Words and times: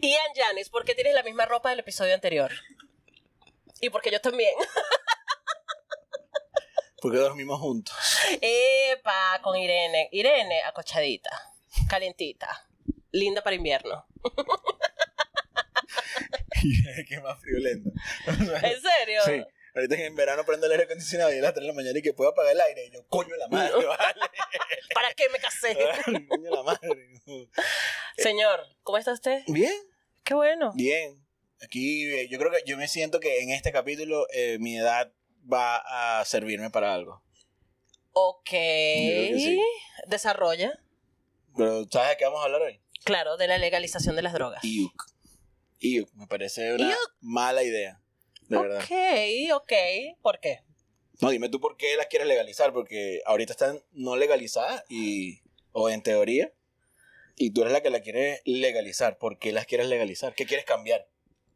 Ian 0.00 0.32
Janis, 0.34 0.68
¿por 0.70 0.84
qué 0.84 0.94
tienes 0.94 1.14
la 1.14 1.22
misma 1.22 1.46
ropa 1.46 1.70
del 1.70 1.80
episodio 1.80 2.14
anterior? 2.14 2.52
Y 3.80 3.90
porque 3.90 4.10
yo 4.10 4.20
también. 4.20 4.54
Porque 7.00 7.18
dormimos 7.18 7.60
juntos. 7.60 7.96
Epa, 8.40 9.40
con 9.40 9.56
Irene. 9.56 10.08
Irene, 10.10 10.62
acochadita, 10.64 11.30
calentita, 11.88 12.66
linda 13.12 13.40
para 13.40 13.54
invierno. 13.54 14.04
Y 16.60 17.04
qué 17.04 17.20
más 17.20 17.40
friolento. 17.40 17.90
¿En 18.26 18.80
serio? 18.80 19.22
Sí. 19.24 19.44
Ahorita 19.78 19.94
en 19.94 20.14
verano 20.16 20.44
prendo 20.44 20.66
el 20.66 20.72
aire 20.72 20.84
acondicionado 20.84 21.32
y 21.32 21.38
a 21.38 21.42
las 21.42 21.54
3 21.54 21.62
de 21.62 21.68
la 21.68 21.72
mañana 21.74 21.96
y 21.98 22.02
que 22.02 22.12
puedo 22.12 22.30
apagar 22.30 22.52
el 22.52 22.60
aire. 22.60 22.86
Y 22.86 22.90
yo, 22.90 23.06
coño 23.08 23.34
la 23.36 23.46
madre, 23.48 23.72
vale. 23.86 24.20
¿Para 24.94 25.14
qué 25.14 25.28
me 25.28 25.38
casé? 25.38 25.76
coño 26.28 26.50
la 26.50 26.62
madre. 26.64 27.20
Señor, 28.16 28.60
¿cómo 28.82 28.98
está 28.98 29.12
usted? 29.12 29.42
Bien, 29.46 29.72
Qué 30.24 30.34
bueno. 30.34 30.72
bien. 30.74 31.24
Aquí 31.62 32.04
eh, 32.12 32.28
yo 32.28 32.38
creo 32.38 32.50
que 32.50 32.62
yo 32.66 32.76
me 32.76 32.88
siento 32.88 33.20
que 33.20 33.40
en 33.40 33.50
este 33.50 33.70
capítulo 33.72 34.26
eh, 34.32 34.58
mi 34.60 34.76
edad 34.78 35.12
va 35.50 36.20
a 36.20 36.24
servirme 36.24 36.70
para 36.70 36.92
algo. 36.94 37.22
Ok. 38.12 38.50
sí. 38.50 39.60
Desarrolla. 40.08 40.78
Pero 41.56 41.84
¿sabes 41.90 42.10
de 42.10 42.16
qué 42.16 42.24
vamos 42.24 42.40
a 42.40 42.44
hablar 42.46 42.62
hoy? 42.62 42.80
Claro, 43.04 43.36
de 43.36 43.46
la 43.46 43.58
legalización 43.58 44.16
de 44.16 44.22
las 44.22 44.32
drogas. 44.32 44.62
IUC. 44.64 45.04
IUC, 45.80 46.12
me 46.14 46.26
parece 46.26 46.74
una 46.74 46.88
IUC. 46.90 46.98
mala 47.20 47.62
idea. 47.62 48.00
De 48.48 48.58
verdad. 48.58 48.82
Ok, 48.82 49.62
ok. 49.62 49.72
¿Por 50.22 50.40
qué? 50.40 50.60
No, 51.20 51.30
dime 51.30 51.48
tú 51.48 51.60
por 51.60 51.76
qué 51.76 51.96
las 51.96 52.06
quieres 52.06 52.28
legalizar, 52.28 52.72
porque 52.72 53.20
ahorita 53.26 53.52
están 53.52 53.82
no 53.92 54.16
legalizadas 54.16 54.84
y, 54.88 55.40
o 55.72 55.90
en 55.90 56.02
teoría, 56.02 56.52
y 57.36 57.50
tú 57.50 57.62
eres 57.62 57.72
la 57.72 57.82
que 57.82 57.90
la 57.90 58.00
quiere 58.00 58.40
legalizar. 58.44 59.18
¿Por 59.18 59.38
qué 59.38 59.52
las 59.52 59.66
quieres 59.66 59.88
legalizar? 59.88 60.34
¿Qué 60.34 60.46
quieres 60.46 60.64
cambiar? 60.64 61.08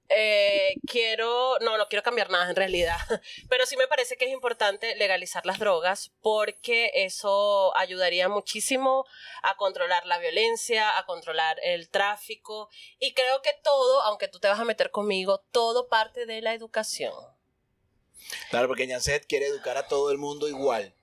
Eh, 0.08 0.74
quiero, 0.86 1.58
no, 1.60 1.78
no 1.78 1.88
quiero 1.88 2.02
cambiar 2.02 2.28
nada 2.28 2.50
en 2.50 2.56
realidad, 2.56 2.98
pero 3.48 3.64
sí 3.64 3.76
me 3.76 3.86
parece 3.86 4.16
que 4.16 4.26
es 4.26 4.30
importante 4.30 4.94
legalizar 4.96 5.46
las 5.46 5.58
drogas 5.58 6.12
porque 6.20 6.90
eso 6.94 7.74
ayudaría 7.76 8.28
muchísimo 8.28 9.06
a 9.42 9.56
controlar 9.56 10.04
la 10.04 10.18
violencia, 10.18 10.98
a 10.98 11.06
controlar 11.06 11.58
el 11.62 11.88
tráfico 11.88 12.68
y 12.98 13.14
creo 13.14 13.40
que 13.40 13.54
todo, 13.62 14.02
aunque 14.02 14.28
tú 14.28 14.38
te 14.38 14.48
vas 14.48 14.60
a 14.60 14.64
meter 14.64 14.90
conmigo, 14.90 15.44
todo 15.50 15.88
parte 15.88 16.26
de 16.26 16.42
la 16.42 16.52
educación. 16.52 17.14
Claro, 18.50 18.68
porque 18.68 18.86
Ñancet 18.86 19.26
quiere 19.26 19.46
educar 19.46 19.76
a 19.76 19.88
todo 19.88 20.10
el 20.10 20.18
mundo 20.18 20.46
igual. 20.48 20.94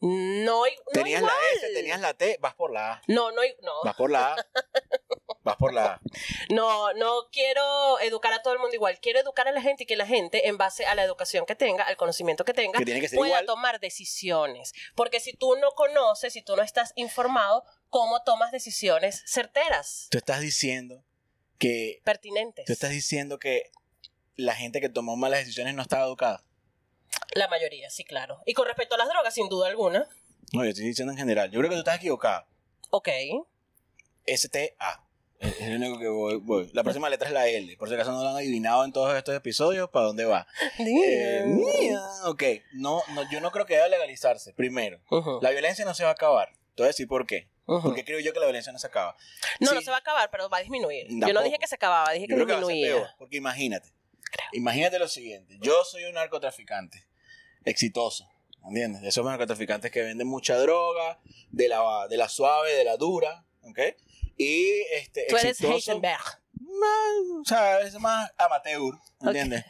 No, 0.00 0.64
no 0.66 0.92
tenías 0.92 1.22
igual. 1.22 1.34
la 1.34 1.66
S, 1.66 1.74
tenías 1.74 2.00
la 2.00 2.14
T, 2.14 2.38
vas 2.40 2.54
por 2.54 2.72
la 2.72 2.92
A. 2.92 3.02
No, 3.08 3.32
no, 3.32 3.40
no, 3.62 3.72
Vas 3.84 3.96
por 3.96 4.10
la 4.10 4.34
A. 4.34 4.36
Vas 5.44 5.56
por 5.56 5.74
la 5.74 6.00
no, 6.48 6.92
no 6.94 7.28
quiero 7.30 8.00
educar 8.00 8.32
a 8.32 8.40
todo 8.42 8.54
el 8.54 8.58
mundo 8.60 8.74
igual. 8.74 8.98
Quiero 9.00 9.20
educar 9.20 9.46
a 9.46 9.52
la 9.52 9.60
gente 9.60 9.82
y 9.84 9.86
que 9.86 9.94
la 9.94 10.06
gente, 10.06 10.48
en 10.48 10.56
base 10.56 10.86
a 10.86 10.94
la 10.94 11.04
educación 11.04 11.44
que 11.44 11.54
tenga, 11.54 11.84
al 11.84 11.98
conocimiento 11.98 12.44
que 12.46 12.54
tenga, 12.54 12.78
Que 12.78 12.86
tiene 12.86 13.00
que 13.02 13.08
ser 13.08 13.18
pueda 13.18 13.28
igual. 13.42 13.46
tomar 13.46 13.78
decisiones. 13.78 14.72
Porque 14.94 15.20
si 15.20 15.34
tú 15.34 15.54
no 15.56 15.72
conoces, 15.72 16.32
si 16.32 16.40
tú 16.40 16.56
no 16.56 16.62
estás 16.62 16.92
informado, 16.96 17.62
¿cómo 17.90 18.22
tomas 18.22 18.52
decisiones 18.52 19.22
certeras, 19.26 20.08
Tú 20.10 20.16
estás 20.16 20.40
diciendo 20.40 21.04
que 21.58 22.00
pertinentes? 22.04 22.64
tú 22.64 22.72
estás 22.72 22.90
diciendo 22.90 23.38
que 23.38 23.70
la 24.36 24.54
gente 24.54 24.80
que 24.80 24.88
tomó 24.88 25.14
malas 25.16 25.40
decisiones 25.40 25.74
no 25.74 25.82
estaba 25.82 26.06
educada. 26.06 26.42
La 27.34 27.48
mayoría, 27.48 27.90
sí, 27.90 28.02
claro. 28.04 28.40
Y 28.46 28.54
con 28.54 28.66
respecto 28.66 28.94
a 28.94 28.98
las 28.98 29.08
drogas, 29.08 29.34
sin 29.34 29.48
duda 29.50 29.68
alguna. 29.68 30.08
No, 30.52 30.64
yo 30.64 30.70
estoy 30.70 30.86
diciendo 30.86 31.12
en 31.12 31.18
general. 31.18 31.50
Yo 31.50 31.58
creo 31.60 31.68
que 31.68 31.76
tú 31.76 31.80
estás 31.80 31.96
equivocada. 31.96 32.46
Ok. 32.90 33.08
STA. 34.26 35.04
Es 35.40 35.68
lo 35.68 35.76
único 35.76 35.98
que 35.98 36.08
voy, 36.08 36.36
voy. 36.36 36.70
La 36.72 36.82
próxima 36.82 37.08
letra 37.10 37.28
es 37.28 37.34
la 37.34 37.46
L. 37.48 37.76
Por 37.76 37.88
si 37.88 37.94
acaso 37.94 38.12
no 38.12 38.22
lo 38.22 38.30
han 38.30 38.36
adivinado 38.36 38.84
en 38.84 38.92
todos 38.92 39.14
estos 39.14 39.34
episodios, 39.34 39.90
¿para 39.90 40.06
dónde 40.06 40.24
va? 40.24 40.46
Eh, 40.78 41.44
ok, 42.24 42.42
no, 42.72 43.02
no, 43.14 43.30
yo 43.30 43.40
no 43.40 43.50
creo 43.50 43.66
que 43.66 43.74
deba 43.74 43.88
legalizarse. 43.88 44.52
Primero, 44.54 45.00
la 45.42 45.50
violencia 45.50 45.84
no 45.84 45.92
se 45.94 46.04
va 46.04 46.10
a 46.10 46.12
acabar. 46.12 46.50
Te 46.74 46.82
voy 46.82 46.84
a 46.84 46.88
decir 46.88 47.06
por 47.06 47.26
qué. 47.26 47.48
ujú. 47.66 47.82
Porque 47.82 48.04
creo 48.04 48.20
yo 48.20 48.32
que 48.32 48.40
la 48.40 48.46
violencia 48.46 48.72
no 48.72 48.78
se 48.78 48.86
acaba. 48.86 49.16
No, 49.60 49.68
Sí, 49.70 49.74
no 49.74 49.80
se 49.82 49.90
va 49.90 49.96
a 49.98 50.00
acabar, 50.00 50.30
pero 50.30 50.48
va 50.48 50.58
a 50.58 50.60
disminuir. 50.60 51.06
Yo 51.10 51.32
no 51.32 51.42
dije 51.42 51.58
que 51.58 51.66
se 51.66 51.74
acababa, 51.74 52.12
dije 52.12 52.26
Yo 52.26 52.36
que 52.36 52.44
creo 52.44 52.46
que 52.46 52.52
va 52.54 52.58
a 52.60 52.64
ser 52.64 52.74
disminuía. 52.74 53.02
peor. 53.04 53.14
Porque 53.18 53.36
imagínate. 53.36 53.88
Creo. 54.30 54.48
Imagínate 54.54 54.98
lo 54.98 55.08
siguiente. 55.08 55.58
Yo 55.60 55.84
soy 55.84 56.04
un 56.04 56.14
narcotraficante. 56.14 57.06
Exitoso. 57.64 58.28
¿Entiendes? 58.66 59.02
De 59.02 59.08
esos 59.08 59.24
narcotraficantes 59.24 59.90
que 59.90 60.02
venden 60.02 60.26
mucha 60.26 60.56
droga, 60.56 61.20
de 61.50 61.68
la, 61.68 62.06
de 62.08 62.16
la 62.16 62.28
suave, 62.28 62.72
de 62.74 62.84
la 62.84 62.96
dura. 62.96 63.44
¿Ok? 63.62 63.78
Y 64.36 64.80
este. 64.92 65.26
Tú 65.28 65.36
eres 65.36 65.52
exitoso. 65.52 65.74
Heisenberg. 65.92 66.22
más, 66.52 67.40
o 67.40 67.44
sea, 67.44 67.80
es 67.80 67.94
más 68.00 68.32
amateur, 68.36 68.94
¿entiendes? 69.20 69.64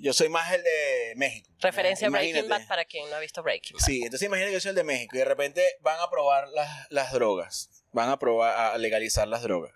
Yo 0.00 0.12
soy 0.12 0.28
más 0.28 0.52
el 0.52 0.62
de 0.62 1.14
México. 1.16 1.48
Referencia 1.60 2.08
a 2.08 2.10
Breaking. 2.10 2.48
Bad 2.48 2.66
para 2.66 2.84
quien 2.84 3.08
no 3.08 3.16
ha 3.16 3.20
visto 3.20 3.42
Breaking 3.42 3.76
Bad. 3.76 3.84
Sí, 3.86 4.02
entonces 4.02 4.26
imagínate 4.26 4.50
que 4.50 4.54
yo 4.54 4.60
soy 4.60 4.70
el 4.70 4.76
de 4.76 4.84
México 4.84 5.16
y 5.16 5.18
de 5.20 5.24
repente 5.24 5.62
van 5.80 5.98
a 6.00 6.10
probar 6.10 6.48
las, 6.48 6.90
las 6.90 7.12
drogas, 7.12 7.70
van 7.92 8.10
a 8.10 8.18
probar 8.18 8.74
a 8.74 8.78
legalizar 8.78 9.26
las 9.28 9.42
drogas. 9.42 9.72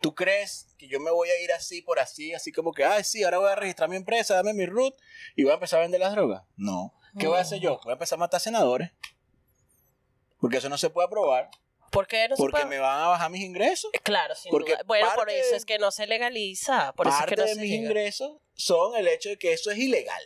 ¿Tú 0.00 0.14
crees 0.14 0.74
que 0.76 0.86
yo 0.86 1.00
me 1.00 1.10
voy 1.10 1.30
a 1.30 1.42
ir 1.42 1.50
así 1.52 1.80
por 1.80 1.98
así, 1.98 2.34
así 2.34 2.52
como 2.52 2.72
que, 2.72 2.84
ay, 2.84 3.04
sí, 3.04 3.24
ahora 3.24 3.38
voy 3.38 3.50
a 3.50 3.54
registrar 3.54 3.88
mi 3.88 3.96
empresa, 3.96 4.34
dame 4.34 4.52
mi 4.52 4.66
root 4.66 4.94
y 5.34 5.44
voy 5.44 5.52
a 5.52 5.54
empezar 5.54 5.78
a 5.78 5.82
vender 5.82 5.98
las 5.98 6.12
drogas? 6.12 6.42
No. 6.56 6.92
¿Qué 7.18 7.26
voy 7.26 7.38
a 7.38 7.40
hacer 7.40 7.58
yo? 7.58 7.80
Voy 7.84 7.92
a 7.92 7.94
empezar 7.94 8.18
a 8.18 8.20
matar 8.20 8.40
senadores. 8.40 8.90
Porque 10.40 10.58
eso 10.58 10.68
no 10.68 10.76
se 10.76 10.90
puede 10.90 11.06
aprobar. 11.06 11.48
¿Por 11.94 12.06
qué 12.06 12.28
no 12.28 12.36
Porque 12.36 12.64
me 12.66 12.78
van 12.78 13.00
a 13.02 13.06
bajar 13.06 13.30
mis 13.30 13.42
ingresos. 13.42 13.90
Claro, 14.02 14.34
sin 14.34 14.50
Porque 14.50 14.72
duda. 14.72 14.82
Bueno, 14.86 15.06
por 15.06 15.16
parte 15.26 15.40
eso 15.40 15.56
es 15.56 15.64
que 15.64 15.78
no 15.78 15.90
se 15.90 16.06
legaliza. 16.06 16.92
Por 16.94 17.06
eso 17.06 17.14
es 17.16 17.20
parte 17.20 17.34
que 17.36 17.40
no 17.40 17.46
de 17.48 17.54
se 17.54 17.60
mis 17.60 17.70
ingresos 17.72 18.32
son 18.54 18.96
el 18.96 19.08
hecho 19.08 19.30
de 19.30 19.38
que 19.38 19.52
eso 19.52 19.70
es 19.70 19.78
ilegal. 19.78 20.22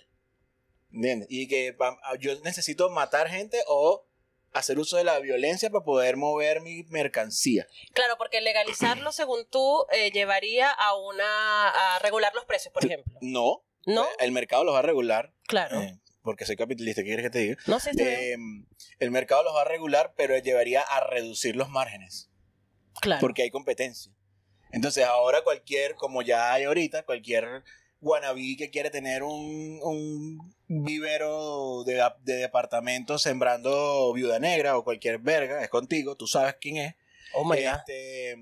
¿Entiendes? 0.92 1.28
Y 1.30 1.46
que 1.48 1.72
pa- 1.74 1.98
yo 2.18 2.34
necesito 2.40 2.88
matar 2.90 3.28
gente 3.28 3.62
o 3.66 4.06
hacer 4.52 4.78
uso 4.78 4.96
de 4.96 5.04
la 5.04 5.18
violencia 5.18 5.68
para 5.70 5.84
poder 5.84 6.16
mover 6.16 6.62
mi 6.62 6.82
mercancía. 6.84 7.66
Claro, 7.92 8.16
porque 8.16 8.40
legalizarlo, 8.40 9.12
según 9.12 9.46
tú, 9.50 9.84
eh, 9.92 10.10
llevaría 10.10 10.70
a 10.70 10.96
una 10.96 11.68
a 11.68 11.98
regular 11.98 12.34
los 12.34 12.46
precios, 12.46 12.72
por 12.72 12.84
ejemplo. 12.84 13.18
No. 13.20 13.62
¿No? 13.84 14.06
El 14.18 14.32
mercado 14.32 14.64
los 14.64 14.74
va 14.74 14.78
a 14.80 14.82
regular. 14.82 15.32
Claro. 15.46 15.80
eh, 15.80 15.98
porque 16.28 16.44
soy 16.44 16.56
capitalista, 16.56 17.00
¿qué 17.00 17.06
quieres 17.06 17.24
que 17.24 17.30
te 17.30 17.38
diga? 17.38 17.56
No 17.66 17.80
sé, 17.80 17.92
bien. 17.94 18.06
Eh, 18.06 18.66
el 18.98 19.10
mercado 19.10 19.42
los 19.44 19.56
va 19.56 19.62
a 19.62 19.64
regular, 19.64 20.12
pero 20.14 20.36
llevaría 20.36 20.82
a 20.82 21.00
reducir 21.00 21.56
los 21.56 21.70
márgenes. 21.70 22.28
Claro. 23.00 23.20
porque 23.20 23.42
hay 23.44 23.50
competencia. 23.50 24.12
Entonces 24.72 25.06
ahora 25.06 25.40
cualquier, 25.42 25.94
como 25.94 26.20
ya 26.20 26.52
hay 26.52 26.64
ahorita, 26.64 27.04
cualquier 27.04 27.62
wannabe 28.02 28.56
que 28.58 28.68
quiere 28.68 28.90
tener 28.90 29.22
un, 29.22 29.80
un 29.82 30.54
vivero 30.66 31.82
de, 31.84 32.06
de 32.24 32.34
departamentos 32.34 33.22
sembrando 33.22 34.12
viuda 34.12 34.38
negra 34.38 34.76
o 34.76 34.84
cualquier 34.84 35.18
verga, 35.18 35.62
es 35.62 35.70
contigo, 35.70 36.14
tú 36.14 36.26
sabes 36.26 36.56
quién 36.60 36.76
es. 36.76 36.94
oh 37.32 37.44
my 37.44 37.56
God. 37.62 37.76
Este, 37.78 38.36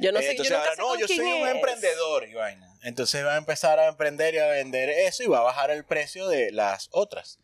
Yo 0.00 0.10
no 0.10 0.18
sé, 0.18 0.24
yo 0.24 0.30
entonces 0.32 0.50
nunca 0.50 0.70
ahora, 0.70 0.74
sé 0.74 0.80
no, 0.82 0.98
yo 0.98 1.06
soy 1.06 1.42
un 1.42 1.48
emprendedor 1.48 2.28
y 2.28 2.34
vaina. 2.34 2.71
Entonces 2.82 3.24
va 3.24 3.34
a 3.34 3.38
empezar 3.38 3.78
a 3.78 3.88
emprender 3.88 4.34
y 4.34 4.38
a 4.38 4.46
vender 4.46 4.90
eso 4.90 5.22
y 5.22 5.26
va 5.26 5.38
a 5.38 5.42
bajar 5.42 5.70
el 5.70 5.84
precio 5.84 6.28
de 6.28 6.50
las 6.52 6.88
otras. 6.92 7.38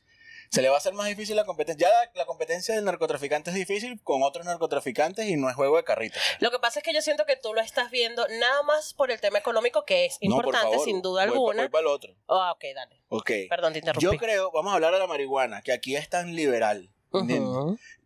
Se 0.50 0.62
le 0.62 0.71
va 0.71 0.76
a 0.76 0.78
hacer 0.78 0.94
más 0.94 1.06
difícil 1.09 1.37
la 1.37 1.44
competencia. 1.44 1.88
Ya 1.88 1.94
la, 1.94 2.10
la 2.15 2.25
competencia 2.25 2.75
del 2.75 2.87
narcotraficante 2.87 3.50
es 3.50 3.56
difícil 3.56 4.00
con 4.03 4.22
otros 4.22 4.47
narcotraficantes 4.47 5.27
y 5.27 5.37
no 5.37 5.50
es 5.50 5.54
juego 5.56 5.77
de 5.77 5.84
carrito. 5.84 6.19
Lo 6.41 6.50
que 6.50 6.59
pasa 6.59 6.78
es 6.81 6.84
que 6.84 6.94
yo 6.94 7.03
siento 7.03 7.27
que 7.27 7.37
tú 7.37 7.53
lo 7.53 7.60
estás 7.60 7.91
viendo 7.91 8.27
nada 8.28 8.62
más 8.62 8.94
por 8.94 9.10
el 9.10 9.21
tema 9.21 9.38
económico, 9.38 9.84
que 9.84 10.06
es 10.06 10.16
No, 10.22 10.37
importante, 10.37 10.71
favor, 10.71 10.84
sin 10.87 11.03
duda 11.03 11.25
voy 11.25 11.28
pa- 11.28 11.34
alguna. 11.34 11.62
Voy 11.65 11.69
para 11.69 11.81
el 11.82 11.87
otro. 11.88 12.15
Ah, 12.28 12.53
ok, 12.53 12.65
dale. 12.75 12.98
Ok. 13.10 13.31
Perdón, 13.50 13.75
te 13.75 13.81
interrumpí. 13.81 14.04
Yo 14.06 14.12
creo, 14.19 14.50
vamos 14.50 14.72
a 14.72 14.77
hablar 14.77 14.94
de 14.94 14.98
la 15.00 15.06
marihuana, 15.06 15.60
que 15.60 15.72
aquí 15.72 15.97
es 15.97 16.09
tan 16.09 16.34
liberal. 16.34 16.88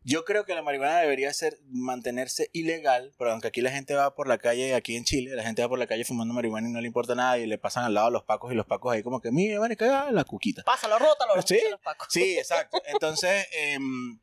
Yo 0.04 0.24
creo 0.24 0.44
que 0.44 0.54
la 0.54 0.62
marihuana 0.62 0.98
debería 0.98 1.32
ser 1.32 1.58
mantenerse 1.68 2.50
ilegal, 2.52 3.12
pero 3.18 3.30
aunque 3.30 3.48
aquí 3.48 3.60
la 3.60 3.70
gente 3.70 3.94
va 3.94 4.14
por 4.16 4.26
la 4.26 4.38
calle, 4.38 4.74
aquí 4.74 4.96
en 4.96 5.04
Chile, 5.04 5.36
la 5.36 5.44
gente 5.44 5.62
va 5.62 5.68
por 5.68 5.78
la 5.78 5.86
calle 5.86 6.04
fumando 6.04 6.34
marihuana 6.34 6.68
y 6.68 6.72
no 6.72 6.80
le 6.80 6.86
importa 6.88 7.14
nada 7.14 7.38
y 7.38 7.46
le 7.46 7.56
pasan 7.58 7.84
al 7.84 7.94
lado 7.94 8.10
los 8.10 8.24
pacos 8.24 8.52
y 8.52 8.56
los 8.56 8.66
pacos 8.66 8.92
ahí 8.94 9.02
como 9.04 9.20
que, 9.20 9.30
mire, 9.30 9.58
van 9.58 9.70
a 9.70 9.76
cagar 9.76 10.12
la 10.12 10.24
cuquita. 10.24 10.62
Pásalo, 10.64 10.98
rótalo, 10.98 11.40
Sí, 11.42 11.60
los 11.70 11.80
pacos. 11.80 12.08
Sí, 12.10 12.36
exacto. 12.36 12.82
Entonces, 12.86 13.46
em, 13.52 14.18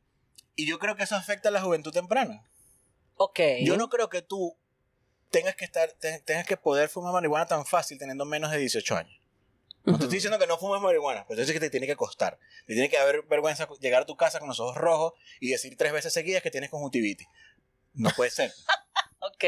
y 0.56 0.66
yo 0.66 0.78
creo 0.78 0.96
que 0.96 1.04
eso 1.04 1.16
afecta 1.16 1.48
a 1.48 1.52
la 1.52 1.62
juventud 1.62 1.92
temprana. 1.92 2.42
Ok. 3.16 3.40
Yo 3.62 3.76
no 3.76 3.88
creo 3.88 4.08
que 4.10 4.20
tú 4.22 4.56
tengas 5.30 5.54
que 5.56 5.64
estar, 5.64 5.92
te- 5.92 6.20
tengas 6.20 6.46
que 6.46 6.56
poder 6.56 6.88
fumar 6.88 7.12
marihuana 7.12 7.46
tan 7.46 7.64
fácil 7.64 7.96
teniendo 7.98 8.24
menos 8.24 8.50
de 8.50 8.58
18 8.58 8.96
años. 8.96 9.19
No 9.90 9.98
te 9.98 10.04
estoy 10.04 10.16
diciendo 10.16 10.38
que 10.38 10.46
no 10.46 10.58
fumes 10.58 10.80
marihuana, 10.80 11.24
pero 11.28 11.40
eso 11.42 11.50
es 11.50 11.54
que 11.54 11.60
te 11.60 11.70
tiene 11.70 11.86
que 11.86 11.96
costar. 11.96 12.38
Te 12.66 12.74
tiene 12.74 12.88
que 12.88 12.98
haber 12.98 13.22
vergüenza 13.22 13.68
llegar 13.80 14.02
a 14.02 14.06
tu 14.06 14.16
casa 14.16 14.38
con 14.38 14.48
los 14.48 14.60
ojos 14.60 14.76
rojos 14.76 15.12
y 15.40 15.50
decir 15.50 15.76
tres 15.76 15.92
veces 15.92 16.12
seguidas 16.12 16.42
que 16.42 16.50
tienes 16.50 16.70
conjuntivitis. 16.70 17.26
No 17.94 18.10
puede 18.16 18.30
ser. 18.30 18.52
Ok. 19.22 19.44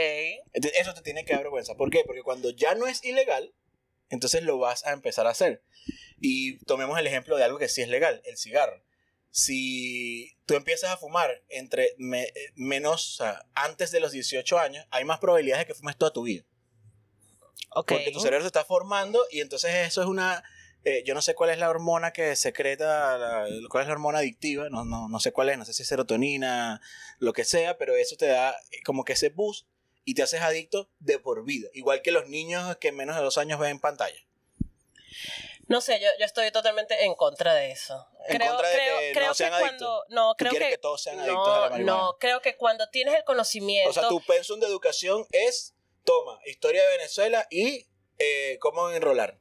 Entonces, 0.53 0.79
Eso 0.79 0.93
te 0.93 1.01
tiene 1.01 1.25
que 1.25 1.33
dar 1.33 1.43
vergüenza. 1.45 1.75
¿Por 1.77 1.89
qué? 1.89 2.03
Porque 2.05 2.23
cuando 2.23 2.51
ya 2.51 2.75
no 2.75 2.87
es 2.87 3.03
ilegal, 3.05 3.55
entonces 4.11 4.43
lo 4.43 4.59
vas 4.59 4.85
a 4.85 4.93
empezar 4.93 5.27
a 5.27 5.31
hacer. 5.31 5.63
Y 6.21 6.59
tomemos 6.67 6.99
el 6.99 7.07
ejemplo 7.07 7.39
de 7.39 7.45
algo 7.45 7.59
que 7.59 7.69
sí 7.71 7.81
es 7.81 7.89
legal, 7.89 8.21
el 8.27 8.37
cigarro. 8.37 8.83
Si 9.31 10.37
tú 10.45 10.55
empiezas 10.57 10.91
a 10.91 10.99
fumar 10.99 11.43
entre 11.49 11.95
me- 11.97 12.25
eh, 12.25 12.53
menos, 12.55 13.23
antes 13.55 13.91
de 13.91 14.01
los 14.01 14.13
18 14.13 14.59
años, 14.59 14.87
hay 14.91 15.05
más 15.05 15.19
probabilidades 15.21 15.67
de 15.67 15.73
que 15.73 15.79
fumes 15.79 15.97
toda 15.97 16.13
tu 16.13 16.25
vida. 16.25 16.45
Porque 17.71 18.11
tu 18.13 18.21
cerebro 18.21 18.43
se 18.43 18.49
está 18.49 18.65
formando 18.65 19.25
y 19.31 19.41
entonces 19.41 19.75
eso 19.87 20.03
es 20.03 20.09
una... 20.09 20.43
eh, 20.85 21.03
yo 21.07 21.15
no 21.15 21.23
sé 21.23 21.35
cuál 21.35 21.51
es 21.51 21.59
la 21.59 21.71
hormona 21.71 22.13
que 22.13 22.37
secreta, 22.37 23.17
la- 23.19 23.47
cuál 23.71 23.83
es 23.83 23.89
la 23.89 23.95
hormona 23.95 24.19
adictiva, 24.19 24.69
no, 24.71 24.85
no, 24.85 25.09
no 25.09 25.21
sé 25.21 25.33
cuál 25.33 25.49
es, 25.49 25.59
no 25.59 25.65
sé 25.65 25.73
si 25.73 25.83
es 25.83 25.89
serotonina, 25.89 26.81
lo 27.19 27.33
que 27.33 27.45
sea, 27.45 27.79
pero 27.79 27.95
eso 27.95 28.17
te 28.17 28.27
da 28.27 28.51
eh, 28.71 28.83
como 28.85 29.05
que 29.05 29.15
ese 29.15 29.31
boost 29.31 29.67
y 30.05 30.15
te 30.15 30.23
haces 30.23 30.41
adicto 30.43 30.91
de 30.99 31.19
por 31.19 31.45
vida. 31.45 31.69
Igual 31.73 32.03
que 32.03 32.11
los 32.13 32.29
niños 32.29 32.77
que 32.77 32.89
en 32.89 32.97
menos 32.97 33.17
de 33.17 33.23
dos 33.23 33.39
años 33.39 33.59
ven 33.59 33.79
pantalla. 33.79 34.19
No 35.69 35.81
sé, 35.81 36.01
yo, 36.01 36.09
yo 36.19 36.25
estoy 36.27 36.51
totalmente 36.51 37.05
en 37.05 37.15
contra 37.15 37.55
de 37.55 37.71
eso. 37.71 38.07
En 38.29 38.37
creo, 38.37 38.51
contra 38.51 38.69
de 38.69 38.75
creo, 38.75 38.99
que 38.99 39.13
creo 39.13 39.27
no 39.29 39.35
sean 39.35 39.53
que 39.53 39.59
cuando. 39.61 40.05
No, 40.09 40.35
creo 40.37 40.51
quieres 40.51 40.69
que. 40.69 40.75
que, 40.75 40.79
todos 40.79 41.03
sean 41.03 41.19
adictos 41.21 41.49
a 41.49 41.51
no, 41.51 41.61
la 41.61 41.71
marihuana. 41.71 42.03
no, 42.03 42.17
creo 42.19 42.43
que 42.43 42.57
cuando 42.57 42.89
tienes 42.89 43.15
el 43.15 43.25
conocimiento. 43.25 43.89
O 43.89 43.93
sea, 43.93 44.09
tu 44.09 44.21
pensum 44.21 44.61
de 44.61 44.67
educación 44.67 45.25
es, 45.31 45.75
toma, 46.05 46.39
historia 46.47 46.83
de 46.83 46.97
Venezuela 46.99 47.47
y 47.51 47.89
eh, 48.19 48.59
cómo 48.61 48.91
enrolar. 48.91 49.39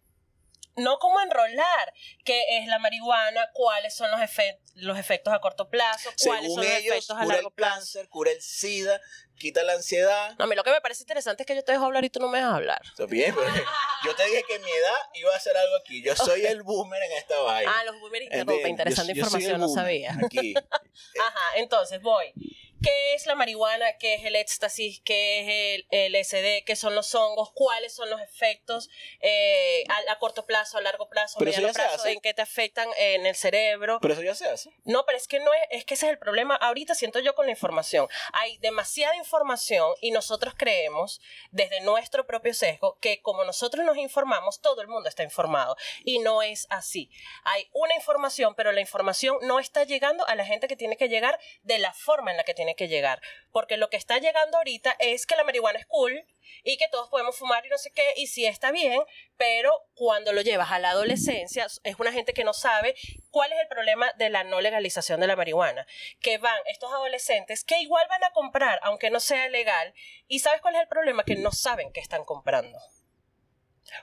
no 0.78 0.98
como 1.00 1.20
enrolar, 1.22 1.94
qué 2.24 2.42
es 2.58 2.68
la 2.68 2.80
marihuana, 2.80 3.50
cuáles 3.54 3.94
son 3.96 4.10
los, 4.12 4.20
efe- 4.22 4.58
los 4.76 4.98
efectos 4.98 5.34
a 5.34 5.40
corto 5.40 5.70
plazo, 5.70 6.10
cuáles 6.24 6.44
Según 6.46 6.64
son 6.64 6.64
los 6.72 6.80
ellos, 6.82 6.92
efectos 6.96 7.18
a 7.18 7.24
cura 7.24 7.36
largo 7.36 7.50
el 7.50 7.54
plazo. 7.56 7.76
cáncer, 7.76 8.10
cura 8.10 8.32
el 8.32 8.42
SIDA, 8.42 9.02
quita 9.36 9.64
la 9.64 9.74
ansiedad. 9.74 10.34
No, 10.40 10.46
a 10.46 10.48
mí 10.48 10.56
lo 10.56 10.64
que 10.64 10.72
me 10.72 10.80
parece 10.82 11.04
interesante 11.04 11.44
es 11.44 11.48
que 11.48 11.56
yo 11.56 11.64
te 11.64 11.74
dejo 11.74 11.86
hablar 11.86 12.06
y 12.06 12.10
tú 12.10 12.20
no 12.20 12.30
me 12.30 12.38
dejas 12.38 12.54
hablar. 12.54 12.82
Está 12.86 13.06
bien, 13.06 13.36
pero 13.36 13.48
yo 14.06 14.16
te 14.16 14.26
dije 14.26 14.44
que 14.48 14.56
en 14.56 14.64
mi 14.64 14.72
edad 14.72 14.98
iba 15.16 15.34
a 15.34 15.38
hacer 15.38 15.56
algo 15.58 15.76
aquí. 15.76 16.02
Yo 16.04 16.16
soy 16.16 16.46
el 16.46 16.64
boomer 16.64 17.04
en 17.04 17.12
esta 17.14 17.38
vaina. 17.42 17.72
Ah, 17.80 17.84
los 17.84 18.00
boomers 18.00 18.24
interrumpen, 18.26 18.70
interesante 18.70 19.14
Yo- 19.14 19.16
yo 19.16 19.22
información, 19.26 19.60
no 19.60 19.68
sabía. 19.68 20.18
Aquí. 20.26 20.54
Ajá, 21.20 21.58
entonces 21.58 22.02
voy. 22.02 22.34
¿Qué 22.82 23.14
es 23.14 23.28
la 23.28 23.36
marihuana? 23.36 23.98
¿Qué 24.00 24.16
es 24.16 24.26
el 24.26 24.36
éxtasis? 24.36 25.02
¿Qué 25.06 25.42
es 25.42 25.86
el 25.92 26.14
LSD? 26.14 26.66
¿Qué 26.66 26.76
son 26.76 26.96
los 26.96 27.14
hongos? 27.14 27.52
¿Cuáles 27.54 27.94
son 27.94 28.10
los 28.10 28.20
efectos 28.22 28.90
eh, 29.20 29.84
a, 29.88 30.12
a 30.12 30.18
corto 30.18 30.48
plazo, 30.48 30.80
a 30.80 30.82
largo 30.82 31.08
plazo, 31.08 31.38
eso 31.38 31.46
mediano 31.46 31.74
plazo? 31.74 32.08
¿En 32.08 32.20
qué 32.22 32.34
te 32.34 32.42
afectan 32.42 32.90
en 32.98 33.28
el 33.28 33.36
cerebro? 33.36 34.00
Pero 34.02 34.16
eso 34.16 34.24
ya 34.24 34.34
se 34.34 34.48
hace. 34.48 34.72
No, 34.84 35.06
pero 35.06 35.18
es 35.18 35.28
que 35.28 35.40
no 35.40 35.54
es, 35.54 35.62
es 35.70 35.86
que 35.86 35.94
ese 35.94 36.08
es 36.08 36.12
el 36.12 36.18
problema. 36.18 36.56
Ahorita 36.56 36.96
siento 36.96 37.20
yo 37.20 37.36
con 37.36 37.46
la 37.46 37.52
información. 37.52 38.08
Hay 38.34 38.58
demasiada 38.58 39.16
información 39.16 39.94
y 40.02 40.10
nosotros 40.10 40.56
creemos, 40.58 41.22
desde 41.52 41.82
nuestro 41.82 42.26
propio 42.26 42.56
sesgo, 42.56 42.98
que 43.00 43.22
como 43.22 43.44
nosotros 43.44 43.86
nos 43.86 43.98
informamos, 43.98 44.60
todo 44.60 44.82
el 44.82 44.88
mundo 44.88 45.08
está 45.08 45.22
informado. 45.22 45.76
Y 46.04 46.18
no 46.18 46.42
es 46.42 46.66
así. 46.72 47.12
Hay 47.44 47.70
una 47.74 47.94
información, 47.94 48.56
pero 48.56 48.72
la 48.72 48.82
información 48.82 49.38
no 49.44 49.60
está 49.60 49.84
llegando 49.84 50.26
a 50.26 50.34
la 50.34 50.46
gente 50.46 50.68
que 50.68 50.76
tiene 50.76 50.98
que 50.98 51.10
llegar 51.10 51.40
de 51.62 51.78
la 51.78 51.94
forma 51.94 52.32
en 52.32 52.38
la 52.38 52.44
que 52.44 52.56
tiene 52.56 52.71
que 52.76 52.88
llegar. 52.88 53.22
Porque 53.52 53.78
lo 53.78 53.90
que 53.90 53.98
está 53.98 54.18
llegando 54.18 54.58
ahorita 54.58 54.96
es 55.00 55.26
que 55.26 55.36
la 55.36 55.44
marihuana 55.44 55.80
es 55.80 55.86
cool 55.88 56.26
y 56.64 56.78
que 56.78 56.88
todos 56.90 57.10
podemos 57.10 57.38
fumar 57.38 57.66
y 57.66 57.70
no 57.70 57.78
sé 57.78 57.92
qué, 57.92 58.14
y 58.18 58.28
sí 58.28 58.46
está 58.46 58.72
bien, 58.72 59.02
pero 59.38 59.72
cuando 59.94 60.34
lo 60.34 60.42
llevas 60.42 60.72
a 60.72 60.80
la 60.80 60.92
adolescencia, 60.92 61.68
es 61.84 61.96
una 62.00 62.12
gente 62.12 62.34
que 62.34 62.44
no 62.44 62.54
sabe 62.54 62.96
cuál 63.30 63.52
es 63.54 63.60
el 63.60 63.68
problema 63.68 64.12
de 64.14 64.30
la 64.30 64.44
no 64.44 64.62
legalización 64.62 65.20
de 65.20 65.28
la 65.28 65.36
marihuana. 65.36 65.86
Que 66.20 66.38
van 66.38 66.58
estos 66.68 66.92
adolescentes 66.92 67.64
que 67.64 67.80
igual 67.80 68.06
van 68.10 68.24
a 68.24 68.32
comprar, 68.32 68.80
aunque 68.84 69.10
no 69.10 69.20
sea 69.20 69.50
legal, 69.50 69.94
y 70.28 70.40
¿sabes 70.40 70.62
cuál 70.62 70.76
es 70.76 70.82
el 70.82 70.88
problema? 70.88 71.24
Que 71.24 71.36
no 71.36 71.52
saben 71.52 71.92
qué 71.92 72.00
están 72.00 72.26
comprando. 72.26 72.78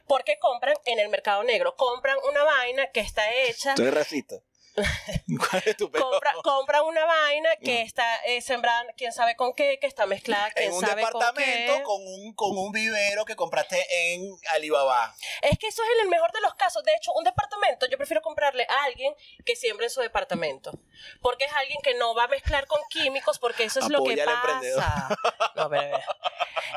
Porque 0.07 0.39
compran 0.39 0.75
en 0.85 0.99
el 0.99 1.09
mercado 1.09 1.43
negro, 1.45 1.75
compran 1.77 2.19
una 2.29 2.43
vaina 2.45 2.91
que 2.91 3.01
está 3.01 3.33
hecha 3.33 3.75
eres 3.79 3.95
racista. 3.95 4.37
¿Cuál 5.51 5.63
es 5.67 5.77
tu 5.77 5.91
peor? 5.91 6.05
compra, 6.11 6.33
compra 6.43 6.83
una 6.83 7.05
vaina 7.05 7.51
que 7.57 7.83
Mm. 7.83 7.87
está 7.87 8.17
eh, 8.25 8.41
sembrada, 8.41 8.85
quién 8.97 9.13
sabe 9.13 9.37
con 9.37 9.53
qué, 9.55 9.79
que 9.81 9.87
está 9.87 10.07
mezclada, 10.07 10.51
quién 10.53 10.69
En 10.69 10.75
un 10.75 10.81
sabe 10.81 11.03
con 11.03 11.13
departamento 11.21 11.77
qué. 11.77 11.83
con, 11.83 12.01
un, 12.07 12.33
con 12.35 12.57
un 12.57 12.73
vivero 12.73 13.25
que 13.25 13.37
compraste 13.37 13.85
en 14.15 14.37
Alibaba. 14.51 15.15
Es 15.43 15.59
que 15.59 15.69
eso 15.69 15.83
es 15.83 15.89
en 15.99 16.05
el 16.05 16.09
mejor 16.09 16.33
de 16.33 16.41
los 16.41 16.55
casos. 16.55 16.83
De 16.85 16.95
hecho, 16.95 17.13
un 17.13 17.25
departamento, 17.25 17.87
yo 17.91 17.97
prefiero 17.97 18.23
comprarle 18.23 18.67
a 18.69 18.85
alguien 18.85 19.15
que 19.45 19.57
siembre 19.57 19.87
en 19.87 19.91
su 19.91 20.01
departamento. 20.01 20.73
Porque 21.21 21.45
es 21.45 21.53
alguien 21.53 21.79
que 21.83 21.95
no 21.95 22.15
va 22.15 22.25
a 22.25 22.29
mezclar 22.29 22.67
con 22.67 22.81
químicos, 22.91 23.39
porque 23.39 23.65
eso 23.65 23.81
es 23.81 23.89
lo 23.89 24.03
que 24.05 24.17
pasa. 24.17 25.09
No, 25.55 25.69
pero, 25.71 25.99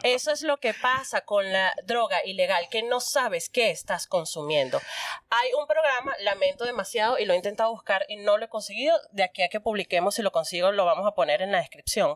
Eso 0.04 0.32
es 0.32 0.42
lo 0.42 0.58
que 0.58 0.74
pasa 0.74 1.22
con 1.22 1.52
la 1.52 1.74
droga 1.84 2.26
ilegal, 2.26 2.68
que 2.70 2.84
no 2.84 3.00
sabes 3.00 3.50
qué 3.50 3.70
estás 3.70 4.08
consumiendo. 4.08 4.82
Hay 5.30 5.50
un 5.60 5.68
programa, 5.68 6.14
lamento 6.22 6.66
demasiado, 6.66 7.18
y 7.18 7.26
lo 7.26 7.34
he 7.34 7.38
intentado 7.38 7.72
buscar 7.72 8.06
y 8.08 8.18
no 8.18 8.38
lo 8.38 8.46
he 8.46 8.50
conseguido. 8.50 8.98
De 9.12 9.24
aquí 9.24 9.44
a 9.44 9.50
que 9.50 9.60
publiquemos, 9.60 10.16
si 10.16 10.22
lo 10.22 10.32
consigo, 10.32 10.72
lo 10.72 10.86
vamos 10.86 11.08
a 11.08 11.12
poner 11.12 11.42
en 11.42 11.52
la 11.52 11.60
descripción. 11.60 12.16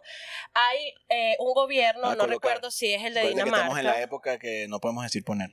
Hay 0.53 0.93
eh, 1.09 1.35
un 1.39 1.53
gobierno, 1.53 2.15
no 2.15 2.27
recuerdo 2.27 2.71
si 2.71 2.93
es 2.93 3.03
el 3.03 3.13
de 3.13 3.29
Dinamarca. 3.29 3.57
estamos 3.57 3.79
en 3.79 3.85
la 3.85 4.01
época 4.01 4.39
que 4.39 4.67
no 4.67 4.79
podemos 4.79 5.03
decir 5.03 5.23
poner. 5.23 5.51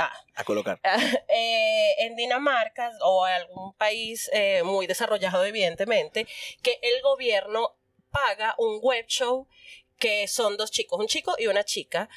Ah, 0.00 0.12
A 0.36 0.44
colocar. 0.44 0.80
eh, 1.28 1.94
en 1.98 2.14
Dinamarca 2.14 2.92
o 3.02 3.24
algún 3.24 3.74
país 3.74 4.30
eh, 4.32 4.62
muy 4.62 4.86
desarrollado, 4.86 5.44
evidentemente, 5.44 6.26
que 6.62 6.78
el 6.82 7.02
gobierno 7.02 7.74
paga 8.10 8.54
un 8.58 8.78
web 8.80 9.06
show 9.06 9.48
que 9.98 10.28
son 10.28 10.56
dos 10.56 10.70
chicos, 10.70 10.98
un 10.98 11.06
chico 11.06 11.34
y 11.38 11.46
una 11.46 11.64
chica, 11.64 12.08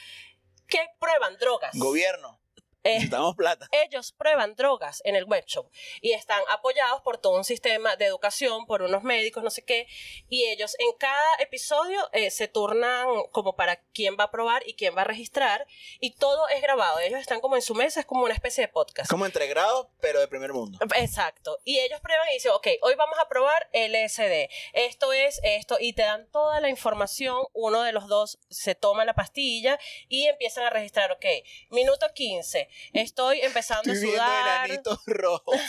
que 0.68 0.80
prueban 1.00 1.38
drogas. 1.38 1.78
Gobierno. 1.78 2.41
Eh, 2.83 2.94
Necesitamos 2.94 3.36
plata. 3.36 3.68
ellos 3.86 4.12
prueban 4.12 4.56
drogas 4.56 5.01
en 5.06 5.16
el 5.16 5.25
web 5.25 5.45
show 5.45 5.69
y 6.01 6.13
están 6.13 6.42
apoyados 6.50 7.01
por 7.01 7.18
todo 7.18 7.38
un 7.38 7.44
sistema 7.44 7.95
de 7.95 8.06
educación, 8.06 8.66
por 8.66 8.81
unos 8.81 9.04
médicos, 9.04 9.44
no 9.44 9.50
sé 9.50 9.63
qué, 9.63 9.88
y 10.30 10.45
ellos 10.45 10.75
en 10.80 10.92
cada 10.98 11.36
episodio 11.39 12.10
eh, 12.13 12.31
se 12.31 12.48
turnan 12.48 13.07
como 13.31 13.56
para 13.56 13.78
quién 13.94 14.18
va 14.19 14.25
a 14.25 14.31
probar 14.31 14.68
y 14.68 14.74
quién 14.74 14.95
va 14.95 15.01
a 15.01 15.06
registrar, 15.06 15.68
y 16.00 16.16
todo 16.16 16.48
es 16.50 16.62
grabado. 16.62 17.00
Ellos 17.00 17.19
están 17.19 17.42
como 17.42 17.56
en 17.56 17.62
su 17.62 17.75
mesa, 17.75 18.00
es 18.00 18.06
como 18.06 18.24
una 18.24 18.33
especie 18.33 18.66
de 18.66 18.68
podcast. 18.68 19.10
Como 19.10 19.25
entre 19.25 19.48
grados, 19.48 19.88
pero 20.00 20.19
de 20.19 20.28
primer 20.28 20.54
mundo. 20.54 20.80
Exacto. 20.95 21.60
Y 21.63 21.80
ellos 21.80 22.00
prueban 22.01 22.28
y 22.30 22.33
dicen, 22.33 22.51
ok, 22.51 22.68
hoy 22.81 22.95
vamos 22.95 23.18
a 23.19 23.28
probar 23.28 23.69
LSD. 23.74 24.50
Esto 24.74 25.13
es 25.13 25.39
esto. 25.44 25.78
Y 25.80 25.94
te 25.94 26.04
dan 26.04 26.30
toda 26.31 26.60
la 26.62 26.69
información. 26.69 27.44
Uno 27.54 27.81
de 27.83 27.92
los 27.92 28.07
dos 28.07 28.39
se 28.50 28.75
toma 28.75 29.06
la 29.06 29.13
pastilla 29.13 29.80
y 30.07 30.28
empiezan 30.28 30.66
a 30.66 30.69
registrar, 30.69 31.12
ok, 31.12 31.25
minuto 31.69 32.07
15. 32.13 32.69
Estoy 32.94 33.41
empezando 33.41 33.91
Estoy 33.91 34.09
a 34.15 34.65
sudar. 34.65 34.81
rojos. 35.06 35.59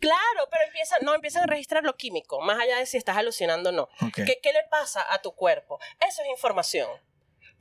Claro, 0.00 0.48
pero 0.50 0.64
empiezan, 0.64 1.00
no, 1.02 1.14
empiezan 1.14 1.42
a 1.44 1.46
registrar 1.46 1.84
lo 1.84 1.96
químico, 1.96 2.40
más 2.40 2.60
allá 2.60 2.78
de 2.78 2.86
si 2.86 2.96
estás 2.96 3.16
alucinando 3.16 3.70
o 3.70 3.72
no. 3.72 3.82
Ok. 4.02 4.24
¿Qué, 4.26 4.40
¿Qué 4.42 4.52
le 4.52 4.64
pasa 4.70 5.04
a 5.12 5.22
tu 5.22 5.34
cuerpo? 5.34 5.78
Eso 6.00 6.22
es 6.22 6.28
información. 6.28 6.88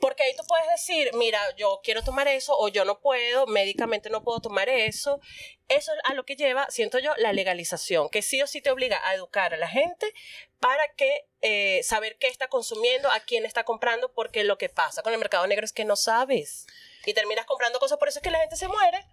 Porque 0.04 0.24
ahí 0.24 0.36
tú 0.36 0.44
puedes 0.46 0.68
decir, 0.68 1.12
mira, 1.14 1.40
yo 1.56 1.80
quiero 1.82 2.04
tomar 2.04 2.28
eso 2.28 2.54
o 2.58 2.68
yo 2.68 2.84
no 2.84 3.00
puedo, 3.00 3.48
médicamente 3.48 4.10
no 4.10 4.22
puedo 4.22 4.42
tomar 4.42 4.68
eso. 4.68 5.22
Eso 5.70 5.94
es 5.94 6.00
a 6.04 6.14
lo 6.14 6.26
que 6.26 6.36
lleva, 6.36 6.68
siento 6.70 7.00
yo, 7.00 7.14
la 7.16 7.32
legalización, 7.32 8.10
que 8.10 8.22
sí 8.22 8.42
o 8.42 8.48
sí 8.48 8.62
te 8.62 8.70
obliga 8.70 9.00
a 9.08 9.16
educar 9.16 9.54
a 9.54 9.58
la 9.58 9.70
gente 9.70 10.14
para 10.60 10.94
que 10.98 11.30
eh, 11.42 11.84
saber 11.84 12.18
qué 12.18 12.28
está 12.28 12.50
consumiendo, 12.50 13.10
a 13.12 13.22
quién 13.22 13.46
está 13.46 13.64
comprando, 13.64 14.12
porque 14.12 14.44
lo 14.44 14.58
que 14.58 14.68
pasa 14.68 15.04
con 15.04 15.14
el 15.14 15.20
mercado 15.20 15.48
negro 15.48 15.64
es 15.64 15.72
que 15.72 15.86
no 15.86 15.96
sabes. 15.96 16.68
Y 17.06 17.14
terminas 17.14 17.46
comprando 17.46 17.80
cosas, 17.80 17.98
por 17.98 18.08
eso 18.08 18.20
es 18.20 18.24
que 18.24 18.32
la 18.32 18.40
gente 18.40 18.56
se 18.56 18.68
muere. 18.68 19.06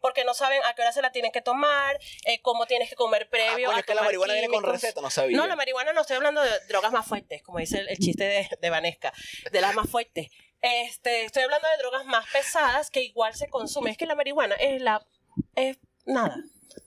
Porque 0.00 0.24
no 0.24 0.34
saben 0.34 0.60
a 0.64 0.74
qué 0.74 0.82
hora 0.82 0.92
se 0.92 1.02
la 1.02 1.12
tienen 1.12 1.30
que 1.30 1.42
tomar, 1.42 1.96
eh, 2.24 2.40
cómo 2.42 2.66
tienes 2.66 2.88
que 2.88 2.96
comer 2.96 3.24
Ah, 3.24 3.30
previo. 3.30 3.66
coño, 3.66 3.76
a 3.76 3.80
es 3.80 3.86
que 3.86 3.94
la 3.94 4.02
marihuana 4.02 4.32
viene 4.32 4.48
con 4.48 4.64
receta, 4.64 5.00
no 5.00 5.10
sabía. 5.10 5.36
No, 5.36 5.46
la 5.46 5.54
marihuana 5.54 5.92
no 5.92 6.00
estoy 6.00 6.16
hablando 6.16 6.40
de 6.40 6.50
drogas 6.66 6.90
más 6.92 7.06
fuertes, 7.06 7.42
como 7.42 7.58
dice 7.58 7.78
el, 7.78 7.88
el 7.88 7.98
chiste 7.98 8.24
de, 8.24 8.48
de 8.60 8.70
Vanesca, 8.70 9.12
de 9.52 9.60
las 9.60 9.74
más 9.74 9.88
fuertes. 9.88 10.28
Este, 10.60 11.24
estoy 11.24 11.44
hablando 11.44 11.68
de 11.68 11.76
drogas 11.78 12.04
más 12.06 12.26
pesadas 12.32 12.90
que 12.90 13.02
igual 13.02 13.34
se 13.34 13.48
consumen. 13.48 13.92
Es 13.92 13.98
que 13.98 14.06
la 14.06 14.14
marihuana 14.16 14.56
es 14.56 14.80
la 14.80 15.06
es 15.54 15.78
nada. 16.04 16.36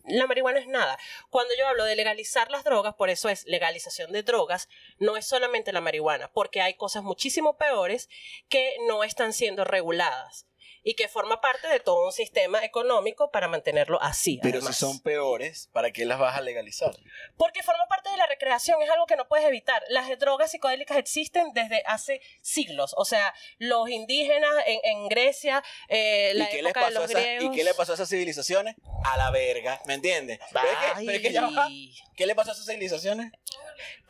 La 0.05 0.27
marihuana 0.27 0.59
es 0.59 0.67
nada. 0.67 0.97
Cuando 1.29 1.53
yo 1.57 1.67
hablo 1.67 1.83
de 1.85 1.95
legalizar 1.95 2.51
las 2.51 2.63
drogas, 2.63 2.95
por 2.95 3.09
eso 3.09 3.29
es 3.29 3.45
legalización 3.45 4.11
de 4.11 4.23
drogas, 4.23 4.69
no 4.99 5.17
es 5.17 5.25
solamente 5.25 5.73
la 5.73 5.81
marihuana, 5.81 6.31
porque 6.31 6.61
hay 6.61 6.75
cosas 6.75 7.03
muchísimo 7.03 7.57
peores 7.57 8.09
que 8.49 8.75
no 8.87 9.03
están 9.03 9.33
siendo 9.33 9.63
reguladas 9.63 10.47
y 10.87 10.93
que 10.93 11.07
forma 11.09 11.41
parte 11.41 11.67
de 11.67 11.79
todo 11.79 12.05
un 12.05 12.11
sistema 12.13 12.63
económico 12.63 13.31
para 13.31 13.47
mantenerlo 13.47 13.99
así. 14.03 14.39
Pero 14.41 14.59
además. 14.59 14.77
si 14.77 14.85
son 14.85 14.99
peores, 15.01 15.67
¿para 15.73 15.91
qué 15.91 16.05
las 16.05 16.19
vas 16.19 16.37
a 16.37 16.41
legalizar? 16.41 16.95
Porque 17.37 17.63
forma 17.63 17.87
parte 17.87 18.11
de 18.11 18.17
la 18.17 18.27
recreación, 18.27 18.79
es 18.83 18.89
algo 18.91 19.07
que 19.07 19.15
no 19.15 19.27
puedes 19.27 19.47
evitar. 19.47 19.83
Las 19.89 20.07
drogas 20.19 20.51
psicodélicas 20.51 20.97
existen 20.97 21.51
desde 21.53 21.81
hace 21.87 22.21
siglos. 22.41 22.93
O 22.97 23.03
sea, 23.03 23.33
los 23.57 23.89
indígenas 23.89 24.51
en, 24.67 24.79
en 24.83 25.07
Grecia, 25.09 25.63
eh, 25.89 26.33
la 26.35 26.43
¿Y 26.45 26.49
qué, 26.49 26.61
les 26.61 26.69
época 26.71 26.85
de 26.89 26.93
los 26.93 27.09
esas, 27.09 27.21
griegos. 27.23 27.45
¿Y 27.53 27.57
qué 27.57 27.63
le 27.63 27.73
pasó 27.73 27.91
a 27.93 27.95
esas 27.95 28.07
civilizaciones? 28.09 28.75
A 29.05 29.17
la 29.17 29.31
verga, 29.31 29.81
¿me 29.87 29.95
entiendes? 29.95 30.39
Pero 30.53 30.67
es 30.67 30.77
que- 30.77 31.05
pero 31.05 31.11
es 31.17 31.21
que 31.23 31.31
ya 31.33 31.41
va. 31.41 31.65
Ay. 31.65 31.95
¿Qué 32.15 32.27
le 32.27 32.35
pasó 32.35 32.51
a 32.51 32.53
esas 32.53 32.67
civilizaciones? 32.67 33.31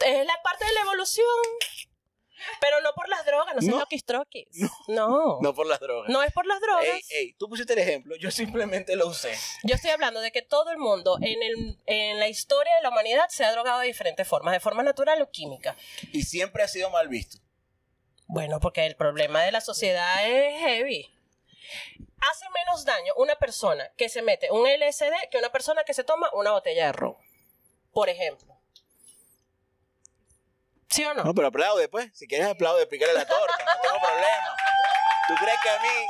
Es 0.06 0.26
la 0.26 0.42
parte 0.44 0.66
de 0.66 0.74
la 0.74 0.82
evolución. 0.82 1.26
Pero 2.62 2.82
no 2.82 2.94
por 2.94 3.08
las 3.10 3.26
drogas, 3.26 3.56
no 3.56 3.62
sean 3.62 3.72
No. 3.74 3.80
loquis 3.80 4.06
troquis. 4.06 4.48
No. 4.88 5.40
No 5.42 5.54
por 5.54 5.66
las 5.68 5.80
drogas. 5.80 6.10
No 6.10 6.22
es 6.24 6.32
por 6.34 6.46
las 6.46 6.60
drogas. 6.62 6.86
Ey, 6.86 7.02
ey, 7.10 7.34
tú 7.34 7.48
pusiste 7.50 7.74
el 7.74 7.80
ejemplo, 7.80 8.16
yo 8.16 8.32
simplemente 8.32 8.96
lo 8.96 9.08
usé. 9.08 9.36
Yo 9.64 9.76
estoy 9.76 9.92
hablando 9.92 10.20
de 10.22 10.32
que 10.32 10.42
todo 10.42 10.72
el 10.72 10.78
mundo 10.78 11.18
en, 11.22 11.42
el, 11.44 11.78
en 11.86 12.20
la 12.20 12.28
historia 12.28 12.76
de 12.76 12.82
la 12.82 12.90
humanidad 12.90 13.28
se 13.30 13.44
ha 13.46 13.52
drogado 13.52 13.80
de 13.80 13.88
diferentes 13.88 14.28
formas, 14.28 14.54
de 14.54 14.60
forma 14.60 14.84
natural 14.84 15.22
o 15.22 15.30
química. 15.32 15.76
Y 16.12 16.24
siempre 16.24 16.64
ha 16.64 16.68
sido 16.68 16.90
mal 16.90 17.08
visto. 17.08 17.38
Bueno, 18.28 18.60
porque 18.60 18.86
el 18.86 18.96
problema 18.96 19.44
de 19.44 19.52
la 19.52 19.62
sociedad 19.62 20.28
es 20.28 20.60
heavy. 20.60 21.12
hace 22.32 22.46
menos 22.56 22.86
daño 22.86 23.14
una 23.18 23.36
persona 23.36 23.92
que 23.98 24.10
se 24.10 24.22
mete 24.22 24.50
un 24.52 24.68
LSD 24.68 25.30
que 25.30 25.38
una 25.38 25.52
persona 25.52 25.84
que 25.84 25.94
se 25.94 26.04
toma 26.04 26.30
una 26.34 26.52
botella 26.52 26.88
de 26.88 26.92
ron. 26.94 27.16
Por 27.92 28.10
ejemplo. 28.10 28.55
¿Sí 30.90 31.04
o 31.06 31.14
no? 31.14 31.24
No, 31.24 31.34
pero 31.36 31.48
aplaude, 31.48 31.88
pues. 31.90 32.12
Si 32.14 32.28
quieres 32.28 32.48
aplaude, 32.48 32.86
pícale 32.88 33.14
la 33.14 33.26
torta. 33.28 33.66
No 33.66 33.82
tengo 33.82 34.00
problema. 34.00 34.56
¿Tú 35.28 35.34
crees 35.36 35.60
que 35.62 35.70
a 35.70 35.80
mí... 35.82 36.08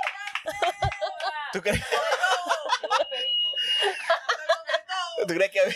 ¿Tú 1.53 1.62
crees, 1.62 1.82
¿Tú 5.27 5.34
crees 5.34 5.51
que 5.51 5.60
a 5.62 5.65
mí... 5.65 5.74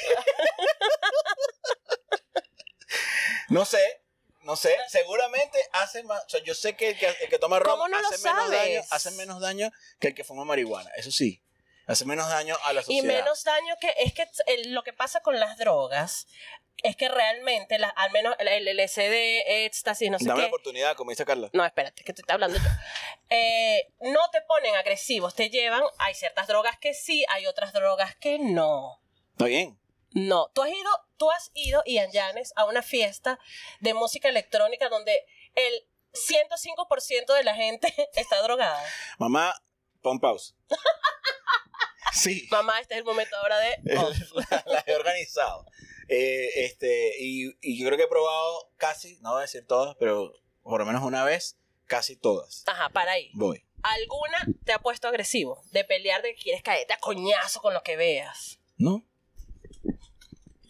No 3.49 3.65
sé, 3.65 4.01
no 4.41 4.55
sé. 4.55 4.75
Seguramente 4.89 5.57
hace 5.73 6.03
más... 6.03 6.23
O 6.25 6.29
sea, 6.29 6.43
yo 6.43 6.53
sé 6.53 6.75
que 6.75 6.89
el 6.89 6.99
que, 6.99 7.07
el 7.07 7.29
que 7.29 7.39
toma 7.39 7.59
ron 7.59 7.71
¿Cómo 7.71 7.87
no 7.87 7.99
lo 7.99 8.07
hace, 8.07 8.17
menos 8.27 8.43
sabes? 8.45 8.59
daño, 8.59 8.81
hace 8.91 9.11
menos 9.11 9.41
daño 9.41 9.71
que 9.99 10.09
el 10.09 10.15
que 10.15 10.23
fuma 10.23 10.45
marihuana. 10.45 10.89
Eso 10.97 11.11
sí. 11.11 11.43
Hace 11.87 12.05
menos 12.05 12.29
daño 12.29 12.55
a 12.65 12.73
la 12.73 12.81
Y 12.81 12.83
sociedad. 12.83 13.05
menos 13.15 13.43
daño 13.43 13.75
que 13.81 13.91
es 13.97 14.13
que 14.13 14.29
el- 14.47 14.73
lo 14.73 14.83
que 14.83 14.93
pasa 14.93 15.21
con 15.21 15.39
las 15.39 15.57
drogas 15.57 16.27
es 16.83 16.95
que 16.95 17.09
realmente, 17.09 17.77
la- 17.79 17.89
al 17.89 18.11
menos 18.11 18.35
el, 18.39 18.67
LSD, 18.67 19.65
éxtasis, 19.65 20.09
no 20.09 20.19
sé 20.19 20.25
Dame 20.25 20.39
la 20.41 20.45
qué. 20.45 20.47
oportunidad, 20.49 20.95
como 20.95 21.09
dice 21.11 21.25
Carla. 21.25 21.49
No, 21.53 21.65
espérate, 21.65 22.03
que 22.03 22.13
te 22.13 22.21
estoy 22.21 22.33
hablando 22.33 22.57
yo. 22.57 22.69
Eh, 23.29 23.91
no 24.01 24.29
te 24.31 24.41
ponen 24.41 24.75
agresivos, 24.75 25.35
te 25.35 25.49
llevan. 25.49 25.83
Hay 25.97 26.13
ciertas 26.15 26.47
drogas 26.47 26.77
que 26.79 26.93
sí, 26.93 27.25
hay 27.29 27.45
otras 27.47 27.73
drogas 27.73 28.15
que 28.15 28.39
no. 28.39 29.01
Está 29.31 29.45
bien. 29.45 29.79
No, 30.11 30.49
tú 30.55 30.63
has 30.63 30.69
ido, 30.71 30.89
tú 31.17 31.29
has 31.31 31.51
ido, 31.53 31.83
Ian 31.85 32.11
Yanes, 32.11 32.51
a 32.55 32.65
una 32.65 32.81
fiesta 32.81 33.39
de 33.79 33.93
música 33.93 34.27
electrónica 34.29 34.89
donde 34.89 35.23
el 35.55 35.87
105% 36.13 37.33
de 37.35 37.43
la 37.43 37.53
gente 37.53 37.93
está 38.15 38.41
drogada. 38.41 38.83
Mamá, 39.19 39.53
pon 40.01 40.19
pausa. 40.19 40.55
Sí. 42.11 42.47
Mamá, 42.49 42.79
este 42.81 42.95
es 42.95 42.97
el 42.99 43.05
momento 43.05 43.35
ahora 43.37 43.59
de... 43.59 43.77
oh. 43.97 44.09
la, 44.33 44.63
la 44.65 44.83
he 44.87 44.95
organizado. 44.95 45.63
Eh, 46.09 46.65
este, 46.65 47.13
y, 47.19 47.55
y 47.61 47.79
yo 47.79 47.85
creo 47.85 47.97
que 47.97 48.05
he 48.05 48.07
probado 48.07 48.71
casi, 48.77 49.17
no 49.21 49.31
voy 49.31 49.39
a 49.39 49.41
decir 49.41 49.65
todas, 49.65 49.95
pero 49.99 50.33
por 50.63 50.79
lo 50.79 50.85
menos 50.85 51.03
una 51.03 51.23
vez, 51.23 51.57
casi 51.85 52.15
todas. 52.15 52.63
Ajá, 52.67 52.89
para 52.89 53.13
ahí. 53.13 53.31
Voy. 53.33 53.63
¿Alguna 53.83 54.45
te 54.65 54.73
ha 54.73 54.79
puesto 54.79 55.07
agresivo? 55.07 55.63
De 55.71 55.83
pelear, 55.85 56.21
de 56.21 56.35
que 56.35 56.41
quieres 56.41 56.63
caerte 56.63 56.93
a 56.93 56.99
coñazo 56.99 57.61
con 57.61 57.73
lo 57.73 57.81
que 57.83 57.95
veas. 57.95 58.59
¿No? 58.77 59.05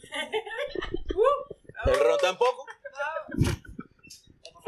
El 1.85 1.99
ron 1.99 2.17
tampoco. 2.19 2.65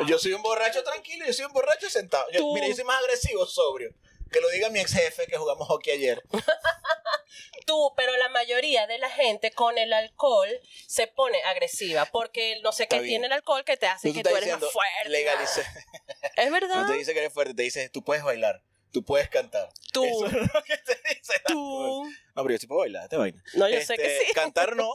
Yo 0.07 0.17
soy 0.17 0.33
un 0.33 0.41
borracho 0.41 0.83
tranquilo, 0.83 1.25
yo 1.25 1.33
soy 1.33 1.45
un 1.45 1.53
borracho 1.53 1.89
sentado. 1.89 2.25
Yo, 2.31 2.53
mira, 2.53 2.67
yo 2.67 2.75
soy 2.75 2.85
más 2.85 2.99
agresivo, 3.01 3.45
sobrio. 3.45 3.93
Que 4.31 4.39
lo 4.41 4.49
diga 4.49 4.69
mi 4.69 4.79
ex 4.79 4.93
jefe 4.93 5.27
que 5.27 5.37
jugamos 5.37 5.67
hockey 5.67 5.93
ayer. 5.93 6.21
Tú, 7.65 7.93
pero 7.95 8.15
la 8.17 8.29
mayoría 8.29 8.87
de 8.87 8.97
la 8.97 9.09
gente 9.09 9.51
con 9.51 9.77
el 9.77 9.93
alcohol 9.93 10.49
se 10.87 11.07
pone 11.07 11.41
agresiva 11.43 12.05
porque 12.05 12.59
no 12.63 12.71
sé 12.71 12.83
Está 12.83 12.97
qué 12.97 13.01
bien. 13.03 13.11
tiene 13.13 13.27
el 13.27 13.33
alcohol 13.33 13.63
que 13.63 13.77
te 13.77 13.87
hace 13.87 14.07
Tú 14.09 14.13
que 14.13 14.19
estás 14.19 14.31
tú 14.33 14.37
eres 14.37 14.49
más 14.51 14.59
diciendo, 14.61 14.71
fuerte. 14.71 15.09
legalice. 15.09 15.61
Es 16.37 16.51
verdad. 16.51 16.75
No 16.81 16.87
te 16.87 16.93
dice 16.97 17.13
que 17.13 17.19
eres 17.19 17.33
fuerte, 17.33 17.53
te 17.53 17.63
dice, 17.63 17.89
tú 17.89 18.03
puedes 18.03 18.23
bailar, 18.23 18.63
tú 18.91 19.05
puedes 19.05 19.29
cantar. 19.29 19.69
Tú. 19.93 20.03
Eso 20.03 20.25
es 20.25 20.33
lo 20.33 20.63
que 20.63 20.77
te 20.77 20.95
dice. 21.09 21.33
el 21.35 21.41
alcohol. 21.45 21.87
Tú. 21.87 22.09
No, 22.35 22.43
pero 22.43 22.51
yo 22.51 22.57
sí 22.57 22.67
puedo 22.67 22.81
bailar, 22.81 23.07
te 23.09 23.17
vaina. 23.17 23.41
No, 23.53 23.69
yo 23.69 23.79
sé 23.81 23.95
que 23.95 24.05
Este, 24.17 24.25
sí. 24.27 24.33
Cantar 24.33 24.75
no, 24.75 24.93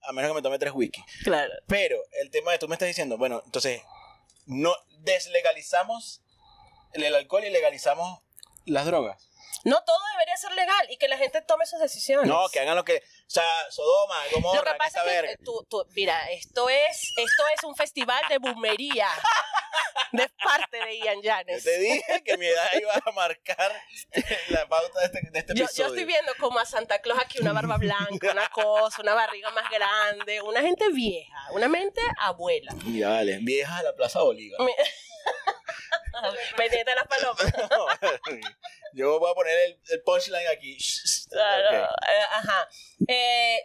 a 0.00 0.12
menos 0.12 0.30
que 0.30 0.34
me 0.34 0.42
tome 0.42 0.58
tres 0.58 0.72
whisky. 0.74 1.02
Claro. 1.24 1.52
Pero 1.66 2.00
el 2.22 2.30
tema 2.30 2.52
de 2.52 2.58
tú 2.58 2.68
me 2.68 2.74
estás 2.74 2.88
diciendo, 2.88 3.18
bueno, 3.18 3.42
entonces, 3.44 3.82
no 4.46 4.74
deslegalizamos 5.00 6.22
el, 6.94 7.04
el 7.04 7.14
alcohol 7.14 7.44
y 7.44 7.50
legalizamos 7.50 8.20
las 8.68 8.86
drogas. 8.86 9.24
No 9.64 9.82
todo 9.84 9.98
debería 10.12 10.36
ser 10.36 10.52
legal 10.52 10.86
y 10.88 10.98
que 10.98 11.08
la 11.08 11.18
gente 11.18 11.42
tome 11.42 11.66
sus 11.66 11.80
decisiones. 11.80 12.28
No, 12.28 12.48
que 12.48 12.60
hagan 12.60 12.76
lo 12.76 12.84
que. 12.84 12.98
O 12.98 13.30
sea, 13.30 13.44
Sodoma, 13.70 14.14
Lo 14.30 14.36
Gomorra, 14.40 14.72
que 14.72 14.78
pasa 14.78 15.04
es 15.04 15.22
que 15.22 15.30
eh, 15.32 15.36
tú, 15.44 15.66
tú- 15.68 15.84
mira, 15.96 16.30
esto 16.30 16.68
es, 16.68 17.12
esto 17.16 17.42
es 17.56 17.64
un 17.64 17.74
festival 17.74 18.22
de 18.28 18.38
bumería 18.38 19.08
de 20.12 20.28
parte 20.42 20.76
de 20.78 20.98
Ian 20.98 21.16
Yo 21.16 21.22
Yanes. 21.22 21.64
te 21.64 21.78
dije 21.78 22.22
que 22.24 22.38
mi 22.38 22.46
edad 22.46 22.68
iba 22.80 22.92
a 23.04 23.10
marcar 23.12 23.72
la 24.50 24.66
pauta 24.68 25.00
de 25.00 25.06
este, 25.06 25.30
de 25.30 25.38
este 25.40 25.54
Yo, 25.54 25.64
episodio. 25.64 25.88
yo 25.88 25.94
estoy 25.94 26.04
viendo 26.04 26.32
como 26.38 26.58
a 26.60 26.64
Santa 26.64 27.00
Claus 27.00 27.18
aquí 27.20 27.38
una 27.40 27.52
barba 27.52 27.76
blanca, 27.78 28.30
una 28.32 28.48
cosa, 28.50 29.02
una 29.02 29.14
barriga 29.14 29.50
más 29.50 29.68
grande, 29.70 30.40
una 30.40 30.62
gente 30.62 30.88
vieja, 30.90 31.48
una 31.50 31.68
mente 31.68 32.00
abuela. 32.18 32.72
Ya 32.86 33.08
vale, 33.10 33.38
vieja 33.42 33.78
de 33.78 33.82
la 33.84 33.94
Plaza 33.94 34.22
Bolívar. 34.22 34.60
Mi- 34.62 34.72
Pendiente 36.56 36.90
de 36.90 36.94
las 36.96 37.06
palomas. 37.06 37.44
Yo 38.94 39.18
voy 39.18 39.30
a 39.30 39.34
poner 39.34 39.58
el, 39.58 39.80
el 39.90 40.02
punchline 40.02 40.46
aquí. 40.48 40.76
Claro, 41.30 41.84
Ok. 41.84 41.90
eh, 42.08 42.22
ajá. 42.32 42.68
Eh, 43.06 43.58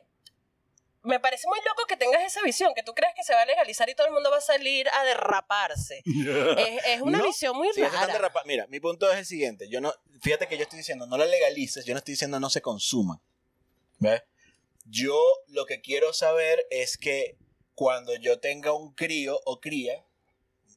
me 1.04 1.20
parece 1.22 1.48
muy 1.48 1.60
loco 1.66 1.86
que 1.88 1.96
tengas 1.96 2.22
esa 2.24 2.42
visión, 2.42 2.74
que 2.74 2.84
tú 2.84 2.94
crees 2.94 3.14
que 3.16 3.24
se 3.24 3.34
va 3.34 3.42
a 3.42 3.46
legalizar 3.46 3.90
y 3.90 3.96
todo 3.96 4.08
el 4.08 4.14
mundo 4.14 4.30
va 4.32 4.38
a 4.38 4.42
salir 4.42 4.88
a 4.90 5.04
derraparse. 5.06 6.02
Es, 6.06 6.86
es 6.88 7.02
una 7.02 7.20
No, 7.20 7.24
visión 7.26 7.56
muy 7.56 7.70
están 7.70 7.90
rara. 7.92 8.32
Mira, 8.46 8.68
mi 8.68 8.82
punto 8.82 9.10
es 9.10 9.18
el 9.18 9.26
siguiente. 9.26 9.70
Yo 9.70 9.80
no, 9.80 9.94
fíjate 10.22 10.48
que 10.48 10.58
yo 10.58 10.64
estoy 10.64 10.78
diciendo, 10.80 11.06
no 11.08 11.18
la 11.18 11.26
legalices, 11.26 11.86
yo 11.86 11.94
no 11.94 12.00
estoy 12.00 12.14
diciendo 12.14 12.38
no 12.42 12.50
se 12.50 12.62
consuma. 12.62 13.22
¿Ves? 14.00 14.24
Yo 14.86 15.18
lo 15.48 15.66
que 15.66 15.80
quiero 15.82 16.12
saber 16.12 16.66
es 16.70 16.98
que 16.98 17.38
cuando 17.76 18.14
yo 18.16 18.40
tenga 18.42 18.74
un 18.74 18.94
crío 18.94 19.40
o 19.46 19.62
cría, 19.62 20.04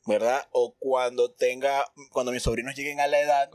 ¿verdad? 0.07 0.47
O 0.53 0.75
cuando 0.79 1.33
tenga, 1.33 1.85
cuando 2.13 2.33
mis 2.33 2.43
sobrinos 2.43 2.75
lleguen 2.75 3.01
a 3.01 3.07
la 3.07 3.21
edad, 3.21 3.51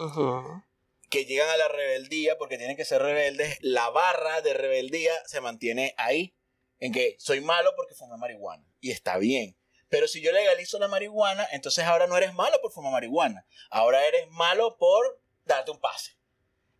que 1.09 1.25
llegan 1.25 1.49
a 1.49 1.57
la 1.57 1.67
rebeldía, 1.67 2.37
porque 2.37 2.57
tienen 2.57 2.77
que 2.77 2.85
ser 2.85 3.01
rebeldes, 3.01 3.57
la 3.61 3.89
barra 3.89 4.41
de 4.41 4.53
rebeldía 4.53 5.11
se 5.25 5.41
mantiene 5.41 5.93
ahí, 5.97 6.33
en 6.79 6.91
que 6.93 7.15
soy 7.19 7.41
malo 7.41 7.71
porque 7.75 7.95
fumé 7.95 8.17
marihuana. 8.17 8.65
Y 8.79 8.91
está 8.91 9.17
bien. 9.17 9.57
Pero 9.89 10.07
si 10.07 10.21
yo 10.21 10.31
legalizo 10.31 10.79
la 10.79 10.87
marihuana, 10.87 11.45
entonces 11.51 11.83
ahora 11.85 12.07
no 12.07 12.15
eres 12.15 12.33
malo 12.33 12.57
por 12.61 12.71
fumar 12.71 12.93
marihuana. 12.93 13.45
Ahora 13.69 14.05
eres 14.07 14.27
malo 14.29 14.77
por 14.77 15.21
darte 15.45 15.71
un 15.71 15.79
pase. 15.79 16.17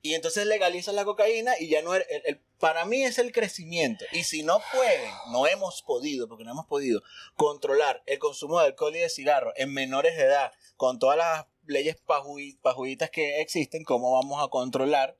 Y 0.02 0.16
entonces 0.16 0.46
legalizas 0.48 0.96
la 0.96 1.04
cocaína 1.06 1.54
y 1.60 1.68
ya 1.70 1.82
no 1.82 1.94
eres... 1.94 2.08
el- 2.10 2.22
el- 2.26 2.42
para 2.62 2.86
mí 2.86 3.04
es 3.04 3.18
el 3.20 3.34
crecimiento. 3.34 4.06
Y 4.14 4.24
si 4.24 4.44
no 4.44 4.62
pueden, 4.74 5.12
no 5.32 5.48
hemos 5.48 5.82
podido, 5.82 6.30
porque 6.30 6.46
no 6.46 6.52
hemos 6.52 6.68
podido 6.68 7.02
controlar 7.36 8.02
el 8.06 8.20
consumo 8.20 8.60
de 8.62 8.68
alcohol 8.68 8.96
y 8.96 9.00
de 9.00 9.10
cigarro 9.10 9.52
en 9.58 9.74
menores 9.74 10.16
de 10.16 10.24
edad, 10.24 10.54
con 10.78 11.00
todas 11.00 11.18
las 11.18 11.46
leyes 11.66 11.98
pajui- 12.06 12.58
pajuitas 12.62 13.10
que 13.10 13.42
existen, 13.42 13.84
¿cómo 13.84 14.14
vamos 14.14 14.42
a 14.42 14.48
controlar 14.50 15.18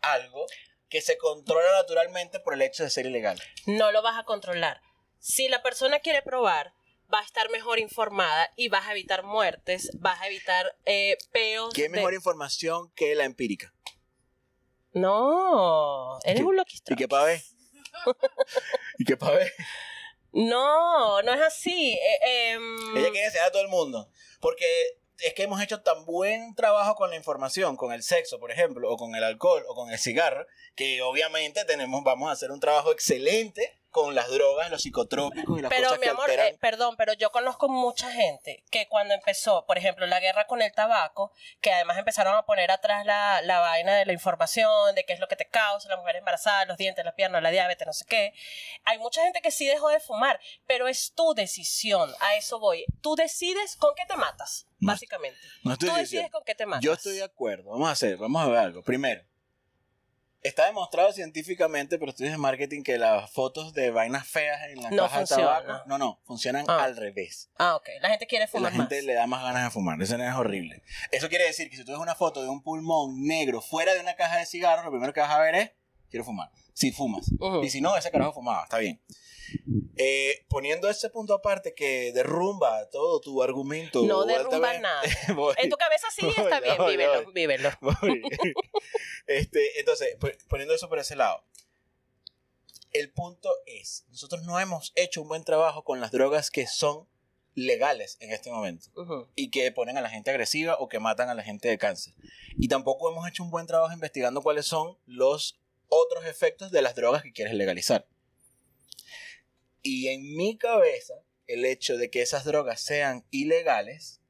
algo 0.00 0.46
que 0.88 1.00
se 1.00 1.18
controla 1.18 1.66
naturalmente 1.80 2.38
por 2.40 2.54
el 2.54 2.62
hecho 2.62 2.84
de 2.84 2.90
ser 2.90 3.06
ilegal? 3.06 3.40
No 3.66 3.90
lo 3.90 4.02
vas 4.02 4.18
a 4.18 4.24
controlar. 4.24 4.80
Si 5.18 5.48
la 5.48 5.62
persona 5.62 5.98
quiere 6.00 6.22
probar, 6.22 6.72
va 7.12 7.20
a 7.20 7.24
estar 7.24 7.50
mejor 7.50 7.78
informada 7.78 8.52
y 8.56 8.68
vas 8.68 8.86
a 8.86 8.92
evitar 8.92 9.22
muertes, 9.24 9.90
vas 9.98 10.20
a 10.20 10.26
evitar 10.28 10.76
eh, 10.84 11.16
peos. 11.32 11.72
¿Qué 11.74 11.82
de- 11.84 11.88
mejor 11.88 12.14
información 12.14 12.90
que 12.94 13.14
la 13.14 13.24
empírica? 13.24 13.72
No, 14.92 16.18
eres 16.24 16.40
¿Qué- 16.40 16.44
un 16.46 16.56
loquito. 16.56 16.92
¿Y 16.92 16.96
qué 16.96 17.08
pa' 17.08 17.24
ver? 17.24 17.40
¿Y 18.98 19.04
qué 19.04 19.16
pa' 19.16 19.30
ver? 19.30 19.52
No, 20.32 21.22
no 21.22 21.32
es 21.34 21.40
así. 21.40 21.92
Eh, 21.94 22.52
em, 22.52 22.96
Ella 22.96 23.10
quiere 23.10 23.26
enseñar 23.26 23.48
a 23.48 23.52
todo 23.52 23.62
el 23.62 23.68
mundo. 23.68 24.10
Porque 24.40 24.66
es 25.18 25.34
que 25.34 25.42
hemos 25.44 25.60
hecho 25.60 25.82
tan 25.82 26.04
buen 26.04 26.54
trabajo 26.54 26.94
con 26.94 27.10
la 27.10 27.16
información, 27.16 27.76
con 27.76 27.92
el 27.92 28.02
sexo, 28.02 28.38
por 28.38 28.50
ejemplo, 28.52 28.90
o 28.90 28.96
con 28.96 29.14
el 29.16 29.24
alcohol, 29.24 29.64
o 29.68 29.74
con 29.74 29.90
el 29.90 29.98
cigarro, 29.98 30.46
que 30.76 31.02
obviamente 31.02 31.64
tenemos, 31.64 32.04
vamos 32.04 32.28
a 32.28 32.32
hacer 32.32 32.50
un 32.52 32.60
trabajo 32.60 32.92
excelente 32.92 33.80
con 34.04 34.14
las 34.14 34.28
drogas, 34.28 34.70
los 34.70 34.82
psicotrópicos 34.82 35.58
y 35.58 35.62
las 35.62 35.68
Pero 35.70 35.84
cosas 35.84 35.98
mi 35.98 36.04
que 36.04 36.10
amor, 36.10 36.24
alteran. 36.30 36.46
eh, 36.54 36.58
perdón, 36.60 36.96
pero 36.96 37.12
yo 37.14 37.30
conozco 37.30 37.68
mucha 37.68 38.10
gente 38.12 38.62
que 38.70 38.88
cuando 38.88 39.14
empezó, 39.14 39.64
por 39.66 39.78
ejemplo, 39.78 40.06
la 40.06 40.20
guerra 40.20 40.46
con 40.46 40.62
el 40.62 40.72
tabaco, 40.72 41.32
que 41.60 41.72
además 41.72 41.98
empezaron 41.98 42.34
a 42.36 42.44
poner 42.46 42.70
atrás 42.70 43.04
la, 43.06 43.40
la 43.42 43.60
vaina 43.60 43.94
de 43.96 44.06
la 44.06 44.12
información, 44.12 44.94
de 44.94 45.04
qué 45.04 45.12
es 45.12 45.20
lo 45.20 45.28
que 45.28 45.36
te 45.36 45.46
causa, 45.48 45.88
la 45.88 45.96
mujer 45.96 46.16
embarazada, 46.16 46.64
los 46.64 46.76
dientes, 46.76 47.04
las 47.04 47.14
piernas, 47.14 47.42
la 47.42 47.50
diabetes, 47.50 47.86
no 47.86 47.92
sé 47.92 48.04
qué. 48.08 48.32
Hay 48.84 48.98
mucha 48.98 49.22
gente 49.22 49.40
que 49.40 49.50
sí 49.50 49.66
dejó 49.66 49.88
de 49.88 50.00
fumar, 50.00 50.40
pero 50.66 50.88
es 50.88 51.12
tu 51.14 51.34
decisión, 51.34 52.12
a 52.20 52.36
eso 52.36 52.58
voy. 52.58 52.84
Tú 53.00 53.14
decides 53.16 53.76
con 53.76 53.94
qué 53.94 54.04
te 54.06 54.16
matas, 54.16 54.66
No- 54.78 54.92
básicamente. 54.92 55.38
no 55.64 55.72
estoy 55.72 55.88
Tú 55.88 55.94
diciendo- 55.96 56.00
decides 56.00 56.30
con 56.32 56.44
qué 56.44 56.54
te 56.54 56.66
matas. 56.66 56.84
Yo 56.84 56.92
estoy 56.92 57.16
de 57.16 57.24
acuerdo. 57.24 57.70
Vamos 57.70 57.88
a 57.88 57.92
hacer, 57.92 58.16
vamos 58.16 58.42
a 58.42 58.48
ver 58.48 58.58
algo. 58.58 58.82
Primero, 58.82 59.22
está 60.42 60.66
demostrado 60.66 61.12
científicamente 61.12 61.98
por 61.98 62.08
estudios 62.08 62.32
de 62.32 62.38
marketing 62.38 62.82
que 62.82 62.98
las 62.98 63.30
fotos 63.30 63.72
de 63.74 63.90
vainas 63.90 64.26
feas 64.26 64.60
en 64.70 64.82
la 64.82 64.90
No 64.90 65.02
caja 65.04 65.20
de 65.20 65.26
funciona. 65.26 65.62
tabaco, 65.62 65.84
no, 65.88 65.98
no, 65.98 66.20
funcionan 66.24 66.64
Ah. 66.68 66.84
al 66.84 66.96
revés. 66.96 67.50
Ah, 67.58 67.76
ok. 67.76 67.88
La 68.00 68.10
gente 68.10 68.26
quiere 68.26 68.44
la 68.44 68.50
fumar 68.50 68.72
gente 68.72 68.96
más. 68.96 69.04
le 69.04 69.14
da 69.14 69.26
más 69.26 69.42
ganas 69.42 69.64
de 69.64 69.70
fumar. 69.70 70.00
Eso 70.00 70.16
no 70.18 70.24
es 70.28 70.34
horrible. 70.34 70.82
Eso 71.10 71.28
quiere 71.28 71.44
decir 71.44 71.68
que 71.70 71.76
si 71.76 71.84
tú 71.84 71.92
ves 71.92 72.00
una 72.00 72.14
foto 72.14 72.42
de 72.42 72.48
un 72.48 72.62
pulmón 72.62 73.22
negro 73.24 73.60
fuera 73.60 73.94
de 73.94 74.00
una 74.00 74.14
caja 74.14 74.38
de 74.38 74.46
cigarros, 74.46 74.84
lo 74.84 74.90
primero 74.90 75.12
que 75.12 75.20
vas 75.20 75.30
a 75.30 75.38
ver 75.40 75.54
es, 75.54 75.70
quiero 76.10 76.24
fumar. 76.24 76.50
Si 76.72 76.92
fumas. 76.92 77.30
Y 77.62 77.70
si 77.70 77.80
no, 77.80 77.96
ese 77.96 78.10
carajo 78.10 78.32
fumaba. 78.32 78.64
Está 78.64 78.78
bien. 78.78 79.00
Eh, 79.96 80.44
poniendo 80.48 80.88
ese 80.88 81.10
punto 81.10 81.34
aparte 81.34 81.74
que 81.74 82.12
derrumba 82.12 82.88
todo 82.90 83.20
tu 83.20 83.42
argumento. 83.42 84.04
No 84.04 84.24
derrumba 84.24 84.70
altamente- 84.72 84.80
nada. 84.82 85.02
Voy, 85.34 85.54
En 85.58 85.70
tu 85.70 85.76
cabeza 85.76 86.06
sí 86.14 86.22
Voy, 86.26 86.34
está 86.36 86.60
bien, 86.60 86.76
vívelo, 86.86 87.32
vívelo. 87.32 87.70
Este, 89.26 89.80
entonces, 89.80 90.16
poniendo 90.48 90.74
eso 90.74 90.88
por 90.88 90.98
ese 90.98 91.16
lado. 91.16 91.44
El 92.92 93.10
punto 93.12 93.50
es, 93.66 94.06
nosotros 94.08 94.42
no 94.44 94.58
hemos 94.58 94.92
hecho 94.96 95.20
un 95.20 95.28
buen 95.28 95.44
trabajo 95.44 95.84
con 95.84 96.00
las 96.00 96.10
drogas 96.10 96.50
que 96.50 96.66
son 96.66 97.06
legales 97.54 98.16
en 98.20 98.32
este 98.32 98.50
momento 98.50 98.88
y 99.34 99.50
que 99.50 99.70
ponen 99.72 99.98
a 99.98 100.00
la 100.00 100.08
gente 100.08 100.30
agresiva 100.30 100.76
o 100.78 100.88
que 100.88 100.98
matan 101.00 101.28
a 101.28 101.34
la 101.34 101.42
gente 101.42 101.68
de 101.68 101.76
cáncer. 101.76 102.14
Y 102.56 102.68
tampoco 102.68 103.10
hemos 103.10 103.28
hecho 103.28 103.42
un 103.42 103.50
buen 103.50 103.66
trabajo 103.66 103.92
investigando 103.92 104.42
cuáles 104.42 104.66
son 104.66 104.96
los 105.06 105.60
otros 105.88 106.24
efectos 106.26 106.70
de 106.70 106.82
las 106.82 106.94
drogas 106.94 107.22
que 107.22 107.32
quieres 107.32 107.54
legalizar. 107.54 108.06
Y 109.82 110.08
en 110.08 110.36
mi 110.36 110.56
cabeza, 110.58 111.14
el 111.46 111.64
hecho 111.64 111.96
de 111.96 112.10
que 112.10 112.22
esas 112.22 112.44
drogas 112.44 112.80
sean 112.80 113.24
ilegales 113.30 114.20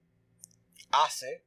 hace, 0.91 1.45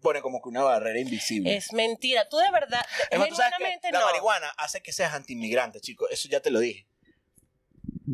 pone 0.00 0.20
como 0.22 0.42
que 0.42 0.48
una 0.48 0.62
barrera 0.62 0.98
invisible. 0.98 1.56
Es 1.56 1.72
mentira. 1.72 2.28
Tú 2.28 2.36
de 2.38 2.50
verdad, 2.50 2.84
Es 3.10 3.18
más, 3.18 3.28
tú 3.28 3.36
sabes 3.36 3.52
que 3.80 3.90
la 3.92 4.00
no. 4.00 4.06
marihuana 4.06 4.50
hace 4.58 4.82
que 4.82 4.92
seas 4.92 5.14
antiinmigrante, 5.14 5.80
chicos. 5.80 6.08
Eso 6.10 6.28
ya 6.28 6.40
te 6.40 6.50
lo 6.50 6.60
dije. 6.60 6.86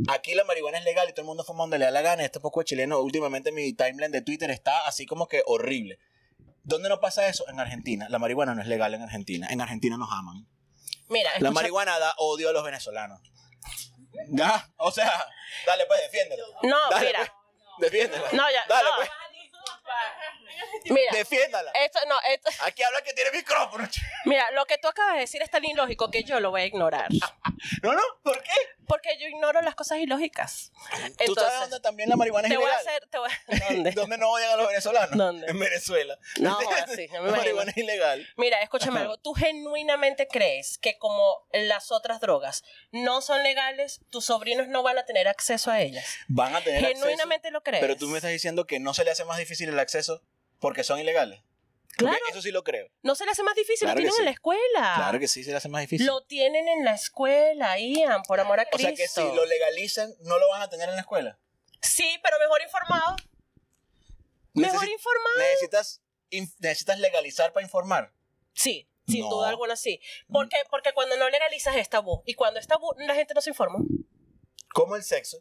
Aquí 0.08 0.34
la 0.34 0.44
marihuana 0.44 0.78
es 0.78 0.84
legal 0.84 1.08
y 1.08 1.12
todo 1.12 1.22
el 1.22 1.26
mundo 1.26 1.42
fuma 1.42 1.64
donde 1.64 1.78
le 1.78 1.86
da 1.86 1.90
la 1.90 2.02
gana. 2.02 2.24
Este 2.24 2.38
poco 2.38 2.62
chileno, 2.62 3.00
últimamente 3.00 3.50
mi 3.50 3.72
timeline 3.72 4.12
de 4.12 4.22
Twitter 4.22 4.50
está 4.50 4.86
así 4.86 5.04
como 5.04 5.26
que 5.26 5.42
horrible. 5.46 5.98
¿Dónde 6.62 6.88
no 6.88 7.00
pasa 7.00 7.26
eso? 7.28 7.48
En 7.48 7.58
Argentina. 7.58 8.08
La 8.08 8.18
marihuana 8.18 8.54
no 8.54 8.62
es 8.62 8.68
legal 8.68 8.94
en 8.94 9.02
Argentina. 9.02 9.48
En 9.50 9.60
Argentina 9.60 9.96
nos 9.96 10.10
aman. 10.12 10.46
Mira, 11.10 11.30
La 11.40 11.50
marihuana 11.50 11.98
da 11.98 12.14
odio 12.18 12.48
a 12.48 12.52
los 12.52 12.64
venezolanos. 12.64 13.20
¿Ya? 14.28 14.68
O 14.76 14.90
sea, 14.92 15.26
dale 15.66 15.86
pues, 15.86 16.00
defiéndela. 16.02 16.44
No, 16.62 16.78
Dale, 16.90 17.06
mira. 17.06 17.18
pues, 17.78 17.90
defiéndela. 17.90 18.28
No, 18.32 18.50
ya. 18.50 18.64
Dale 18.68 18.88
no. 18.90 18.96
pues, 18.96 19.10
Mira, 20.84 21.12
defiéndala. 21.12 21.70
esto, 21.72 21.98
no, 22.08 22.16
esto, 22.32 22.50
Aquí 22.64 22.82
habla 22.82 23.02
que 23.02 23.12
tiene 23.12 23.30
micrófono. 23.30 23.88
mira, 24.24 24.50
lo 24.52 24.64
que 24.66 24.78
tú 24.78 24.88
acabas 24.88 25.14
de 25.14 25.20
decir 25.20 25.42
es 25.42 25.50
tan 25.50 25.64
ilógico 25.64 26.10
que 26.10 26.22
yo 26.24 26.40
lo 26.40 26.50
voy 26.50 26.62
a 26.62 26.66
ignorar. 26.66 27.08
No, 27.82 27.92
no, 27.92 28.00
¿por 28.22 28.42
qué? 28.42 28.50
Porque 28.86 29.18
yo 29.20 29.26
ignoro 29.28 29.60
las 29.60 29.74
cosas 29.74 29.98
ilógicas. 29.98 30.72
¿Tú 31.26 31.34
sabes 31.34 31.60
dónde 31.60 31.80
también 31.80 32.08
la 32.08 32.16
marihuana 32.16 32.48
es 32.48 32.52
te 32.54 32.56
voy 32.56 32.70
a 32.70 32.74
ilegal? 32.80 32.86
hacer, 32.88 33.08
te 33.10 33.18
voy 33.18 33.30
a... 33.30 33.68
¿Dónde? 33.74 33.90
¿Dónde 33.92 34.16
no 34.18 34.30
odian 34.30 34.50
a 34.52 34.56
los 34.56 34.66
venezolanos? 34.68 35.16
¿Dónde? 35.16 35.46
En 35.46 35.58
Venezuela. 35.58 36.18
No, 36.38 36.54
jodas, 36.54 36.90
sí, 36.96 37.06
no 37.12 37.20
me 37.22 37.30
La 37.32 37.36
marihuana 37.36 37.70
es 37.70 37.76
ilegal. 37.76 38.26
Mira, 38.38 38.62
escúchame 38.62 39.00
algo. 39.00 39.18
¿Tú 39.18 39.34
genuinamente 39.34 40.26
crees 40.26 40.78
que 40.78 40.96
como 40.98 41.46
las 41.52 41.92
otras 41.92 42.20
drogas 42.20 42.64
no 42.92 43.20
son 43.20 43.42
legales, 43.42 44.00
tus 44.08 44.24
sobrinos 44.24 44.66
no 44.68 44.82
van 44.82 44.96
a 44.96 45.04
tener 45.04 45.28
acceso 45.28 45.70
a 45.70 45.80
ellas? 45.82 46.06
Van 46.28 46.56
a 46.56 46.62
tener 46.64 46.82
Genuinamente 46.82 47.50
lo 47.50 47.62
crees. 47.62 47.82
acceso. 47.82 47.94
Pero 47.94 47.98
tú 47.98 48.08
me 48.10 48.16
estás 48.16 48.30
diciendo 48.30 48.66
que 48.66 48.80
no 48.80 48.94
se 48.94 49.04
le 49.04 49.10
hace 49.10 49.24
más 49.26 49.36
difícil 49.36 49.68
el 49.68 49.78
acceso 49.78 50.22
porque 50.60 50.84
son 50.84 51.00
ilegales. 51.00 51.40
Porque 51.98 52.12
Claro. 52.12 52.18
Eso 52.30 52.40
sí 52.40 52.50
lo 52.52 52.62
creo. 52.62 52.88
No 53.02 53.14
se 53.14 53.24
le 53.24 53.32
hace 53.32 53.42
más 53.42 53.54
difícil, 53.56 53.86
Claro 53.86 53.94
lo 53.94 53.96
que 53.96 54.02
tienen 54.02 54.14
sí. 54.14 54.20
en 54.20 54.24
la 54.26 54.30
escuela. 54.30 54.92
Claro 54.96 55.18
que 55.18 55.28
sí 55.28 55.42
se 55.44 55.50
le 55.50 55.56
hace 55.56 55.68
más 55.68 55.80
difícil. 55.82 56.06
Lo 56.06 56.22
tienen 56.22 56.66
en 56.68 56.84
la 56.84 56.94
escuela, 56.94 57.78
Ian, 57.78 58.22
por 58.22 58.38
amor 58.40 58.60
a 58.60 58.62
o 58.62 58.66
Cristo. 58.70 58.86
sea 58.86 58.94
que 58.94 59.08
si 59.08 59.20
lo 59.36 59.44
legalizan, 59.44 60.14
no 60.20 60.38
lo 60.38 60.48
van 60.50 60.62
a 60.62 60.70
tener 60.70 60.88
en 60.88 60.94
la 60.94 61.00
escuela. 61.02 61.38
Sí, 61.82 62.18
pero 62.22 62.38
mejor 62.38 62.62
informado. 62.62 63.16
Mejor 64.54 64.88
informado. 64.88 65.38
necesitas, 65.38 66.00
in- 66.30 66.52
necesitas 66.58 66.98
legalizar 66.98 67.52
para 67.52 67.64
informar. 67.64 68.12
Sí, 68.54 68.88
sin 69.06 69.22
No. 69.22 69.30
duda 69.30 69.48
alguna 69.48 69.76
sí. 69.76 70.00
¿Por 70.28 70.48
qué? 70.48 70.56
Porque 70.70 70.92
cuando 70.92 71.16
no 71.16 71.28
legalizas 71.30 71.76
es 71.76 71.88
tabú. 71.88 72.22
Y 72.26 72.34
cuando 72.34 72.60
es 72.60 72.66
tabú, 72.66 72.92
la 72.98 73.14
gente 73.14 73.34
no 73.34 73.40
se 73.40 73.50
informa. 73.50 73.78
Como 74.74 74.96
el 74.96 75.02
sexo. 75.04 75.38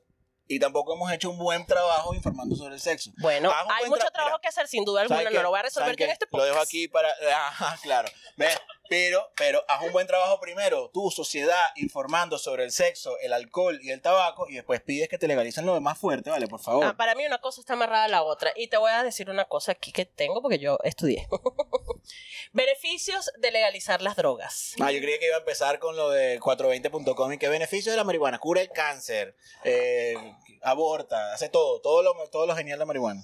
Y 0.51 0.59
tampoco 0.59 0.95
hemos 0.95 1.11
hecho 1.11 1.29
un 1.29 1.37
buen 1.37 1.63
trabajo 1.67 2.11
informando 2.15 2.55
sobre 2.55 2.73
el 2.73 2.81
sexo. 2.81 3.11
Bueno, 3.19 3.53
hay 3.71 3.87
mucho 3.87 4.07
tra- 4.07 4.11
trabajo 4.11 4.37
mira, 4.37 4.41
que 4.41 4.47
hacer, 4.47 4.67
sin 4.67 4.83
duda 4.83 5.01
alguna. 5.01 5.19
¿Saben 5.19 5.33
No 5.35 5.43
lo 5.43 5.49
voy 5.51 5.59
a 5.59 5.61
resolver 5.61 5.85
¿Saben 5.89 5.97
yo 5.99 6.05
en 6.05 6.11
este 6.11 6.25
Lo 6.25 6.31
podcast. 6.31 6.49
dejo 6.49 6.61
aquí 6.63 6.87
para... 6.87 7.13
Claro. 7.83 8.09
¿Ves? 8.35 8.59
Pero, 8.89 9.31
pero 9.37 9.63
haz 9.67 9.83
un 9.83 9.91
buen 9.91 10.07
trabajo 10.07 10.39
primero, 10.39 10.89
tu 10.89 11.11
sociedad, 11.11 11.63
informando 11.75 12.39
sobre 12.39 12.63
el 12.63 12.71
sexo, 12.71 13.19
el 13.19 13.33
alcohol 13.33 13.79
y 13.83 13.91
el 13.91 14.01
tabaco, 14.01 14.47
y 14.49 14.55
después 14.55 14.81
pides 14.81 15.07
que 15.07 15.19
te 15.19 15.27
legalicen 15.27 15.67
lo 15.67 15.75
demás 15.75 15.99
fuerte, 15.99 16.31
¿vale? 16.31 16.47
Por 16.47 16.59
favor. 16.59 16.83
Ah, 16.83 16.97
para 16.97 17.13
mí 17.13 17.23
una 17.23 17.39
cosa 17.39 17.61
está 17.61 17.73
amarrada 17.73 18.05
a 18.05 18.07
la 18.07 18.23
otra. 18.23 18.51
Y 18.55 18.67
te 18.67 18.77
voy 18.77 18.91
a 18.91 19.03
decir 19.03 19.29
una 19.29 19.45
cosa 19.45 19.73
aquí 19.73 19.91
que 19.91 20.05
tengo 20.05 20.41
porque 20.41 20.57
yo 20.57 20.79
estudié. 20.83 21.27
Beneficios 22.51 23.31
de 23.37 23.51
legalizar 23.51 24.01
las 24.01 24.15
drogas. 24.15 24.73
Ah, 24.81 24.91
yo 24.91 24.99
creía 24.99 25.19
que 25.19 25.27
iba 25.27 25.35
a 25.35 25.39
empezar 25.39 25.77
con 25.77 25.95
lo 25.95 26.09
de 26.09 26.39
420.com 26.39 27.33
y 27.33 27.37
qué 27.37 27.47
beneficios 27.47 27.93
de 27.93 27.97
la 27.97 28.03
marihuana. 28.03 28.39
Cura 28.39 28.61
el 28.61 28.69
cáncer, 28.69 29.35
eh, 29.63 30.15
aborta, 30.63 31.33
hace 31.33 31.49
todo, 31.49 31.79
todo 31.81 32.01
lo, 32.01 32.15
todo 32.29 32.47
lo 32.47 32.55
genial 32.55 32.79
de 32.79 32.79
la 32.79 32.85
marihuana. 32.87 33.23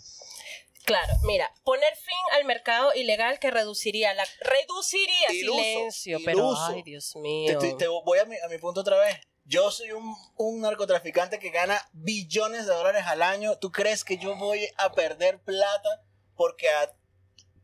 Claro, 0.86 1.14
mira, 1.24 1.52
poner 1.64 1.96
fin 1.96 2.14
al 2.34 2.46
mercado 2.46 2.94
ilegal 2.94 3.40
que 3.40 3.50
reduciría 3.52 4.14
la 4.14 4.24
reduciría 4.40 5.32
Iluso, 5.34 5.64
silencio, 5.64 6.20
pero 6.24 6.38
iluso. 6.40 6.66
ay, 6.68 6.84
Dios 6.84 7.16
mío. 7.16 7.58
te- 7.58 7.74
te 7.74 7.88
voy 7.88 8.20
a 8.20 8.26
mi, 8.26 8.38
a 8.38 8.48
mi 8.48 8.58
punto 8.60 8.82
otra 8.82 8.98
vez. 8.98 9.18
Yo 9.46 9.70
soy 9.72 9.92
un, 9.92 10.16
un 10.38 10.62
narcotraficante 10.62 11.40
que 11.40 11.50
gana 11.50 11.80
billones 11.94 12.66
de 12.66 12.74
dólares 12.74 13.04
al 13.08 13.22
año. 13.22 13.58
¿Tú 13.58 13.72
crees 13.72 14.04
que 14.04 14.18
yo 14.18 14.36
voy 14.36 14.68
a 14.78 14.92
perder 14.94 15.40
plata 15.40 16.04
porque 16.36 16.70
a 16.70 16.92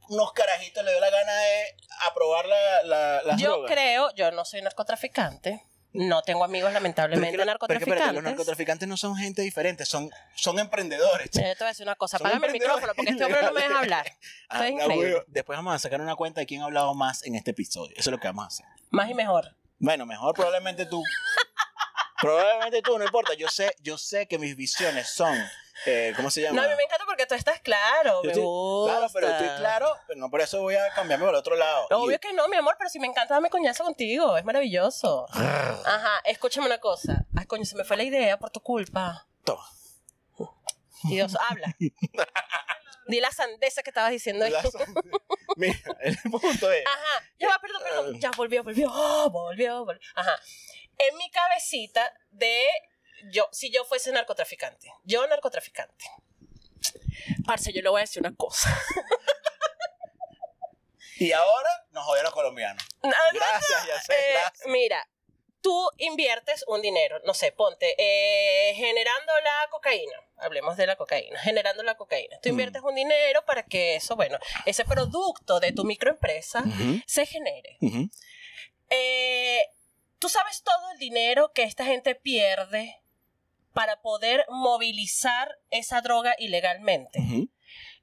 unos 0.10 0.34
carajitos 0.34 0.84
le 0.84 0.92
dio 0.92 1.00
la 1.00 1.10
gana 1.10 1.34
de 1.34 1.76
aprobar 2.08 2.46
la, 2.48 2.84
la, 2.84 3.22
las 3.24 3.40
Yo 3.42 3.50
drogas? 3.52 3.72
creo, 3.72 4.14
yo 4.16 4.32
no 4.32 4.46
soy 4.46 4.62
narcotraficante. 4.62 5.64
No 5.94 6.22
tengo 6.22 6.44
amigos 6.46 6.70
Pero 6.70 6.74
lamentablemente 6.80 7.38
pero 7.38 7.44
es 7.52 7.58
que 7.58 7.62
espérate, 7.62 7.84
narcotraficantes. 7.86 8.14
los 8.16 8.24
narcotraficantes 8.24 8.88
no 8.88 8.96
son 8.98 9.16
gente 9.18 9.42
diferente, 9.42 9.86
son, 9.86 10.10
son 10.36 10.58
emprendedores. 10.60 11.32
Yo 11.32 11.42
te 11.42 11.56
voy 11.60 11.66
a 11.66 11.68
decir 11.68 11.86
una 11.86 11.96
cosa, 11.96 12.18
apágame 12.18 12.48
el 12.48 12.54
micrófono 12.54 12.94
porque 12.96 13.12
este 13.12 13.26
hombre 13.26 13.42
no 13.42 13.52
me 13.52 13.62
deja 13.62 13.80
hablar. 13.80 14.06
Ah, 14.50 14.56
Esto 14.56 14.64
es 14.64 14.72
increíble. 14.72 15.14
huevo. 15.14 15.24
Después 15.28 15.58
vamos 15.58 15.76
a 15.76 15.80
sacar 15.80 16.00
una 16.02 16.16
cuenta 16.16 16.42
de 16.42 16.46
quién 16.46 16.62
ha 16.62 16.66
hablado 16.66 16.94
más 16.94 17.24
en 17.26 17.36
este 17.36 17.52
episodio. 17.52 17.92
Eso 17.98 18.10
es 18.10 18.12
lo 18.12 18.20
que 18.20 18.28
vamos 18.28 18.44
a 18.46 18.48
hacer. 18.48 18.66
Más 18.90 19.10
y 19.10 19.14
mejor. 19.14 19.56
Bueno, 19.80 20.06
mejor 20.06 20.34
probablemente 20.36 20.86
tú. 20.86 21.02
probablemente 22.22 22.82
tú, 22.82 22.98
no 22.98 23.04
importa. 23.06 23.34
Yo 23.34 23.48
sé, 23.50 23.76
yo 23.82 23.98
sé 23.98 24.28
que 24.28 24.38
mis 24.38 24.56
visiones 24.56 25.10
son, 25.10 25.38
eh, 25.86 26.14
¿cómo 26.16 26.30
se 26.30 26.42
llama? 26.42 26.58
No, 26.62 26.68
a 26.68 26.70
mí 26.70 26.76
me 26.78 26.84
encanta 26.84 27.01
tú 27.32 27.36
estás 27.40 27.60
claro, 27.62 28.22
me 28.24 28.34
gusta. 28.34 28.92
Claro, 28.94 29.08
pero 29.14 29.28
estoy 29.30 29.48
claro, 29.58 29.96
pero 30.08 30.20
no 30.20 30.30
por 30.30 30.42
eso 30.42 30.62
voy 30.62 30.76
a 30.76 30.90
cambiarme 30.94 31.28
al 31.28 31.36
otro 31.36 31.56
lado. 31.56 31.88
Obvio 31.92 32.16
Y- 32.18 32.20
que 32.20 32.34
no, 32.34 32.48
mi 32.50 32.58
amor, 32.58 32.76
pero 32.78 32.90
si 32.90 33.00
me 33.00 33.08
encanta 33.08 33.34
darme 33.36 33.50
coñazo 33.50 33.84
contigo, 33.84 34.36
es 34.38 34.44
maravilloso. 34.46 35.26
Ajá, 35.32 36.22
escúchame 36.26 36.66
una 36.68 36.80
cosa. 36.80 37.26
Ay, 37.38 37.46
coño, 37.46 37.64
se 37.66 37.76
me 37.76 37.84
fue 37.84 37.98
la 37.98 38.04
idea 38.04 38.38
por 38.38 38.50
tu 38.50 38.60
culpa. 38.62 39.28
Toma. 39.44 39.66
Dios, 41.04 41.36
habla. 41.50 41.76
Di 43.08 43.20
la 43.20 43.32
sandeza 43.32 43.82
que 43.82 43.90
estabas 43.90 44.12
diciendo. 44.12 44.48
La- 44.48 44.62
Mira, 45.56 45.78
el 46.02 46.18
punto 46.30 46.72
es. 46.72 46.86
Ajá, 46.86 47.24
ya 47.40 47.50
va, 47.50 47.60
perdón, 47.60 47.82
perdón. 47.84 48.20
Ya 48.20 48.32
volvió, 48.32 48.64
volvió, 48.64 48.90
oh, 48.94 49.30
volvió, 49.30 49.84
volvió. 49.86 50.02
Ajá. 50.16 50.40
En 50.98 51.18
mi 51.18 51.30
cabecita 51.32 52.14
de 52.30 52.66
yo, 53.32 53.48
si 53.52 53.72
yo 53.72 53.84
fuese 53.86 54.12
narcotraficante, 54.12 54.94
yo 55.04 55.26
narcotraficante. 55.28 56.06
Parce, 57.46 57.72
yo 57.74 57.82
le 57.82 57.90
voy 57.90 58.00
a 58.00 58.04
decir 58.04 58.22
una 58.22 58.36
cosa. 58.36 58.70
Y 61.18 61.32
ahora 61.34 61.70
nos 61.92 62.04
jodieron 62.06 62.26
los 62.26 62.34
colombianos. 62.34 62.84
No, 63.04 63.10
no, 63.10 63.16
Gracias, 63.34 63.86
ya 63.88 64.02
sé, 64.02 64.14
Eh, 64.14 64.34
gracias. 64.34 64.68
Mira, 64.68 65.08
tú 65.62 65.90
inviertes 66.00 66.64
un 66.68 66.82
dinero, 66.82 67.20
no 67.26 67.36
sé, 67.36 67.52
ponte, 67.52 67.94
eh, 68.00 68.74
generando 68.76 69.32
la 69.44 69.68
cocaína, 69.70 70.16
hablemos 70.38 70.78
de 70.78 70.88
la 70.88 70.96
cocaína, 70.96 71.40
generando 71.40 71.84
la 71.84 71.96
cocaína. 71.96 72.40
Tú 72.42 72.50
Mm. 72.50 72.52
inviertes 72.54 72.82
un 72.82 72.96
dinero 72.96 73.46
para 73.46 73.64
que 73.64 73.96
eso, 73.96 74.16
bueno, 74.16 74.40
ese 74.66 74.84
producto 74.86 75.60
de 75.60 75.72
tu 75.74 75.84
microempresa 75.84 76.64
se 77.06 77.26
genere. 77.28 77.78
Eh, 78.90 79.64
tú 80.18 80.28
sabes 80.28 80.64
todo 80.64 80.92
el 80.94 80.98
dinero 80.98 81.52
que 81.54 81.64
esta 81.64 81.86
gente 81.86 82.16
pierde 82.16 83.01
para 83.74 84.02
poder 84.02 84.46
movilizar 84.50 85.58
esa 85.70 86.02
droga 86.02 86.36
ilegalmente. 86.38 87.20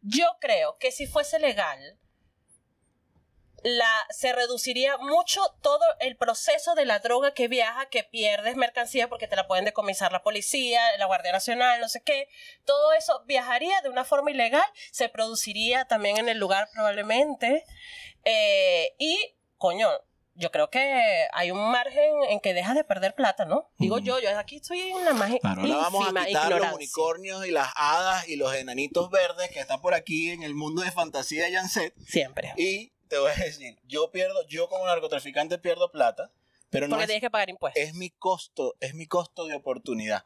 Yo 0.00 0.26
creo 0.40 0.78
que 0.78 0.92
si 0.92 1.07
fuese 1.07 1.38
legal, 1.38 1.98
la, 3.62 4.07
se 4.11 4.33
reduciría 4.33 4.96
mucho 4.98 5.40
todo 5.62 5.85
el 6.00 6.16
proceso 6.16 6.74
de 6.74 6.85
la 6.85 7.00
droga 7.00 7.35
que 7.35 7.48
viaja, 7.48 7.87
que 7.87 8.04
pierdes 8.04 8.57
mercancía 8.57 9.09
porque 9.09 9.26
te 9.26 9.37
la 9.37 9.48
pueden 9.48 9.64
decomisar 9.64 10.12
la 10.12 10.22
policía, 10.22 10.81
la 10.98 11.07
Guardia 11.07 11.33
Nacional, 11.33 11.81
no 11.81 11.88
sé 11.88 12.02
qué. 12.04 12.28
Todo 12.64 12.92
eso 12.92 13.24
viajaría 13.26 13.81
de 13.83 13.88
una 13.88 14.04
forma 14.04 14.31
ilegal, 14.31 14.64
se 14.92 15.09
produciría 15.09 15.87
también 15.87 16.18
en 16.18 16.28
el 16.28 16.38
lugar 16.38 16.68
probablemente. 16.72 17.64
Eh, 18.24 18.94
y, 18.98 19.37
coño, 19.57 19.88
yo 20.38 20.51
creo 20.51 20.70
que 20.70 21.27
hay 21.33 21.51
un 21.51 21.70
margen 21.70 22.14
en 22.31 22.40
que 22.40 22.55
dejas 22.55 22.74
de 22.77 22.85
perder 22.85 23.14
plata, 23.14 23.44
¿no? 23.44 23.68
Digo 23.79 23.98
yo, 23.98 24.20
yo 24.20 24.37
aquí 24.38 24.57
estoy 24.57 24.81
en 24.81 25.05
la 25.05 25.12
más 25.12 25.33
Claro, 25.40 25.61
ahora 25.62 25.77
vamos 25.77 26.07
a 26.07 26.11
quitar 26.11 26.27
los 26.27 26.37
ignorancia. 26.44 26.74
unicornios 26.77 27.46
y 27.46 27.51
las 27.51 27.68
hadas 27.74 28.29
y 28.29 28.37
los 28.37 28.55
enanitos 28.55 29.11
verdes 29.11 29.51
que 29.51 29.61
están 29.61 29.81
por 29.81 29.94
aquí 29.94 30.31
en 30.31 30.42
el 30.42 30.55
mundo 30.55 30.83
de 30.83 30.92
fantasía 30.92 31.44
de 31.44 31.53
Janset. 31.53 31.94
Siempre. 32.07 32.53
Y 32.57 32.92
te 33.09 33.18
voy 33.18 33.31
a 33.33 33.35
decir, 33.35 33.79
yo 33.85 34.11
pierdo, 34.11 34.46
yo 34.46 34.68
como 34.68 34.87
narcotraficante 34.87 35.59
pierdo 35.59 35.90
plata, 35.90 36.31
pero 36.70 36.87
no 36.87 36.92
Porque 36.92 37.05
es, 37.05 37.09
tienes 37.09 37.22
que 37.22 37.31
pagar 37.31 37.51
impuestos. 37.51 37.83
es 37.83 37.94
mi 37.94 38.11
costo, 38.11 38.77
es 38.81 38.94
mi 38.94 39.07
costo 39.07 39.46
de 39.46 39.55
oportunidad. 39.55 40.24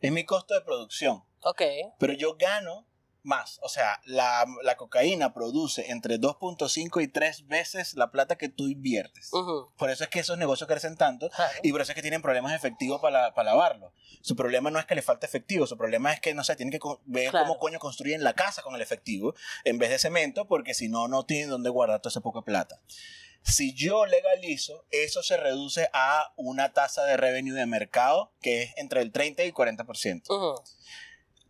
Es 0.00 0.12
mi 0.12 0.24
costo 0.24 0.52
de 0.54 0.60
producción. 0.60 1.24
Ok. 1.40 1.62
Pero 1.98 2.12
yo 2.12 2.36
gano 2.36 2.86
más. 3.26 3.58
O 3.62 3.68
sea, 3.68 4.00
la, 4.04 4.46
la 4.62 4.76
cocaína 4.76 5.34
produce 5.34 5.90
entre 5.90 6.18
2.5 6.18 7.02
y 7.02 7.08
3 7.08 7.46
veces 7.48 7.94
la 7.94 8.10
plata 8.10 8.36
que 8.36 8.48
tú 8.48 8.68
inviertes. 8.68 9.30
Por 9.76 9.90
eso 9.90 10.04
es 10.04 10.10
que 10.10 10.20
esos 10.20 10.38
negocios 10.38 10.68
crecen 10.68 10.96
tanto 10.96 11.28
claro. 11.30 11.52
y 11.62 11.72
por 11.72 11.80
eso 11.82 11.92
es 11.92 11.96
que 11.96 12.02
tienen 12.02 12.22
problemas 12.22 12.52
de 12.52 12.56
efectivo 12.56 13.00
para, 13.00 13.34
para 13.34 13.50
lavarlo. 13.50 13.92
Su 14.22 14.34
problema 14.36 14.70
no 14.70 14.78
es 14.78 14.86
que 14.86 14.94
le 14.94 15.02
falte 15.02 15.26
efectivo, 15.26 15.66
su 15.66 15.76
problema 15.76 16.12
es 16.12 16.20
que, 16.20 16.32
no 16.34 16.44
sé, 16.44 16.56
tienen 16.56 16.72
que 16.72 16.78
ver 17.04 17.30
Claro. 17.30 17.46
cómo 17.46 17.58
coño 17.58 17.78
construyen 17.78 18.24
la 18.24 18.32
casa 18.34 18.62
con 18.62 18.74
el 18.74 18.80
efectivo 18.82 19.34
en 19.64 19.78
vez 19.78 19.90
de 19.90 19.98
cemento, 19.98 20.46
porque 20.46 20.72
si 20.74 20.88
no, 20.88 21.08
no 21.08 21.24
tienen 21.26 21.50
dónde 21.50 21.68
guardar 21.70 22.00
toda 22.00 22.10
esa 22.12 22.20
poca 22.20 22.42
plata. 22.42 22.80
Si 23.42 23.74
yo 23.74 24.06
legalizo, 24.06 24.84
eso 24.90 25.22
se 25.22 25.36
reduce 25.36 25.88
a 25.92 26.32
una 26.36 26.72
tasa 26.72 27.04
de 27.04 27.16
revenue 27.16 27.54
de 27.54 27.66
mercado 27.66 28.32
que 28.40 28.62
es 28.64 28.72
entre 28.76 29.02
el 29.02 29.12
30 29.12 29.44
y 29.44 29.52
40%. 29.52 30.22
Ujú, 30.30 30.54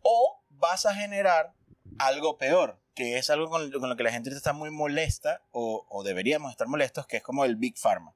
O 0.02 0.42
vas 0.50 0.86
a 0.86 0.94
generar 0.94 1.52
algo 1.98 2.38
peor, 2.38 2.78
que 2.94 3.18
es 3.18 3.30
algo 3.30 3.48
con, 3.48 3.70
con 3.70 3.88
lo 3.88 3.96
que 3.96 4.02
la 4.02 4.12
gente 4.12 4.30
está 4.30 4.52
muy 4.52 4.70
molesta, 4.70 5.42
o, 5.50 5.86
o 5.88 6.02
deberíamos 6.02 6.50
estar 6.50 6.66
molestos, 6.66 7.06
que 7.06 7.18
es 7.18 7.22
como 7.22 7.44
el 7.44 7.56
Big 7.56 7.78
Pharma 7.78 8.14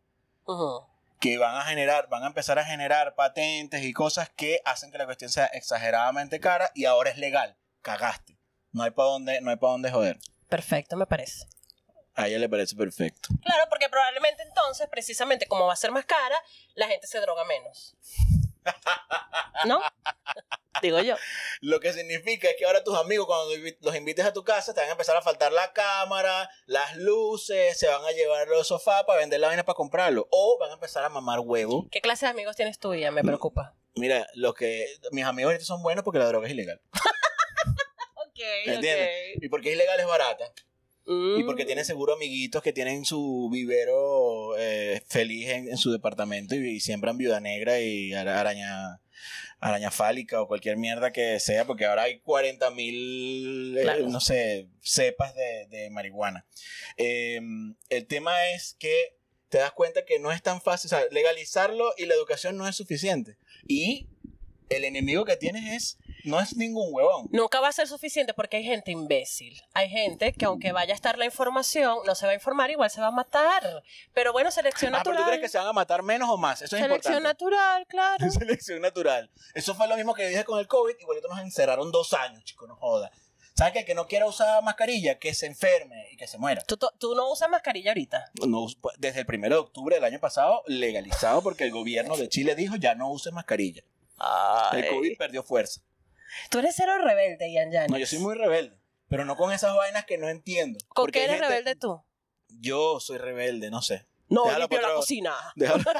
que 1.20 1.36
van 1.36 1.54
a 1.54 1.62
generar, 1.62 2.08
van 2.08 2.24
a 2.24 2.28
empezar 2.28 2.58
a 2.58 2.64
generar 2.64 3.14
patentes 3.14 3.84
y 3.84 3.92
cosas 3.92 4.30
que 4.30 4.60
hacen 4.64 4.90
que 4.90 4.98
la 4.98 5.04
cuestión 5.04 5.30
sea 5.30 5.46
exageradamente 5.46 6.40
cara 6.40 6.70
y 6.74 6.86
ahora 6.86 7.10
es 7.10 7.18
legal. 7.18 7.56
Cagaste. 7.82 8.38
No 8.72 8.82
hay 8.82 8.90
para 8.90 9.10
dónde, 9.10 9.40
no 9.40 9.50
hay 9.50 9.56
para 9.56 9.72
dónde 9.72 9.90
joder. 9.90 10.18
Perfecto, 10.48 10.96
me 10.96 11.06
parece. 11.06 11.46
A 12.14 12.26
ella 12.26 12.38
le 12.38 12.48
parece 12.48 12.74
perfecto. 12.74 13.28
Claro, 13.42 13.64
porque 13.68 13.88
probablemente 13.88 14.42
entonces, 14.42 14.88
precisamente 14.90 15.46
como 15.46 15.66
va 15.66 15.74
a 15.74 15.76
ser 15.76 15.92
más 15.92 16.06
cara, 16.06 16.36
la 16.74 16.88
gente 16.88 17.06
se 17.06 17.20
droga 17.20 17.44
menos. 17.44 17.96
¿No? 19.66 19.80
Digo 20.83 21.00
yo. 21.00 21.16
Lo 21.61 21.80
que 21.80 21.92
significa 21.92 22.48
es 22.48 22.56
que 22.56 22.64
ahora 22.64 22.83
tus 22.83 22.96
amigos, 22.96 23.26
cuando 23.26 23.54
los 23.80 23.96
invites 23.96 24.24
a 24.24 24.33
tu 24.33 24.44
casa, 24.44 24.72
te 24.72 24.80
van 24.80 24.88
a 24.88 24.92
empezar 24.92 25.16
a 25.16 25.22
faltar 25.22 25.52
la 25.52 25.72
cámara, 25.72 26.48
las 26.66 26.96
luces, 26.96 27.78
se 27.78 27.88
van 27.88 28.04
a 28.04 28.12
llevar 28.12 28.48
los 28.48 28.68
sofás 28.68 29.04
para 29.04 29.18
vender 29.18 29.40
la 29.40 29.48
vaina 29.48 29.64
para 29.64 29.76
comprarlo. 29.76 30.26
O 30.30 30.59
van 30.59 30.70
a 30.70 30.74
empezar 30.74 31.04
a 31.04 31.09
mamar 31.09 31.40
huevo. 31.40 31.87
¿Qué 31.90 32.00
clase 32.00 32.26
de 32.26 32.30
amigos 32.30 32.56
tienes 32.56 32.78
tú, 32.78 32.94
ya? 32.94 33.11
Me 33.11 33.22
preocupa. 33.22 33.74
Mira, 33.96 34.26
los 34.35 34.54
que 34.54 34.87
mis 35.11 35.24
amigos 35.24 35.50
ahorita 35.50 35.64
son 35.64 35.83
buenos 35.83 36.04
porque 36.04 36.18
la 36.18 36.26
droga 36.26 36.46
es 36.46 36.52
ilegal. 36.52 36.80
Ok, 38.33 38.46
¿Entiendes? 38.66 39.11
Y 39.42 39.48
porque 39.50 39.68
es 39.68 39.74
ilegal 39.74 40.00
es 40.00 40.06
barata. 40.06 40.44
Mm. 41.06 41.40
Y 41.40 41.44
porque 41.44 41.64
tiene 41.64 41.84
seguro 41.84 42.14
amiguitos 42.14 42.62
que 42.62 42.72
tienen 42.72 43.04
su 43.04 43.48
vivero 43.52 44.56
eh, 44.58 45.02
feliz 45.08 45.48
en, 45.48 45.68
en 45.68 45.76
su 45.76 45.90
departamento 45.92 46.54
y, 46.54 46.68
y 46.76 46.80
siembran 46.80 47.18
viuda 47.18 47.40
negra 47.40 47.80
y 47.80 48.12
ara- 48.12 48.38
araña, 48.38 49.00
araña 49.60 49.90
fálica 49.90 50.40
o 50.40 50.46
cualquier 50.46 50.76
mierda 50.76 51.10
que 51.12 51.40
sea, 51.40 51.64
porque 51.66 51.86
ahora 51.86 52.02
hay 52.04 52.20
40 52.20 52.70
mil, 52.70 53.76
eh, 53.78 54.04
no 54.08 54.20
sé, 54.20 54.68
cepas 54.82 55.34
de, 55.34 55.66
de 55.68 55.90
marihuana. 55.90 56.46
Eh, 56.96 57.40
el 57.88 58.06
tema 58.06 58.32
es 58.50 58.76
que 58.78 59.16
te 59.48 59.58
das 59.58 59.72
cuenta 59.72 60.04
que 60.04 60.20
no 60.20 60.30
es 60.30 60.42
tan 60.42 60.60
fácil, 60.60 60.88
o 60.88 60.90
sea, 60.90 61.02
legalizarlo 61.10 61.92
y 61.98 62.06
la 62.06 62.14
educación 62.14 62.56
no 62.56 62.68
es 62.68 62.76
suficiente. 62.76 63.36
Y 63.66 64.06
el 64.68 64.84
enemigo 64.84 65.24
que 65.24 65.36
tienes 65.36 65.72
es, 65.74 65.98
no 66.24 66.40
es 66.40 66.56
ningún 66.56 66.88
huevón. 66.92 67.28
Nunca 67.30 67.61
va 67.61 67.68
a 67.68 67.72
ser 67.72 67.87
suficiente 67.88 68.35
porque 68.35 68.59
hay 68.59 68.64
gente 68.64 68.90
imbécil. 68.90 69.61
Hay 69.72 69.88
gente 69.88 70.33
que 70.33 70.44
aunque 70.44 70.72
vaya 70.72 70.92
a 70.92 70.96
estar 70.96 71.18
la 71.18 71.24
información, 71.24 71.98
no 72.06 72.14
se 72.14 72.26
va 72.26 72.33
a 72.33 72.35
informar, 72.35 72.70
igual 72.70 72.90
se 72.90 73.00
va 73.00 73.09
a 73.09 73.11
matar. 73.12 73.83
Pero 74.14 74.33
bueno, 74.33 74.50
selección 74.50 74.94
Ah, 74.94 75.00
pero 75.04 75.12
natural. 75.14 75.24
tú 75.24 75.28
crees 75.30 75.42
que 75.42 75.48
se 75.48 75.59
van 75.59 75.66
a 75.68 75.72
matar 75.72 76.02
menos 76.02 76.28
o 76.28 76.37
más, 76.37 76.62
eso 76.62 76.76
es 76.76 76.83
selección 76.83 77.14
importante. 77.14 77.28
natural, 77.46 77.87
claro. 77.87 78.30
Selección 78.30 78.80
natural. 78.80 79.30
Eso 79.54 79.74
fue 79.74 79.88
lo 79.88 79.96
mismo 79.96 80.14
que 80.14 80.26
dije 80.28 80.44
con 80.44 80.59
el 80.59 80.66
COVID. 80.68 80.94
Igualito 81.00 81.28
nos 81.28 81.40
encerraron 81.40 81.90
dos 81.90 82.12
años, 82.12 82.44
chicos, 82.44 82.68
no 82.68 82.76
joda. 82.76 83.11
¿Sabes 83.56 83.74
qué? 83.74 83.85
Que 83.85 83.94
no 83.94 84.06
quiera 84.06 84.26
usar 84.26 84.62
mascarilla, 84.62 85.18
que 85.18 85.35
se 85.35 85.44
enferme 85.46 86.06
y 86.12 86.16
que 86.16 86.26
se 86.26 86.38
muera. 86.38 86.62
¿Tú, 86.62 86.78
tú- 86.78 87.14
no 87.14 87.30
usas 87.30 87.50
mascarilla 87.50 87.90
ahorita. 87.90 88.30
No, 88.46 88.61
us- 88.61 88.78
desde 88.96 89.20
el 89.20 89.26
1 89.28 89.48
de 89.50 89.54
octubre 89.56 89.96
del 89.96 90.04
año 90.04 90.18
pasado, 90.18 90.62
legalizado 90.66 91.42
porque 91.42 91.64
el 91.64 91.70
gobierno 91.72 92.16
de 92.16 92.28
Chile 92.28 92.54
dijo 92.54 92.76
ya 92.76 92.94
no 92.94 93.11
uses 93.11 93.33
mascarilla. 93.35 93.83
El 94.72 94.88
COVID 94.88 95.16
perdió 95.18 95.42
fuerza. 95.42 95.80
Tú 96.50 96.58
eres 96.58 96.74
cero 96.76 96.98
rebelde, 96.98 97.50
Ian 97.52 97.70
Yanis. 97.72 97.90
No, 97.90 97.98
yo 97.98 98.06
soy 98.06 98.18
muy 98.18 98.34
rebelde, 98.34 98.76
pero 99.08 99.24
no 99.24 99.36
con 99.36 99.52
esas 99.52 99.74
vainas 99.74 100.04
que 100.04 100.18
no 100.18 100.28
entiendo. 100.28 100.78
¿Con 100.88 101.04
Porque 101.04 101.20
qué 101.20 101.24
eres 101.24 101.36
gente- 101.36 101.48
rebelde 101.48 101.76
tú? 101.76 102.02
Yo 102.48 102.98
soy 103.00 103.18
rebelde, 103.18 103.70
no 103.70 103.82
sé. 103.82 104.06
No, 104.28 104.44
Déjalo 104.44 104.60
limpio 104.64 104.80
la 104.80 104.88
otro- 104.88 105.00
cocina. 105.00 105.34
Déjalo- 105.56 105.84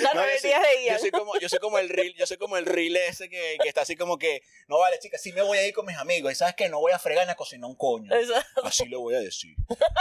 La 0.00 0.14
No, 0.14 0.20
yo 0.20 0.26
rebeldía 0.26 0.58
soy- 0.62 0.76
de 0.76 0.84
Ian. 0.84 0.94
Yo 0.94 1.00
soy 1.00 1.10
como, 1.10 1.38
yo 1.38 1.48
soy 1.48 1.58
como 1.58 1.78
el 1.78 1.88
reel, 1.90 2.14
yo 2.14 2.26
soy 2.26 2.36
como 2.38 2.56
el 2.56 2.64
reel 2.64 2.96
ese 2.96 3.28
que, 3.28 3.58
que 3.62 3.68
está 3.68 3.82
así 3.82 3.94
como 3.96 4.16
que, 4.16 4.40
no 4.68 4.78
vale, 4.78 4.98
chica, 5.00 5.18
sí 5.18 5.32
me 5.32 5.42
voy 5.42 5.58
a 5.58 5.66
ir 5.66 5.74
con 5.74 5.84
mis 5.84 5.98
amigos. 5.98 6.32
Y 6.32 6.34
sabes 6.34 6.54
que 6.54 6.68
no 6.70 6.78
voy 6.80 6.92
a 6.92 6.98
fregar 6.98 7.26
ni 7.26 7.32
a 7.32 7.36
cocinar 7.36 7.68
un 7.68 7.76
coño. 7.76 8.14
Exacto. 8.14 8.64
Así 8.64 8.86
le 8.86 8.96
voy 8.96 9.14
a 9.14 9.20
decir. 9.20 9.54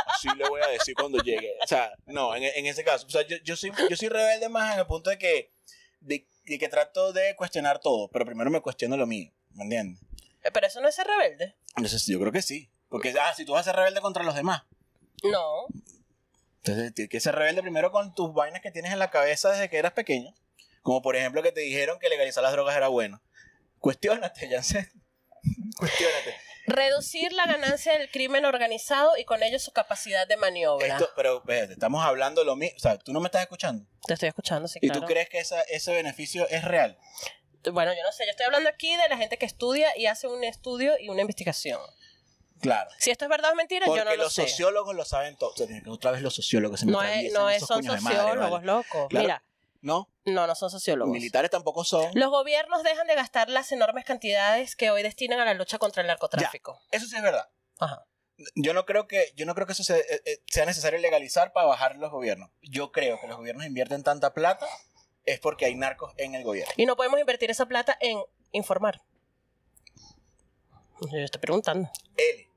Así 0.07 0.29
le 0.37 0.47
voy 0.47 0.61
a 0.61 0.67
decir 0.67 0.95
cuando 0.95 1.17
llegue. 1.21 1.55
O 1.61 1.67
sea, 1.67 1.91
no, 2.05 2.35
en, 2.35 2.43
en 2.43 2.65
ese 2.67 2.83
caso. 2.85 3.05
O 3.05 3.09
sea, 3.09 3.23
yo, 3.23 3.35
yo, 3.43 3.55
soy, 3.57 3.71
yo 3.89 3.97
soy 3.97 4.07
rebelde 4.07 4.47
más 4.49 4.73
en 4.73 4.79
el 4.79 4.85
punto 4.87 5.09
de 5.09 5.17
que, 5.17 5.51
de, 5.99 6.25
de 6.45 6.59
que 6.59 6.69
trato 6.69 7.13
de 7.13 7.35
cuestionar 7.35 7.79
todo, 7.79 8.07
pero 8.09 8.25
primero 8.25 8.49
me 8.49 8.61
cuestiono 8.61 8.97
lo 8.97 9.07
mío. 9.07 9.31
¿Me 9.53 9.63
entiendes? 9.63 10.01
Pero 10.53 10.67
eso 10.67 10.81
no 10.81 10.87
es 10.87 10.95
ser 10.95 11.07
rebelde. 11.07 11.55
Entonces, 11.75 12.05
yo 12.05 12.19
creo 12.19 12.31
que 12.31 12.41
sí. 12.41 12.69
Porque, 12.89 13.13
ah, 13.19 13.33
si 13.33 13.45
tú 13.45 13.53
vas 13.53 13.61
a 13.61 13.71
ser 13.71 13.75
rebelde 13.75 14.01
contra 14.01 14.23
los 14.23 14.35
demás. 14.35 14.63
No. 15.23 15.67
Entonces, 16.57 16.93
tienes 16.93 17.09
que 17.09 17.19
ser 17.19 17.35
rebelde 17.35 17.61
primero 17.61 17.91
con 17.91 18.13
tus 18.13 18.33
vainas 18.33 18.61
que 18.61 18.71
tienes 18.71 18.91
en 18.91 18.99
la 18.99 19.09
cabeza 19.09 19.51
desde 19.51 19.69
que 19.69 19.77
eras 19.77 19.93
pequeño. 19.93 20.33
Como 20.81 21.01
por 21.01 21.15
ejemplo 21.15 21.41
que 21.41 21.51
te 21.51 21.61
dijeron 21.61 21.97
que 21.99 22.09
legalizar 22.09 22.43
las 22.43 22.51
drogas 22.51 22.75
era 22.75 22.89
bueno. 22.89 23.21
Cuestiónate, 23.79 24.47
ya 24.49 24.61
sé. 24.61 24.91
Cuestiónate. 25.77 26.35
Reducir 26.67 27.31
la 27.33 27.45
ganancia 27.45 27.97
del 27.97 28.09
crimen 28.09 28.45
organizado 28.45 29.17
y 29.17 29.25
con 29.25 29.43
ello 29.43 29.59
su 29.59 29.71
capacidad 29.71 30.27
de 30.27 30.37
maniobra. 30.37 30.87
Esto, 30.87 31.09
pero 31.15 31.37
espérate, 31.37 31.73
estamos 31.73 32.03
hablando 32.03 32.43
lo 32.43 32.55
mismo. 32.55 32.75
O 32.77 32.79
sea, 32.79 32.97
tú 32.97 33.13
no 33.13 33.19
me 33.19 33.27
estás 33.27 33.41
escuchando. 33.41 33.85
Te 34.07 34.13
estoy 34.13 34.29
escuchando, 34.29 34.67
sí, 34.67 34.79
¿Y 34.81 34.87
claro. 34.89 35.01
tú 35.01 35.07
crees 35.07 35.29
que 35.29 35.39
esa, 35.39 35.61
ese 35.63 35.93
beneficio 35.93 36.47
es 36.49 36.63
real? 36.63 36.97
Bueno, 37.71 37.93
yo 37.93 38.03
no 38.03 38.11
sé, 38.11 38.25
yo 38.25 38.31
estoy 38.31 38.45
hablando 38.45 38.69
aquí 38.69 38.95
de 38.95 39.09
la 39.09 39.17
gente 39.17 39.37
que 39.37 39.45
estudia 39.45 39.95
y 39.97 40.05
hace 40.05 40.27
un 40.27 40.43
estudio 40.43 40.93
y 40.99 41.09
una 41.09 41.21
investigación. 41.21 41.79
Claro. 42.61 42.89
Si 42.99 43.11
esto 43.11 43.25
es 43.25 43.29
verdad 43.29 43.51
o 43.51 43.55
mentira, 43.55 43.85
Porque 43.85 43.99
yo 43.99 44.05
no 44.05 44.15
lo 44.15 44.23
los 44.23 44.33
sé. 44.33 44.43
sociólogos 44.43 44.95
lo 44.95 45.05
saben 45.05 45.35
todo. 45.35 45.53
Otra 45.87 46.11
vez 46.11 46.21
los 46.21 46.33
sociólogos 46.33 46.79
se 46.79 46.85
me 46.85 46.91
No, 46.93 47.03
es, 47.03 47.33
no 47.33 47.49
es, 47.49 47.65
son 47.65 47.85
madre, 47.85 47.99
sociólogos, 48.01 48.51
¿vale? 48.51 48.65
locos. 48.65 49.07
Claro. 49.09 49.23
Mira, 49.23 49.43
No, 49.85 50.09
no, 50.25 50.47
no 50.47 50.55
son 50.55 50.71
sociólogos. 50.71 51.11
militares 51.13 51.51
tampoco 51.51 51.83
son. 51.83 52.09
Los 52.15 52.31
gobiernos 52.31 52.81
dejan 52.81 53.05
de 53.05 53.13
gastar 53.13 53.49
las 53.49 53.71
enormes 53.71 54.03
cantidades 54.03 54.75
que 54.75 54.89
hoy 54.89 55.03
destinan 55.03 55.39
a 55.39 55.45
la 55.45 55.53
lucha 55.53 55.77
contra 55.77 56.01
el 56.01 56.07
narcotráfico. 56.07 56.81
Eso 56.89 57.05
sí 57.05 57.15
es 57.15 57.21
verdad. 57.21 57.47
Ajá. 57.79 58.03
Yo 58.55 58.73
no 58.73 58.85
creo 58.85 59.07
que, 59.07 59.31
yo 59.35 59.45
no 59.45 59.53
creo 59.53 59.67
que 59.67 59.73
eso 59.73 59.83
se- 59.83 59.99
eh, 59.99 60.21
eh, 60.25 60.41
sea 60.47 60.65
necesario 60.65 60.97
legalizar 60.99 61.53
para 61.53 61.67
bajar 61.67 61.97
los 61.97 62.09
gobiernos. 62.09 62.49
Yo 62.63 62.91
creo 62.91 63.21
que 63.21 63.27
los 63.27 63.37
gobiernos 63.37 63.63
invierten 63.65 64.01
tanta 64.03 64.33
plata 64.33 64.65
es 65.23 65.39
porque 65.39 65.65
hay 65.65 65.75
narcos 65.75 66.13
en 66.17 66.33
el 66.33 66.43
gobierno. 66.43 66.73
Y 66.77 66.87
no 66.87 66.95
podemos 66.95 67.19
invertir 67.19 67.51
esa 67.51 67.67
plata 67.67 67.95
en 68.01 68.19
informar. 68.53 69.01
Yo 71.11 71.17
estoy 71.19 71.39
preguntando. 71.41 71.91
L. 72.17 72.49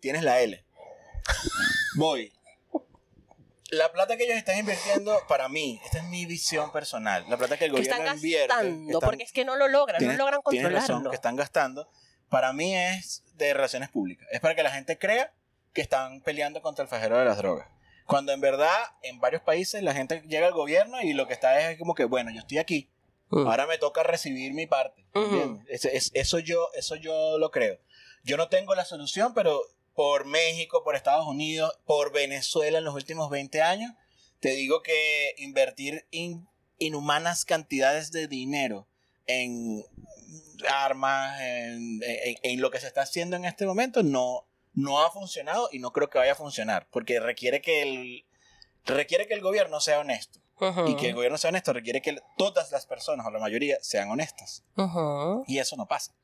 Tienes 0.00 0.22
la 0.22 0.40
L. 0.40 0.64
Voy. 1.96 2.32
La 3.72 3.90
plata 3.90 4.18
que 4.18 4.24
ellos 4.24 4.36
están 4.36 4.58
invirtiendo, 4.58 5.18
para 5.28 5.48
mí, 5.48 5.80
esta 5.82 5.96
es 5.98 6.04
mi 6.04 6.26
visión 6.26 6.70
personal. 6.72 7.24
La 7.30 7.38
plata 7.38 7.56
que 7.56 7.64
el 7.64 7.70
Que 7.72 7.78
gobierno 7.78 8.02
están 8.02 8.16
invierte. 8.16 8.48
gastando, 8.48 8.86
que 8.86 8.92
están- 8.92 9.08
porque 9.08 9.22
es 9.24 9.32
que 9.32 9.44
no 9.46 9.56
lo 9.56 9.66
logran, 9.66 10.04
no 10.06 10.12
logran 10.12 10.40
tienes 10.50 10.64
razón, 10.70 10.80
controlarlo. 10.80 11.10
que 11.10 11.16
están 11.16 11.36
gastando, 11.36 11.88
para 12.28 12.52
mí 12.52 12.76
es 12.76 13.24
de 13.36 13.54
relaciones 13.54 13.88
públicas. 13.88 14.28
Es 14.30 14.40
para 14.40 14.54
que 14.54 14.62
la 14.62 14.70
gente 14.72 14.98
crea 14.98 15.32
que 15.72 15.80
están 15.80 16.20
peleando 16.20 16.60
contra 16.60 16.82
el 16.82 16.90
fajero 16.90 17.18
de 17.18 17.24
las 17.24 17.38
drogas. 17.38 17.66
Cuando 18.06 18.32
en 18.32 18.42
verdad, 18.42 18.76
en 19.02 19.20
varios 19.20 19.40
países, 19.40 19.82
la 19.82 19.94
gente 19.94 20.20
llega 20.26 20.48
al 20.48 20.52
gobierno 20.52 21.00
y 21.00 21.14
lo 21.14 21.26
que 21.26 21.32
está 21.32 21.70
es 21.70 21.78
como 21.78 21.94
que, 21.94 22.04
bueno, 22.04 22.30
yo 22.30 22.40
estoy 22.40 22.58
aquí, 22.58 22.90
Mm. 23.30 23.46
ahora 23.46 23.66
me 23.66 23.78
toca 23.78 24.02
recibir 24.02 24.52
mi 24.52 24.66
parte. 24.66 25.06
Eso, 25.70 26.38
yo, 26.40 26.68
eso 26.74 26.96
yo 26.96 27.38
lo 27.38 27.50
creo. 27.50 27.78
Yo 28.22 28.36
no 28.36 28.48
tengo 28.50 28.74
la 28.74 28.84
solución, 28.84 29.32
pero 29.32 29.62
por 29.94 30.24
México, 30.24 30.82
por 30.84 30.96
Estados 30.96 31.26
Unidos, 31.26 31.72
por 31.84 32.12
Venezuela 32.12 32.78
en 32.78 32.84
los 32.84 32.94
últimos 32.94 33.28
20 33.30 33.60
años, 33.62 33.92
te 34.40 34.50
digo 34.50 34.82
que 34.82 35.34
invertir 35.38 36.06
in- 36.10 36.48
inhumanas 36.78 37.44
cantidades 37.44 38.10
de 38.10 38.26
dinero 38.28 38.88
en 39.26 39.84
armas, 40.68 41.40
en, 41.40 42.00
en- 42.02 42.36
en 42.42 42.60
lo 42.60 42.70
que 42.70 42.80
se 42.80 42.86
está 42.86 43.02
haciendo 43.02 43.36
en 43.36 43.44
este 43.44 43.66
momento, 43.66 44.02
no, 44.02 44.46
no 44.74 45.00
ha 45.02 45.10
funcionado 45.10 45.68
y 45.72 45.78
no 45.78 45.92
creo 45.92 46.08
que 46.10 46.18
vaya 46.18 46.32
a 46.32 46.36
funcionar, 46.36 46.88
porque 46.90 47.20
requiere 47.20 47.60
que 47.60 47.82
el, 47.82 48.24
requiere 48.84 49.26
que 49.26 49.34
el 49.34 49.40
gobierno 49.40 49.80
sea 49.80 50.00
honesto. 50.00 50.40
Y 50.88 50.94
que 50.96 51.08
el 51.08 51.14
gobierno 51.14 51.38
sea 51.38 51.48
honesto 51.50 51.72
requiere 51.72 52.00
que 52.02 52.16
todas 52.38 52.70
las 52.70 52.86
personas, 52.86 53.26
o 53.26 53.30
la 53.30 53.40
mayoría, 53.40 53.78
sean 53.80 54.10
honestas. 54.10 54.62
Y 55.48 55.58
eso 55.58 55.76
no 55.76 55.86
pasa. 55.86 56.14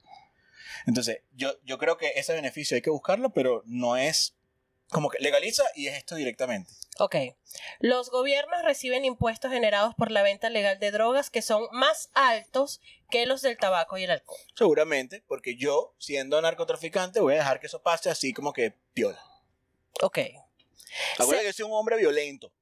Entonces, 0.86 1.22
yo, 1.32 1.52
yo 1.64 1.78
creo 1.78 1.96
que 1.96 2.12
ese 2.16 2.34
beneficio 2.34 2.74
hay 2.74 2.82
que 2.82 2.90
buscarlo, 2.90 3.30
pero 3.30 3.62
no 3.66 3.96
es 3.96 4.34
Como 4.90 5.10
que 5.10 5.18
legaliza 5.20 5.64
y 5.74 5.88
es 5.88 5.96
esto 5.98 6.14
directamente. 6.14 6.72
Ok. 6.98 7.14
Los 7.78 8.10
gobiernos 8.10 8.62
reciben 8.64 9.04
impuestos 9.04 9.52
generados 9.52 9.94
por 9.94 10.10
la 10.10 10.22
venta 10.22 10.50
legal 10.50 10.78
de 10.80 10.90
drogas 10.90 11.30
que 11.30 11.42
son 11.42 11.68
más 11.72 12.10
altos 12.14 12.80
que 13.10 13.26
los 13.26 13.42
del 13.42 13.56
tabaco 13.58 13.98
y 13.98 14.04
el 14.04 14.10
alcohol. 14.10 14.40
Seguramente, 14.56 15.22
porque 15.28 15.56
yo, 15.56 15.94
siendo 15.98 16.40
narcotraficante, 16.40 17.20
voy 17.20 17.34
a 17.34 17.38
dejar 17.38 17.60
que 17.60 17.66
eso 17.66 17.82
pase 17.82 18.10
así 18.10 18.32
como 18.32 18.52
que 18.52 18.74
piola. 18.94 19.22
Ok. 20.02 20.18
Acuérdate 21.18 21.42
que 21.42 21.52
yo 21.52 21.52
soy 21.52 21.66
un 21.66 21.72
hombre 21.72 21.96
violento. 21.98 22.52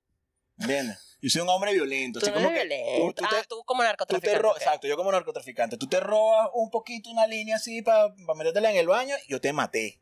¿Entiendes? 0.58 1.15
Yo 1.26 1.30
soy 1.30 1.40
un 1.42 1.48
hombre 1.48 1.72
violento. 1.72 2.20
Tú 2.20 2.26
así 2.26 2.30
no 2.30 2.36
como 2.36 2.50
eres 2.50 2.62
que 2.62 2.68
violento. 2.68 3.00
tú- 3.00 3.12
tú 3.24 3.28
te- 3.28 3.36
ah, 3.36 3.44
tú 3.48 3.64
como 3.64 3.80
Tú 3.80 3.82
te 3.82 3.86
narcotraficante. 3.88 4.48
Exacto, 4.58 4.86
yo 4.86 4.96
como 4.96 5.10
narcotraficante. 5.10 5.76
Tú 5.76 5.88
te 5.88 5.98
robas 5.98 6.50
un 6.54 6.70
poquito 6.70 7.10
una 7.10 7.26
línea 7.26 7.56
así 7.56 7.82
para 7.82 8.14
metértela 8.36 8.70
en 8.70 8.76
el 8.76 8.86
baño 8.86 9.16
y 9.26 9.32
yo 9.32 9.40
te 9.40 9.52
maté. 9.52 10.00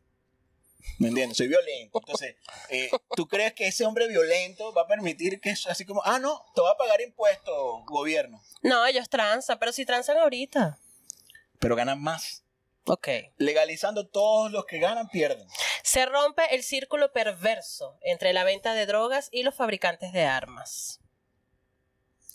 ¿Me 0.98 1.08
entiendes? 1.08 1.38
Soy 1.38 1.48
violento. 1.48 1.98
Entonces, 1.98 2.36
eh, 2.68 2.90
¿tú 3.16 3.26
crees 3.26 3.54
que 3.54 3.66
ese 3.68 3.86
hombre 3.86 4.06
violento 4.06 4.70
va 4.74 4.82
a 4.82 4.86
permitir 4.86 5.40
que 5.40 5.48
eso, 5.48 5.70
así 5.70 5.86
como, 5.86 6.02
ah, 6.04 6.18
no, 6.18 6.44
te 6.54 6.60
va 6.60 6.72
a 6.72 6.76
pagar 6.76 7.00
impuestos, 7.00 7.56
gobierno? 7.86 8.42
No, 8.60 8.84
ellos 8.84 9.08
transan, 9.08 9.58
pero 9.58 9.72
si 9.72 9.86
transan 9.86 10.18
ahorita. 10.18 10.78
Pero 11.58 11.74
ganan 11.74 12.02
más. 12.02 12.44
Ok. 12.84 13.08
Legalizando 13.38 14.06
todos 14.06 14.52
los 14.52 14.66
que 14.66 14.78
ganan, 14.78 15.08
pierden. 15.08 15.48
Se 15.82 16.04
rompe 16.04 16.42
el 16.54 16.62
círculo 16.62 17.12
perverso 17.12 17.96
entre 18.02 18.34
la 18.34 18.44
venta 18.44 18.74
de 18.74 18.84
drogas 18.84 19.30
y 19.32 19.42
los 19.42 19.54
fabricantes 19.54 20.12
de 20.12 20.24
armas. 20.26 21.00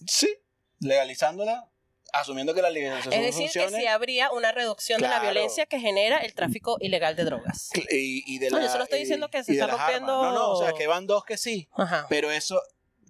Sí. 0.08 0.36
Legalizándola, 0.80 1.70
asumiendo 2.14 2.54
que 2.54 2.62
la 2.62 2.70
legalización 2.70 3.14
Es 3.14 3.22
decir, 3.36 3.52
que 3.52 3.70
sí 3.70 3.86
habría 3.88 4.32
una 4.32 4.52
reducción 4.52 5.02
de 5.02 5.08
la 5.08 5.20
violencia 5.20 5.66
que 5.66 5.80
genera 5.80 6.18
el 6.20 6.34
tráfico 6.34 6.78
ilegal 6.80 7.16
de 7.16 7.26
drogas. 7.26 7.70
Y, 7.92 8.24
y 8.26 8.40
de 8.40 8.50
No, 8.50 8.58
yo 8.60 8.66
la- 8.66 8.72
solo 8.72 8.84
estoy 8.86 9.00
y- 9.00 9.02
diciendo 9.04 9.30
que 9.30 9.44
se 9.44 9.54
está 9.54 9.66
armas. 9.66 9.80
rompiendo- 9.80 10.24
No, 10.24 10.32
no, 10.34 10.50
o 10.52 10.64
sea, 10.64 10.74
que 10.74 10.88
van 10.88 11.06
dos 11.08 11.24
que 11.26 11.38
sí. 11.38 11.68
Ajá. 11.74 12.06
Pero 12.10 12.32
eso, 12.32 12.62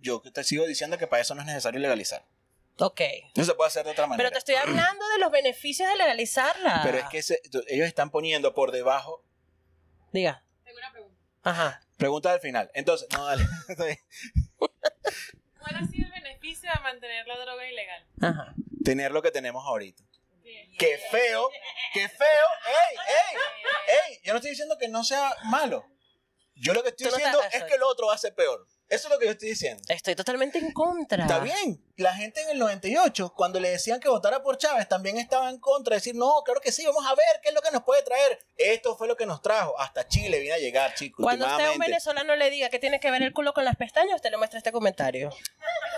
yo 0.02 0.21
te 0.21 0.43
sigo 0.43 0.65
diciendo 0.65 0.97
que 0.97 1.08
para 1.08 1.21
eso 1.21 1.36
no 1.36 1.41
es 1.41 1.47
necesario 1.47 1.80
legalizar. 1.80 2.25
Ok. 2.80 3.02
No 3.36 3.43
se 3.43 3.54
puede 3.56 3.67
hacer 3.67 3.86
de 3.86 3.91
otra 3.91 4.08
manera. 4.08 4.17
Pero 4.30 4.32
te 4.34 4.39
estoy 4.39 4.56
hablando 4.56 5.08
de 5.10 5.19
los 5.19 5.32
beneficios 5.32 5.89
de 5.89 5.97
legalizarla. 5.97 6.80
Pero 6.84 6.97
es 6.97 7.06
que 7.10 7.17
ellos 7.67 7.88
están 7.88 8.10
poniendo 8.10 8.54
por 8.54 8.71
debajo. 8.71 9.23
Diga. 10.13 10.43
Tengo 10.63 10.78
una 10.78 10.91
pregunta. 10.91 11.19
Ajá. 11.43 11.82
Pregunta 11.97 12.32
al 12.32 12.39
final. 12.39 12.71
Entonces, 12.73 13.08
no, 13.12 13.25
dale. 13.25 13.45
Está 13.67 13.84
bien. 13.86 13.99
¿Cuál 14.58 15.75
ha 15.75 15.86
sido 15.88 16.08
el 16.08 16.09
beneficio 16.39 16.69
de 16.73 16.82
mantener 16.82 17.28
la 17.28 17.38
droga 17.39 17.67
ilegal? 17.67 18.06
Ajá. 18.21 18.54
Tener 18.84 19.12
lo 19.12 19.21
que 19.21 19.32
tenemos 19.32 19.65
ahorita. 19.65 20.04
Bien. 20.43 20.71
¡Qué 20.78 20.97
feo! 21.12 21.49
¡Qué 21.93 22.08
feo! 22.10 22.45
¡Ey, 22.67 22.97
ey! 23.08 23.38
¡Ey! 23.88 24.19
Yo 24.23 24.34
no 24.34 24.38
estoy 24.38 24.52
diciendo 24.52 24.78
que 24.80 24.88
no 24.88 25.04
sea 25.04 25.36
malo. 25.45 25.86
Yo 26.56 26.73
lo 26.73 26.82
que 26.84 26.89
estoy 26.89 27.08
Tú 27.08 27.15
diciendo 27.15 27.41
es 27.52 27.63
que 27.63 27.78
lo 27.78 27.88
otro 27.88 28.08
va 28.08 28.15
a 28.15 28.17
ser 28.17 28.34
peor. 28.34 28.67
Eso 28.89 29.08
es 29.08 29.13
lo 29.13 29.19
que 29.19 29.25
yo 29.28 29.32
estoy 29.34 29.49
diciendo. 29.49 29.84
Estoy 29.88 30.15
totalmente 30.15 30.58
en 30.58 30.73
contra. 30.73 31.21
Está 31.21 31.39
bien. 31.39 31.80
La 31.95 32.15
gente 32.15 32.41
en 32.41 32.49
el 32.49 32.58
98, 32.58 33.34
cuando 33.36 33.60
le 33.60 33.69
decían 33.69 33.99
que 33.99 34.10
votara 34.10 34.41
por 34.41 34.58
Chávez, 34.58 34.88
también 34.89 35.17
estaba 35.17 35.52
en 35.52 35.60
contra. 35.60 35.95
Decir, 35.95 36.15
no, 36.15 36.41
claro 36.43 36.60
que 36.60 36.71
sí, 36.71 36.84
vamos 36.88 37.06
a 37.06 37.13
ver 37.13 37.39
qué 37.43 37.49
es 37.49 37.56
lo 37.56 37.62
que 37.62 37.69
nos 37.69 37.84
puede 37.84 38.02
traer. 38.02 38.39
Esto 38.58 38.97
fue 38.97 39.08
lo 39.08 39.15
que 39.15 39.28
nos 39.28 39.43
trajo. 39.43 39.80
Hasta 39.80 40.08
Chile 40.08 40.39
viene 40.39 40.56
a 40.56 40.58
llegar, 40.58 40.95
chicos. 40.95 41.23
Cuando 41.23 41.45
usted 41.45 41.65
a 41.65 41.71
un 41.71 41.78
venezolano 41.78 42.36
le 42.36 42.49
diga 42.49 42.69
que 42.69 42.80
tiene 42.80 42.99
que 42.99 43.12
ver 43.12 43.21
el 43.21 43.32
culo 43.32 43.54
con 43.54 43.63
las 43.63 43.75
pestañas, 43.75 44.15
usted 44.15 44.32
le 44.32 44.38
muestra 44.38 44.58
este 44.58 44.71
comentario. 44.71 45.30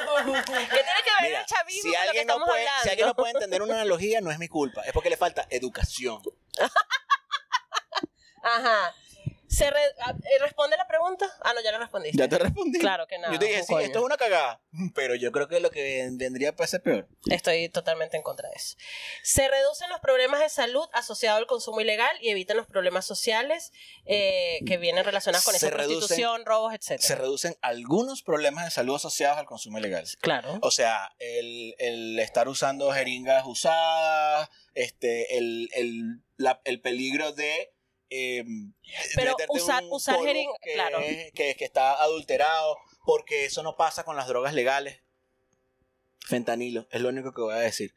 ¿Qué 0.02 0.24
tiene 0.26 0.44
que 0.44 1.12
ver 1.22 1.30
Mira, 1.30 1.40
el 1.40 1.46
chavismo 1.46 1.82
si 1.82 1.96
con 1.96 2.06
lo 2.08 2.12
que 2.12 2.20
alguien, 2.20 2.28
no 2.28 2.34
estamos 2.34 2.50
puede, 2.50 2.62
hablando? 2.62 2.84
si 2.84 2.90
alguien 2.90 3.08
no 3.08 3.16
puede 3.16 3.32
entender 3.32 3.62
una 3.62 3.74
analogía, 3.76 4.20
no 4.20 4.32
es 4.32 4.40
mi 4.40 4.50
culpa. 4.50 4.82
Es 4.82 4.92
porque 4.92 5.10
le 5.10 5.16
falta 5.16 5.48
educación. 5.50 6.22
Ajá. 8.44 8.94
Se 9.54 9.70
re- 9.70 9.96
ah, 10.00 10.14
eh, 10.18 10.40
¿Responde 10.40 10.78
la 10.78 10.88
pregunta? 10.88 11.26
Ah, 11.42 11.52
no, 11.54 11.62
ya 11.62 11.74
la 11.74 11.80
respondiste. 11.80 12.18
Ya 12.18 12.30
te 12.30 12.38
respondí. 12.38 12.80
Claro 12.80 13.06
que 13.06 13.18
no. 13.20 13.32
Yo 13.34 13.38
te 13.38 13.46
dije, 13.48 13.64
sí, 13.64 13.74
coño. 13.74 13.86
esto 13.86 14.00
es 14.00 14.06
una 14.06 14.16
cagada. 14.16 14.62
Pero 14.96 15.14
yo 15.16 15.32
creo 15.34 15.50
que 15.50 15.60
lo 15.60 15.70
que 15.72 16.08
vendría 16.14 16.56
para 16.56 16.68
ser 16.68 16.82
peor. 16.82 17.10
Estoy 17.30 17.68
totalmente 17.68 18.16
en 18.16 18.24
contra 18.24 18.48
de 18.48 18.56
eso. 18.56 18.78
Se 19.24 19.50
reducen 19.50 19.90
los 19.90 20.00
problemas 20.00 20.40
de 20.40 20.48
salud 20.48 20.88
asociados 20.94 21.38
al 21.40 21.48
consumo 21.48 21.82
ilegal 21.82 22.16
y 22.22 22.30
evitan 22.30 22.56
los 22.56 22.66
problemas 22.66 23.06
sociales 23.06 23.74
eh, 24.06 24.60
que 24.66 24.78
vienen 24.78 25.04
relacionados 25.04 25.44
con 25.44 25.54
Se 25.54 25.68
esa 25.68 25.76
reducen- 25.76 25.98
prostitución, 25.98 26.46
robos, 26.46 26.74
etc. 26.74 27.02
Se 27.02 27.16
reducen 27.16 27.58
algunos 27.62 28.24
problemas 28.24 28.64
de 28.64 28.72
salud 28.72 28.96
asociados 28.96 29.38
al 29.38 29.46
consumo 29.46 29.80
ilegal. 29.80 30.08
Claro. 30.22 30.60
O 30.62 30.72
sea, 30.72 31.14
el, 31.20 31.76
el 31.78 32.18
estar 32.20 32.48
usando 32.48 32.92
jeringas 32.94 33.44
usadas, 33.46 34.50
este, 34.76 35.38
el, 35.38 35.68
el, 35.74 36.22
la- 36.38 36.62
el 36.64 36.80
peligro 36.80 37.34
de. 37.34 37.74
Eh, 38.12 38.44
Pero 39.16 39.36
usar- 39.50 39.84
un 39.84 39.94
usar 39.94 40.18
jeringa- 40.20 40.54
que, 40.62 40.74
claro. 40.74 41.00
que, 41.34 41.56
que 41.58 41.66
está 41.66 42.02
adulterado, 42.02 42.78
porque 43.06 43.46
eso 43.46 43.64
no 43.64 43.76
pasa 43.78 44.04
con 44.04 44.16
las 44.16 44.28
drogas 44.28 44.54
legales. 44.54 45.02
Fentanilo, 46.28 46.88
es 46.92 47.02
lo 47.02 47.10
único 47.10 47.34
que 47.34 47.42
voy 47.42 47.54
a 47.54 47.58
decir. 47.60 47.94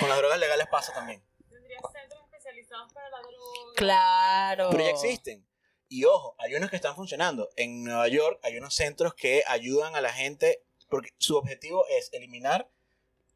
Con 0.00 0.08
las 0.08 0.18
drogas 0.18 0.38
legales 0.38 0.66
pasa 0.70 0.92
también. 0.94 1.22
Tendría 1.50 1.78
centros 1.92 2.22
especializados 2.24 2.92
para 2.92 3.10
la 3.10 3.18
droga. 3.20 3.72
Claro. 3.76 4.68
Pero 4.70 4.84
ya 4.84 4.90
existen. 4.90 5.46
Y 5.88 6.04
ojo, 6.04 6.34
hay 6.38 6.54
unos 6.54 6.70
que 6.70 6.76
están 6.76 6.96
funcionando. 6.96 7.50
En 7.56 7.84
Nueva 7.84 8.08
York 8.08 8.40
hay 8.42 8.56
unos 8.56 8.74
centros 8.74 9.14
que 9.14 9.42
ayudan 9.46 9.94
a 9.94 10.00
la 10.00 10.12
gente 10.12 10.64
porque 10.88 11.10
su 11.18 11.36
objetivo 11.36 11.84
es 11.88 12.12
eliminar 12.12 12.68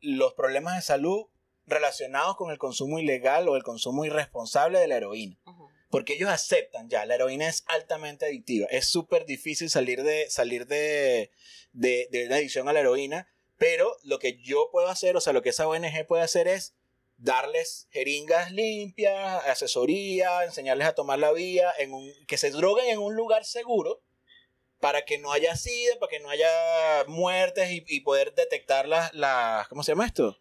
los 0.00 0.34
problemas 0.34 0.76
de 0.76 0.82
salud 0.82 1.26
relacionados 1.66 2.36
con 2.36 2.50
el 2.50 2.58
consumo 2.58 2.98
ilegal 2.98 3.48
o 3.48 3.56
el 3.56 3.62
consumo 3.62 4.04
irresponsable 4.04 4.78
de 4.78 4.88
la 4.88 4.96
heroína. 4.96 5.36
Ujú. 5.44 5.68
Porque 5.90 6.14
ellos 6.14 6.28
aceptan 6.28 6.88
ya, 6.88 7.06
la 7.06 7.14
heroína 7.14 7.48
es 7.48 7.64
altamente 7.66 8.26
adictiva. 8.26 8.66
Es 8.70 8.86
súper 8.86 9.24
difícil 9.24 9.70
salir, 9.70 10.02
de, 10.02 10.28
salir 10.28 10.66
de, 10.66 11.30
de, 11.72 12.08
de 12.10 12.26
la 12.26 12.36
adicción 12.36 12.68
a 12.68 12.72
la 12.72 12.80
heroína, 12.80 13.28
pero 13.56 13.96
lo 14.04 14.18
que 14.18 14.38
yo 14.42 14.68
puedo 14.70 14.88
hacer, 14.88 15.16
o 15.16 15.20
sea, 15.20 15.32
lo 15.32 15.42
que 15.42 15.48
esa 15.48 15.66
ONG 15.66 16.06
puede 16.06 16.22
hacer 16.22 16.46
es 16.46 16.74
darles 17.18 17.88
jeringas 17.90 18.52
limpias, 18.52 19.44
asesoría, 19.46 20.44
enseñarles 20.44 20.86
a 20.86 20.94
tomar 20.94 21.18
la 21.18 21.32
vía, 21.32 21.72
en 21.78 21.92
un, 21.92 22.12
que 22.26 22.38
se 22.38 22.50
droguen 22.50 22.86
en 22.86 22.98
un 22.98 23.16
lugar 23.16 23.44
seguro 23.44 24.02
para 24.80 25.04
que 25.04 25.18
no 25.18 25.32
haya 25.32 25.56
sida, 25.56 25.98
para 25.98 26.10
que 26.10 26.20
no 26.20 26.30
haya 26.30 26.48
muertes 27.08 27.70
y, 27.70 27.84
y 27.88 28.00
poder 28.00 28.34
detectar 28.34 28.86
las, 28.86 29.12
las, 29.12 29.66
¿cómo 29.68 29.82
se 29.82 29.92
llama 29.92 30.06
esto? 30.06 30.38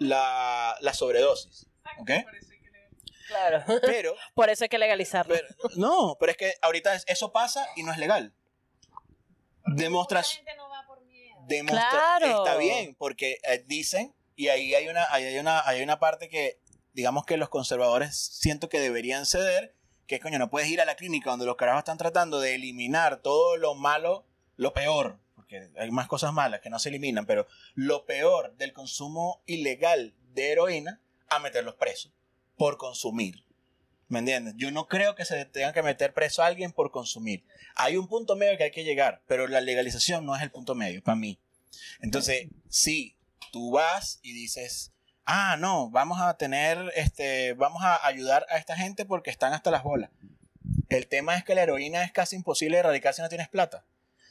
La, 0.00 0.76
la 0.80 0.94
sobredosis. 0.94 1.66
¿Ok? 2.00 2.10
Por 2.24 2.36
eso 2.36 2.50
hay 2.50 2.60
que 2.60 2.70
leer. 2.70 2.90
Claro. 3.28 3.62
Pero 3.82 4.14
Por 4.34 4.50
eso 4.50 4.64
hay 4.64 4.68
que 4.68 4.78
legalizarlo. 4.78 5.34
pero- 5.34 5.48
no, 5.76 6.16
pero 6.18 6.32
es 6.32 6.38
que 6.38 6.54
ahorita 6.62 6.94
es- 6.94 7.04
eso 7.06 7.30
pasa 7.32 7.66
y 7.76 7.82
no 7.84 7.92
es 7.92 7.98
legal. 7.98 8.32
Demostras, 9.66 10.28
La 10.30 10.34
gente 10.36 10.56
no 10.56 10.68
va 10.68 10.84
por 10.86 11.00
miedo. 11.04 11.36
demuestra, 11.46 11.90
Claro. 11.90 12.44
está 12.44 12.56
bien, 12.56 12.94
porque 12.94 13.38
eh, 13.42 13.62
dicen, 13.66 14.14
y 14.34 14.48
ahí 14.48 14.74
hay 14.74 14.88
una, 14.88 15.06
ahí 15.12 15.24
hay 15.24 15.38
una, 15.38 15.60
ahí 15.68 15.76
hay 15.78 15.82
una 15.82 15.98
parte 16.00 16.28
que, 16.30 16.58
digamos 16.94 17.26
que 17.26 17.36
los 17.36 17.48
conservadores 17.50 18.16
siento 18.16 18.68
que 18.70 18.80
deberían 18.80 19.26
ceder, 19.26 19.74
que 20.06 20.14
es 20.16 20.22
coño, 20.22 20.38
no 20.38 20.48
puedes 20.48 20.70
ir 20.70 20.80
a 20.80 20.86
la 20.86 20.94
clínica 20.96 21.28
donde 21.30 21.44
los 21.44 21.56
carajos 21.56 21.80
están 21.80 21.98
tratando 21.98 22.40
de 22.40 22.54
eliminar 22.54 23.20
todo 23.20 23.58
lo 23.58 23.74
malo, 23.74 24.24
lo 24.56 24.72
peor, 24.72 25.18
porque 25.34 25.68
hay 25.78 25.90
más 25.90 26.08
cosas 26.08 26.32
malas 26.32 26.60
que 26.60 26.70
no 26.70 26.78
se 26.78 26.88
eliminan, 26.88 27.26
pero 27.26 27.46
lo 27.74 28.06
peor 28.06 28.54
del 28.56 28.72
consumo 28.72 29.42
ilegal 29.44 30.14
de 30.32 30.52
heroína, 30.52 31.02
a 31.28 31.40
meterlos 31.40 31.74
presos 31.74 32.10
por 32.58 32.76
consumir. 32.76 33.44
¿Me 34.08 34.18
entiendes? 34.18 34.54
Yo 34.56 34.70
no 34.70 34.88
creo 34.88 35.14
que 35.14 35.24
se 35.24 35.44
tenga 35.46 35.72
que 35.72 35.82
meter 35.82 36.12
preso 36.12 36.42
a 36.42 36.46
alguien 36.46 36.72
por 36.72 36.90
consumir. 36.90 37.44
Hay 37.76 37.96
un 37.96 38.08
punto 38.08 38.36
medio 38.36 38.56
que 38.58 38.64
hay 38.64 38.70
que 38.70 38.84
llegar, 38.84 39.22
pero 39.26 39.46
la 39.46 39.60
legalización 39.60 40.26
no 40.26 40.34
es 40.34 40.42
el 40.42 40.50
punto 40.50 40.74
medio 40.74 41.02
para 41.02 41.16
mí. 41.16 41.38
Entonces, 42.00 42.48
si 42.68 43.16
tú 43.52 43.70
vas 43.70 44.18
y 44.22 44.32
dices, 44.32 44.92
ah, 45.24 45.56
no, 45.58 45.90
vamos 45.90 46.20
a 46.20 46.36
tener, 46.36 46.92
este, 46.96 47.52
vamos 47.54 47.82
a 47.82 48.06
ayudar 48.06 48.46
a 48.50 48.56
esta 48.56 48.76
gente 48.76 49.04
porque 49.04 49.30
están 49.30 49.52
hasta 49.52 49.70
las 49.70 49.82
bolas. 49.82 50.10
El 50.88 51.06
tema 51.06 51.36
es 51.36 51.44
que 51.44 51.54
la 51.54 51.62
heroína 51.62 52.02
es 52.02 52.12
casi 52.12 52.34
imposible 52.34 52.76
de 52.76 52.80
erradicar 52.80 53.12
si 53.12 53.20
no 53.20 53.28
tienes 53.28 53.48
plata. 53.48 53.84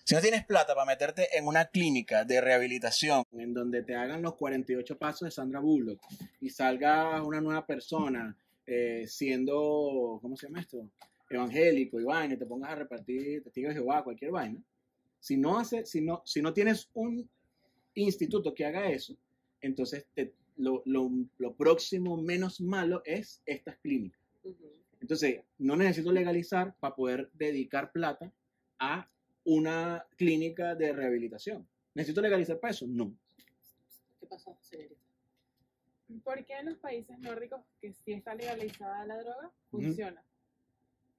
Si 0.07 0.15
no 0.15 0.21
tienes 0.21 0.45
plata 0.45 0.73
para 0.73 0.85
meterte 0.85 1.37
en 1.37 1.47
una 1.47 1.65
clínica 1.65 2.23
de 2.23 2.39
rehabilitación 2.39 3.23
en 3.33 3.53
donde 3.53 3.83
te 3.83 3.93
hagan 3.93 4.21
los 4.21 4.35
48 4.35 4.97
pasos 4.97 5.25
de 5.27 5.31
Sandra 5.31 5.59
Bullock 5.59 5.99
y 6.39 6.49
salga 6.49 7.21
una 7.21 7.41
nueva 7.41 7.65
persona 7.65 8.33
eh, 8.65 9.03
siendo, 9.05 10.17
¿cómo 10.21 10.37
se 10.37 10.47
llama 10.47 10.61
esto? 10.61 10.89
Evangélico 11.29 11.99
y 11.99 12.05
vaina, 12.05 12.35
y 12.35 12.37
te 12.37 12.45
pongas 12.45 12.69
a 12.71 12.75
repartir 12.75 13.43
testigos 13.43 13.73
de 13.73 13.81
Jehová, 13.81 14.01
cualquier 14.05 14.31
vaina. 14.31 14.61
Si 15.19 15.35
no, 15.35 15.59
hace, 15.59 15.85
si 15.85 15.99
no, 15.99 16.21
si 16.23 16.41
no 16.41 16.53
tienes 16.53 16.89
un 16.93 17.29
instituto 17.95 18.53
que 18.53 18.65
haga 18.65 18.89
eso, 18.89 19.13
entonces 19.59 20.05
te- 20.13 20.31
lo, 20.55 20.83
lo- 20.85 21.11
lo 21.37 21.53
próximo 21.53 22.15
menos 22.15 22.61
malo 22.61 23.01
es 23.03 23.41
estas 23.45 23.75
clínicas. 23.79 24.21
Entonces, 25.01 25.41
no 25.57 25.75
necesito 25.75 26.13
legalizar 26.13 26.73
para 26.79 26.95
poder 26.95 27.29
dedicar 27.33 27.91
plata 27.91 28.31
a 28.79 29.09
una 29.47 30.05
clínica 30.17 30.75
de 30.75 30.91
rehabilitación. 30.91 31.65
¿Necesito 31.93 32.21
legalizar 32.21 32.59
para 32.59 32.71
eso? 32.71 32.85
No. 32.85 33.17
¿Qué 34.19 34.27
pasó, 34.27 34.57
señorita? 34.61 35.01
¿Por 36.21 36.45
qué 36.45 36.53
en 36.59 36.65
los 36.65 36.77
países 36.77 37.17
nórdicos 37.19 37.61
que 37.79 37.93
sí 37.93 38.11
está 38.11 38.35
legalizada 38.35 39.05
la 39.05 39.17
droga 39.17 39.51
funciona? 39.71 40.21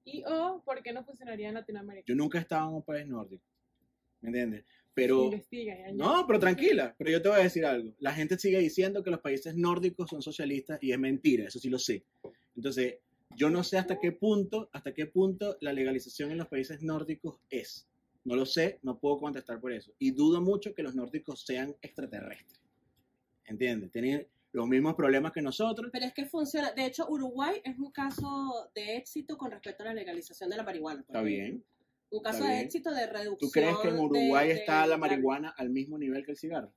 Y 0.05 0.23
o, 0.27 0.63
¿por 0.63 0.83
qué 0.83 0.93
no 0.93 1.05
funcionaría 1.05 1.49
en 1.49 1.55
Latinoamérica? 1.55 2.05
Yo 2.07 2.15
nunca 2.15 2.37
he 2.37 2.43
estado 2.43 2.69
en 2.69 2.75
un 2.77 2.83
país 2.83 3.07
nórdico. 3.07 3.45
¿Me 4.21 4.29
entiendes? 4.29 4.65
Pero. 4.93 5.25
Investiga. 5.25 5.77
No, 5.95 6.27
pero 6.27 6.39
tranquila. 6.39 6.95
Pero 6.99 7.11
yo 7.11 7.23
te 7.23 7.29
voy 7.31 7.41
a 7.41 7.45
decir 7.45 7.65
algo. 7.65 7.95
La 7.99 8.13
gente 8.13 8.37
sigue 8.37 8.59
diciendo 8.59 9.03
que 9.03 9.11
los 9.11 9.21
países 9.21 9.57
nórdicos 9.57 10.11
son 10.11 10.21
socialistas 10.21 10.79
y 10.83 10.93
es 10.93 10.99
mentira. 10.99 11.47
Eso 11.47 11.59
sí 11.59 11.71
lo 11.71 11.79
sé. 11.79 12.05
Entonces, 12.55 12.99
yo 13.37 13.49
no 13.49 13.65
sé 13.65 13.79
hasta 13.79 13.99
qué 13.99 14.13
punto, 14.13 14.69
hasta 14.73 14.93
qué 14.93 15.07
punto 15.07 15.57
la 15.61 15.73
legalización 15.73 16.31
en 16.31 16.39
los 16.39 16.49
países 16.49 16.83
nórdicos 16.83 17.41
es. 17.49 17.89
No 18.25 18.37
lo 18.37 18.45
sé, 18.47 18.79
no 18.83 18.99
puedo 18.99 19.19
contestar 19.19 19.61
por 19.61 19.73
eso. 19.73 19.93
Y 19.99 20.11
dudo 20.11 20.41
mucho 20.41 20.75
que 20.75 20.83
los 20.83 20.95
nórdicos 20.95 21.45
sean 21.45 21.75
extraterrestres. 21.81 22.61
¿Entiendes? 23.47 23.91
Tienen 23.91 24.27
los 24.53 24.67
mismos 24.69 24.95
problemas 24.95 25.33
que 25.33 25.41
nosotros. 25.41 25.89
Pero 25.93 26.05
es 26.07 26.13
que 26.13 26.27
funciona. 26.27 26.73
De 26.73 26.85
hecho, 26.87 27.07
Uruguay 27.09 27.61
es 27.65 27.79
un 27.79 27.91
caso 27.91 28.71
de 28.75 28.97
éxito 28.97 29.39
con 29.39 29.51
respecto 29.51 29.83
a 29.83 29.87
la 29.87 29.95
legalización 29.95 30.51
de 30.51 30.57
la 30.57 30.63
marihuana. 30.63 31.03
por 31.03 31.17
Está 31.17 31.23
bien. 31.23 31.65
Un 32.11 32.23
caso 32.23 32.45
de 32.45 32.61
éxito 32.61 32.91
de 32.91 33.07
reducción. 33.07 33.39
¿Tú 33.39 33.51
crees 33.51 33.77
que 33.79 33.89
en 33.89 33.99
Uruguay 33.99 34.49
de- 34.49 34.55
está 34.55 34.87
la 34.87 34.95
de- 34.95 35.01
marihuana 35.01 35.51
al 35.57 35.71
mismo 35.71 35.99
nivel 35.99 36.25
que 36.25 36.33
el 36.33 36.39
cigarro? 36.39 36.73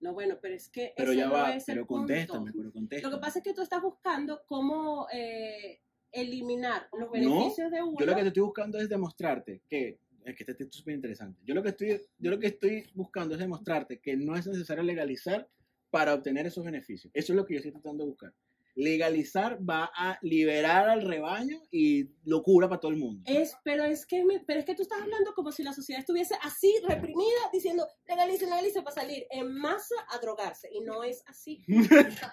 No, 0.00 0.14
bueno, 0.14 0.38
pero 0.40 0.54
es 0.54 0.68
que. 0.68 0.94
Pero 0.96 1.10
ese 1.12 1.20
ya 1.20 1.26
no 1.26 1.32
va, 1.34 1.54
es 1.54 1.64
pero 1.64 1.86
contéstame, 1.86 2.52
pero 2.56 2.72
contéstame. 2.72 3.12
Lo 3.12 3.18
que 3.18 3.20
pasa 3.20 3.38
es 3.40 3.44
que 3.44 3.52
tú 3.52 3.62
estás 3.62 3.82
buscando 3.82 4.42
cómo 4.46 5.06
eh, 5.12 5.80
eliminar 6.12 6.88
los 6.92 7.08
No, 7.08 7.10
beneficios 7.10 7.70
de 7.70 7.82
uno. 7.82 7.96
Yo 7.98 8.06
lo 8.06 8.14
que 8.14 8.22
te 8.22 8.28
estoy 8.28 8.42
buscando 8.44 8.78
es 8.78 8.88
demostrarte 8.88 9.60
que, 9.68 9.98
es 10.30 10.36
que 10.36 10.44
este 10.50 10.64
es 10.64 10.74
súper 10.74 10.94
interesante. 10.94 11.40
Yo 11.44 11.54
lo 11.54 11.62
que 11.62 11.70
estoy, 11.70 12.00
yo 12.18 12.30
lo 12.30 12.38
que 12.38 12.48
estoy 12.48 12.84
buscando 12.94 13.34
es 13.34 13.40
demostrarte 13.40 13.98
que 14.00 14.16
no 14.16 14.36
es 14.36 14.46
necesario 14.46 14.82
legalizar 14.82 15.48
para 15.90 16.14
obtener 16.14 16.46
esos 16.46 16.64
beneficios. 16.64 17.10
Eso 17.14 17.32
es 17.32 17.36
lo 17.36 17.44
que 17.44 17.54
yo 17.54 17.58
estoy 17.58 17.72
tratando 17.72 18.04
de 18.04 18.10
buscar. 18.10 18.32
Legalizar 18.76 19.58
va 19.68 19.90
a 19.94 20.16
liberar 20.22 20.88
al 20.88 21.02
rebaño 21.02 21.60
y 21.72 22.08
locura 22.24 22.68
para 22.68 22.80
todo 22.80 22.92
el 22.92 22.98
mundo. 22.98 23.20
Es, 23.26 23.52
pero 23.64 23.82
es 23.84 24.06
que 24.06 24.24
me- 24.24 24.38
pero 24.46 24.60
es 24.60 24.64
que 24.64 24.76
tú 24.76 24.82
estás 24.82 25.02
hablando 25.02 25.34
como 25.34 25.50
si 25.50 25.64
la 25.64 25.72
sociedad 25.72 25.98
estuviese 26.00 26.36
así 26.42 26.72
reprimida 26.86 27.40
diciendo 27.52 27.86
legalicen, 28.08 28.48
legalicen 28.48 28.84
para 28.84 28.94
salir 28.94 29.26
en 29.30 29.52
masa 29.52 29.96
a 30.08 30.18
drogarse 30.18 30.68
y 30.72 30.80
no 30.82 31.02
es 31.02 31.22
así. 31.26 31.62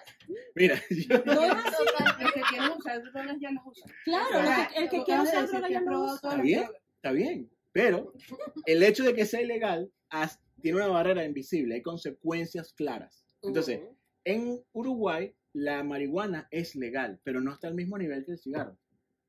Mira, 0.54 0.80
yo, 0.90 1.18
No 1.24 1.42
es 1.42 1.50
así. 1.52 1.84
Los 2.22 2.32
que 2.32 2.40
quieren 2.42 2.70
usar 2.78 3.02
drogas 3.02 3.36
ya 3.40 3.50
las 3.50 3.64
usan. 3.66 3.90
Claro, 4.04 4.38
el 4.40 4.66
que, 4.68 4.78
el 4.78 4.88
que 4.90 5.04
quiere 5.04 5.22
usar 5.22 5.48
droga 5.48 5.68
ya 5.68 5.80
lo 5.80 6.04
usa. 6.04 6.14
¿Está 6.30 6.42
bien? 6.42 6.68
está 6.96 7.12
bien, 7.12 7.50
pero 7.72 8.12
el 8.66 8.82
hecho 8.82 9.04
de 9.04 9.14
que 9.14 9.26
sea 9.26 9.42
ilegal 9.42 9.90
tiene 10.60 10.78
una 10.78 10.88
barrera 10.88 11.24
invisible, 11.24 11.74
hay 11.76 11.82
consecuencias 11.82 12.72
claras. 12.72 13.24
Entonces. 13.42 13.80
En 14.24 14.60
Uruguay, 14.72 15.34
la 15.54 15.82
marihuana 15.84 16.48
es 16.50 16.74
legal, 16.76 17.18
pero 17.24 17.40
no 17.40 17.52
está 17.52 17.68
al 17.68 17.74
mismo 17.74 17.96
nivel 17.96 18.24
que 18.26 18.32
el 18.32 18.38
cigarro. 18.38 18.76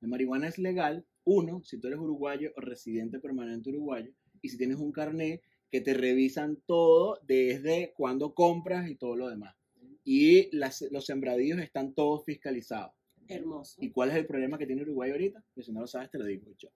La 0.02 0.08
marihuana 0.10 0.47
es 0.47 0.58
legal, 0.58 1.06
uno, 1.23 1.62
si 1.63 1.80
tú 1.80 1.88
eres 1.88 1.99
uruguayo 1.99 2.52
o 2.58 2.62
residente 2.62 3.19
permanente 3.19 3.69
uruguayo, 3.69 4.12
y 4.41 4.49
si 4.49 4.58
tienes 4.58 4.78
un 4.78 4.91
carnet 4.91 5.41
que 5.71 5.80
te 5.82 5.93
revisan 5.93 6.58
todo 6.65 7.19
desde 7.23 7.93
cuando 7.95 8.34
compras 8.34 8.89
y 8.89 8.95
todo 8.95 9.15
lo 9.15 9.30
demás. 9.30 9.56
Y 10.04 10.54
las- 10.56 10.82
los 10.91 11.06
sembradíos 11.06 11.60
están 11.60 11.93
todos 11.93 12.25
fiscalizados. 12.25 12.91
hermoso. 13.28 13.78
¿Y 13.80 13.91
cuál 13.91 14.10
es 14.10 14.15
el 14.15 14.25
problema 14.25 14.58
que 14.58 14.65
tiene 14.65 14.82
Uruguay 14.82 15.12
ahorita? 15.12 15.43
Que 15.54 15.62
si 15.62 15.71
no 15.71 15.82
lo 15.82 15.88
sabes, 15.88 16.10
te 16.10 16.17
lo 16.17 16.25
digo 16.25 16.52
yo. 16.58 16.69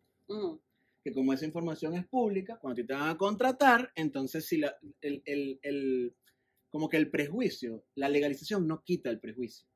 Que 1.03 1.11
como 1.11 1.33
esa 1.33 1.45
información 1.45 1.95
es 1.95 2.05
pública, 2.07 2.57
cuando 2.59 2.85
te 2.85 2.93
van 2.93 3.09
a 3.09 3.17
contratar, 3.17 3.91
entonces 3.95 4.45
si 4.45 4.57
la, 4.57 4.75
el, 5.01 5.21
el- 5.25 5.59
el- 5.61 6.13
como 6.69 6.89
que 6.89 6.97
el 6.97 7.09
prejuicio, 7.11 7.83
la 7.95 8.09
legalización 8.09 8.67
no 8.67 8.83
quita 8.83 9.09
el 9.09 9.19
prejuicio. 9.19 9.67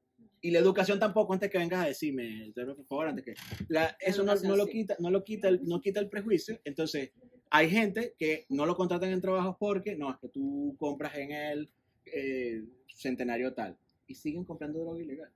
Y 0.41 0.51
la 0.51 0.59
educación 0.59 0.99
tampoco, 0.99 1.33
antes 1.33 1.49
que 1.51 1.57
vengas 1.57 1.83
a 1.83 1.87
decirme, 1.87 2.51
por 2.55 2.85
favor, 2.87 3.07
antes 3.09 3.25
que... 3.25 3.33
la- 3.67 3.95
eso 3.99 4.23
no, 4.23 4.33
no 4.35 4.55
lo 4.55 4.65
quita, 4.67 4.95
no 4.99 5.09
lo 5.11 5.23
quita, 5.23 5.47
el, 5.49 5.63
no 5.65 5.81
quita 5.81 5.99
el 5.99 6.09
prejuicio. 6.09 6.59
Entonces, 6.63 7.11
hay 7.49 7.69
gente 7.69 8.13
que 8.17 8.45
no 8.49 8.65
lo 8.65 8.75
contratan 8.75 9.11
en 9.11 9.21
trabajos 9.21 9.55
porque, 9.59 9.95
no, 9.95 10.11
es 10.11 10.17
que 10.19 10.29
tú 10.29 10.75
compras 10.79 11.15
en 11.17 11.31
el 11.31 11.69
eh, 12.05 12.63
centenario 12.95 13.53
tal. 13.53 13.77
Y 14.07 14.15
siguen 14.15 14.43
comprando 14.45 14.79
droga 14.79 15.01
ilegal. 15.01 15.31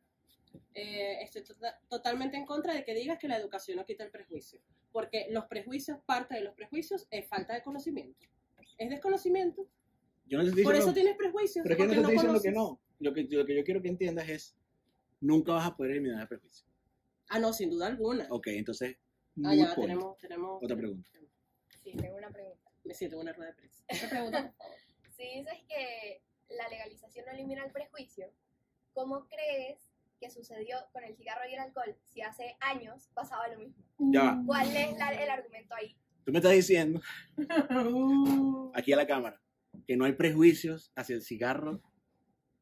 Eh, 0.74 1.22
estoy 1.22 1.44
tota- 1.44 1.80
totalmente 1.90 2.38
en 2.38 2.46
contra 2.46 2.74
de 2.74 2.84
que 2.86 2.94
digas 2.94 3.20
que 3.20 3.28
la 3.28 3.38
educación 3.38 3.78
no 3.78 3.86
quita 3.86 4.04
el 4.04 4.12
prejuicio, 4.12 4.62
porque 4.92 5.28
los 5.30 5.46
prejuicios, 5.46 6.00
parte 6.06 6.36
de 6.36 6.42
los 6.42 6.54
prejuicios 6.56 7.08
es 7.12 7.28
falta 7.28 7.54
de 7.54 7.62
conocimiento. 7.62 8.26
Es 8.78 8.90
desconocimiento. 8.90 9.68
Yo 10.26 10.42
no 10.42 10.54
te 10.54 10.64
Por 10.64 10.76
eso 10.76 10.94
tienes 10.94 11.16
prejuicios. 11.18 11.64
Pero 11.64 11.76
es 11.76 11.78
que 11.78 11.88
no 11.88 11.92
te 11.94 12.00
estoy 12.00 12.14
diciendo 12.14 12.42
que 12.42 12.52
no. 12.52 12.80
Lo 13.00 13.14
que, 13.14 13.24
lo 13.24 13.46
que 13.46 13.56
yo 13.56 13.64
quiero 13.64 13.82
que 13.82 13.90
entiendas 13.90 14.30
es, 14.30 14.56
nunca 15.20 15.54
vas 15.54 15.68
a 15.68 15.76
poder 15.76 15.94
eliminar 15.94 16.22
el 16.22 16.28
prejuicio. 16.28 16.68
Ah, 17.30 17.40
no, 17.40 17.52
sin 17.52 17.70
duda 17.70 17.88
alguna. 17.88 18.28
Ok, 18.30 18.48
entonces, 18.48 18.98
Ah, 19.44 19.56
ya, 19.56 19.74
tenemos, 19.76 20.18
tenemos... 20.18 20.62
Otra 20.62 20.76
pregunta. 20.76 21.10
Sí, 21.84 21.94
tengo 21.96 22.18
una 22.18 22.30
pregunta. 22.30 22.72
Me 22.84 22.94
siento 22.94 23.16
en 23.16 23.22
una 23.24 23.34
rueda 23.34 23.52
de 23.52 23.56
prensa. 23.56 23.84
Otra 23.90 24.10
pregunta, 24.10 24.42
por 24.44 24.54
favor. 24.56 24.78
Si 25.10 25.24
dices 25.24 25.60
que 25.68 26.22
la 26.50 26.68
legalización 26.70 27.26
no 27.26 27.32
elimina 27.32 27.64
el 27.66 27.72
prejuicio, 27.72 28.32
¿cómo 28.94 29.28
crees 29.28 29.91
que 30.22 30.30
sucedió 30.30 30.78
con 30.94 31.04
el 31.04 31.16
cigarro 31.18 31.42
y 31.50 31.54
el 31.56 31.60
alcohol 31.60 31.96
si 32.08 32.22
hace 32.22 32.56
años 32.62 33.10
pasaba 33.14 33.48
lo 33.50 33.58
mismo? 33.60 33.84
Ya. 33.98 34.42
¿Cuál 34.46 34.68
es 34.74 34.98
la- 34.98 35.12
el 35.12 35.30
argumento 35.30 35.74
ahí? 35.76 35.98
Tú 36.24 36.32
me 36.32 36.38
estás 36.40 36.54
diciendo, 36.54 37.02
aquí 38.74 38.94
a 38.94 38.98
la 38.98 39.08
cámara, 39.08 39.42
que 39.88 39.98
no 39.98 40.06
hay 40.06 40.14
prejuicios 40.14 40.92
hacia 40.96 41.16
el 41.16 41.22
cigarro. 41.24 41.82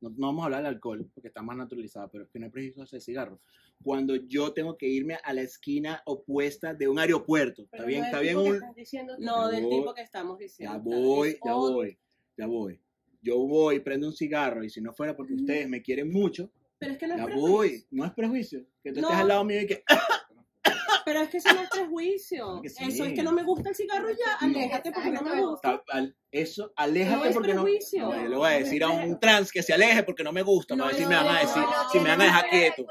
No, 0.02 0.10
no 0.12 0.28
vamos 0.28 0.44
a 0.44 0.46
hablar 0.46 0.64
del 0.64 0.74
alcohol, 0.76 1.12
porque 1.14 1.28
está 1.28 1.42
más 1.42 1.58
naturalizado, 1.58 2.10
pero 2.10 2.30
que 2.30 2.40
no 2.40 2.46
hay 2.46 2.52
prejuicios 2.52 2.86
hacia 2.88 2.96
el 2.98 3.02
cigarro. 3.02 3.42
Cuando 3.84 4.16
yo 4.16 4.54
tengo 4.54 4.78
que 4.78 4.88
irme 4.88 5.18
a 5.24 5.34
la 5.34 5.42
esquina 5.42 6.02
opuesta 6.06 6.74
de 6.74 6.88
un 6.88 7.00
aeropuerto, 7.00 7.64
¿está 7.64 7.78
Pero 7.78 7.88
bien? 7.88 8.00
no 8.02 8.06
Está 8.06 8.20
bien 8.22 8.38
un, 8.38 8.62
diciendo. 8.76 9.16
No, 9.20 9.50
del 9.50 9.64
voy. 9.66 9.78
tipo 9.80 9.94
que 9.94 10.02
estamos 10.02 10.38
diciendo. 10.40 10.76
Ya 10.76 10.82
voy, 10.82 11.30
es 11.30 11.40
ya 11.44 11.54
otro. 11.56 11.76
voy, 11.76 12.00
ya 12.38 12.46
voy. 12.46 12.82
Yo 13.22 13.38
voy, 13.40 13.82
prendo 13.82 14.08
un 14.08 14.14
cigarro 14.14 14.64
y 14.64 14.70
si 14.70 14.80
no 14.80 14.94
fuera 14.94 15.18
porque 15.18 15.34
ustedes 15.34 15.68
me 15.68 15.82
quieren 15.82 16.10
mucho, 16.10 16.50
Pero 16.80 16.94
es 16.94 16.98
que 16.98 17.08
no 17.08 17.14
es 17.16 17.20
ya 17.20 17.26
prejuicio. 17.26 17.52
voy. 17.52 17.88
No 17.92 18.06
es 18.06 18.12
prejuicio. 18.14 18.66
Que 18.84 18.92
tú 18.94 19.02
No. 19.02 19.08
estés 19.08 19.22
al 19.22 19.28
lado 19.28 19.44
mío 19.44 19.62
y 19.62 19.68
que... 19.68 19.84
Pero 21.06 21.22
es 21.22 21.30
que 21.30 21.38
eso 21.38 21.54
no 21.54 21.62
es 21.62 21.70
prejuicio. 21.70 22.62
Que 22.62 22.70
sí. 22.70 22.84
Eso 22.88 23.04
es 23.06 23.14
que 23.14 23.24
no 23.24 23.32
me 23.32 23.44
gusta 23.44 23.70
el 23.70 23.76
cigarro 23.76 24.10
ya. 24.12 24.36
Aléjate 24.42 24.92
porque 24.92 25.12
no 25.12 25.22
me 25.22 25.42
gusta. 25.42 25.82
Eso, 26.32 26.72
aléjate 26.76 27.18
No 27.18 27.26
es 27.26 27.34
porque 27.34 27.54
no. 27.54 27.64
prejuicio. 27.64 28.04
No, 28.10 28.28
le 28.28 28.36
voy 28.36 28.48
a 28.48 28.60
decir 28.60 28.84
a 28.84 28.90
un 28.90 29.20
trans 29.20 29.52
que 29.52 29.64
se 29.64 29.74
aleje 29.74 30.04
porque 30.04 30.24
no 30.24 30.32
me 30.32 30.44
gusta. 30.44 30.76
No, 30.76 30.84
para 30.84 30.96
ver 30.96 31.04
si 31.04 31.10
me 31.10 31.16
van 31.16 31.28
a 31.28 31.40
decir, 31.40 31.62
no, 31.64 31.90
si 31.92 32.00
me 32.00 32.10
van 32.10 32.22
a 32.22 32.24
dejar 32.26 32.50
quieto. 32.50 32.86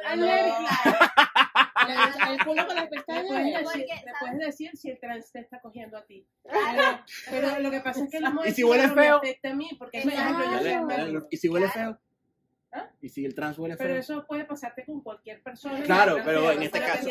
El, 1.88 2.32
el 2.32 2.44
culo 2.44 2.66
con 2.66 2.76
las 2.76 2.88
pestañas. 2.88 3.28
¿sabes? 3.70 3.86
puedes 4.20 4.38
decir 4.38 4.70
si 4.74 4.90
el 4.90 4.98
trans 4.98 5.30
te 5.30 5.40
está 5.40 5.60
cogiendo 5.60 5.96
a 5.96 6.04
ti. 6.04 6.26
Pero, 6.42 7.00
pero 7.30 7.58
lo 7.60 7.70
que 7.70 7.80
pasa 7.80 8.04
es 8.04 8.10
que 8.10 8.16
el 8.18 8.24
humo 8.24 8.44
¿Y 8.44 8.52
si 8.52 8.64
huele 8.64 8.88
me 8.88 8.94
feo? 9.02 9.16
afecta 9.18 9.50
a 9.50 9.54
mí, 9.54 9.70
porque 9.78 10.00
por 10.02 10.12
ejemplo, 10.12 11.06
yo 11.12 11.26
¿Y 11.30 11.36
si 11.36 11.48
huele 11.48 11.68
feo? 11.68 11.98
¿Ah? 12.70 12.90
¿Y 13.00 13.08
si 13.08 13.24
el 13.24 13.34
trans 13.34 13.58
huele 13.58 13.76
Pero 13.76 13.90
feo? 13.90 14.00
eso 14.00 14.26
puede 14.26 14.44
pasarte 14.44 14.84
con 14.84 15.00
cualquier 15.02 15.42
persona. 15.42 15.82
Claro, 15.84 16.16
Pero 16.16 16.24
pero 16.26 16.50
en 16.52 16.58
no 16.58 16.62
este 16.64 16.80
caso, 16.80 17.08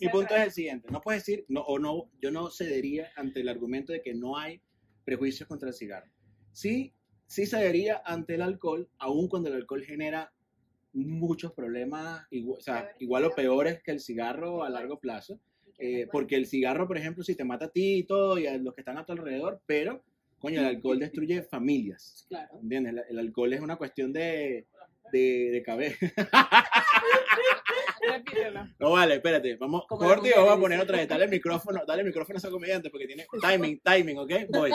Mi 0.00 0.08
punto 0.08 0.36
es 0.36 0.42
el 0.44 0.52
siguiente. 0.52 0.88
No 0.90 1.00
puedes 1.00 1.24
decir, 1.24 1.44
no, 1.48 1.62
o 1.62 1.78
no, 1.78 2.10
yo 2.20 2.30
no 2.30 2.50
cedería 2.50 3.08
ante 3.16 3.40
el 3.40 3.48
argumento 3.48 3.92
de 3.92 4.02
que 4.02 4.14
no 4.14 4.38
hay 4.38 4.60
prejuicios 5.04 5.48
contra 5.48 5.68
el 5.68 5.74
cigarro. 5.74 6.10
Sí, 6.52 6.94
sí 7.26 7.46
cedería 7.46 8.00
ante 8.04 8.34
el 8.36 8.42
alcohol, 8.42 8.88
aun 8.98 9.28
cuando 9.28 9.48
el 9.48 9.56
alcohol 9.56 9.82
genera 9.84 10.32
muchos 10.92 11.52
problemas, 11.52 12.26
igual, 12.30 12.58
o 12.58 12.62
sea, 12.62 12.80
Peores. 12.82 12.96
igual 13.00 13.24
o 13.24 13.34
peores 13.34 13.82
que 13.82 13.90
el 13.92 14.00
cigarro 14.00 14.62
a 14.64 14.70
largo 14.70 14.98
plazo. 15.00 15.40
Eh, 15.78 16.06
porque 16.12 16.36
el 16.36 16.46
cigarro, 16.46 16.86
por 16.86 16.98
ejemplo, 16.98 17.24
si 17.24 17.34
te 17.34 17.44
mata 17.44 17.66
a 17.66 17.70
ti 17.70 17.94
y 17.98 18.04
todo, 18.04 18.38
y 18.38 18.46
a 18.46 18.56
los 18.58 18.74
que 18.74 18.82
están 18.82 18.98
a 18.98 19.04
tu 19.06 19.12
alrededor, 19.12 19.62
pero, 19.64 20.04
coño, 20.38 20.60
el 20.60 20.66
alcohol 20.66 20.98
destruye 20.98 21.42
familias. 21.42 22.26
Claro. 22.28 22.58
¿Entiendes? 22.60 22.92
El, 22.92 23.02
el 23.08 23.18
alcohol 23.18 23.52
es 23.54 23.60
una 23.60 23.76
cuestión 23.76 24.12
de, 24.12 24.66
de, 25.10 25.50
de 25.50 25.62
cabeza. 25.62 26.06
No 28.78 28.92
vale, 28.92 29.16
espérate, 29.16 29.56
vamos, 29.56 29.84
y 29.90 30.28
la 30.30 30.36
vamos 30.36 30.56
a 30.56 30.60
poner 30.60 30.80
otra 30.80 30.98
vez. 30.98 31.08
Dale 31.08 31.24
el 31.24 31.30
micrófono, 31.30 31.82
dale 31.86 32.00
el 32.00 32.08
micrófono 32.08 32.36
a 32.36 32.38
ese 32.38 32.50
comediante 32.50 32.90
porque 32.90 33.06
tiene 33.06 33.26
timing, 33.40 33.80
timing, 33.80 34.18
¿ok? 34.18 34.32
Voy. 34.48 34.72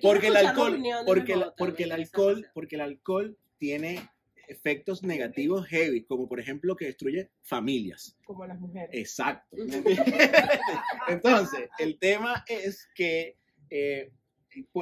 Porque 0.00 0.28
el 0.28 0.36
alcohol, 0.36 0.82
porque, 1.06 1.42
porque 1.58 1.82
el 1.84 1.92
alcohol, 1.92 2.46
porque 2.54 2.76
el 2.76 2.82
alcohol 2.82 3.36
tiene 3.58 4.08
efectos 4.48 5.02
negativos 5.02 5.66
heavy, 5.66 6.04
como 6.04 6.28
por 6.28 6.40
ejemplo 6.40 6.76
que 6.76 6.86
destruye 6.86 7.30
familias. 7.42 8.16
Como 8.24 8.46
las 8.46 8.58
mujeres. 8.58 8.90
Exacto. 8.92 9.56
Entonces, 11.08 11.68
el 11.78 11.98
tema 11.98 12.44
es 12.48 12.88
que 12.94 13.36
eh, 13.70 14.12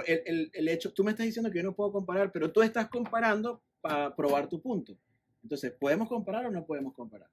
el, 0.06 0.22
el- 0.26 0.50
el 0.52 0.68
hecho, 0.68 0.92
tú 0.92 1.04
me 1.04 1.10
estás 1.12 1.26
diciendo 1.26 1.50
que 1.50 1.58
yo 1.58 1.64
no 1.64 1.74
puedo 1.74 1.92
comparar, 1.92 2.30
pero 2.32 2.52
tú 2.52 2.62
estás 2.62 2.88
comparando 2.88 3.62
para 3.80 4.14
probar 4.14 4.48
tu 4.48 4.60
punto. 4.60 4.96
Entonces, 5.42 5.72
¿podemos 5.72 6.08
comparar 6.08 6.46
o 6.46 6.50
no 6.50 6.64
podemos 6.64 6.94
comparar? 6.94 7.28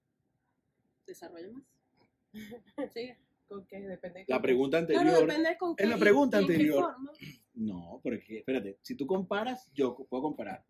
Desarrolla 1.05 1.49
más. 1.51 1.63
Sigue. 2.93 3.17
Con 3.47 3.65
que 3.65 3.79
depende 3.81 4.19
de 4.19 4.25
La 4.27 4.37
qué- 4.37 4.41
pregunta 4.43 4.85
Claro, 4.85 4.99
anterior. 5.09 5.27
depende 5.27 5.57
con 5.57 5.75
qué. 5.75 5.87
la 5.87 5.97
pregunta 5.97 6.39
y 6.41 6.45
qué 6.45 6.53
anterior. 6.53 6.93
No, 7.55 7.99
porque, 8.03 8.37
espérate, 8.39 8.77
si 8.83 8.93
tú 8.95 9.07
comparas, 9.07 9.67
yo 9.73 9.95
puedo 10.07 10.21
comparar. 10.21 10.63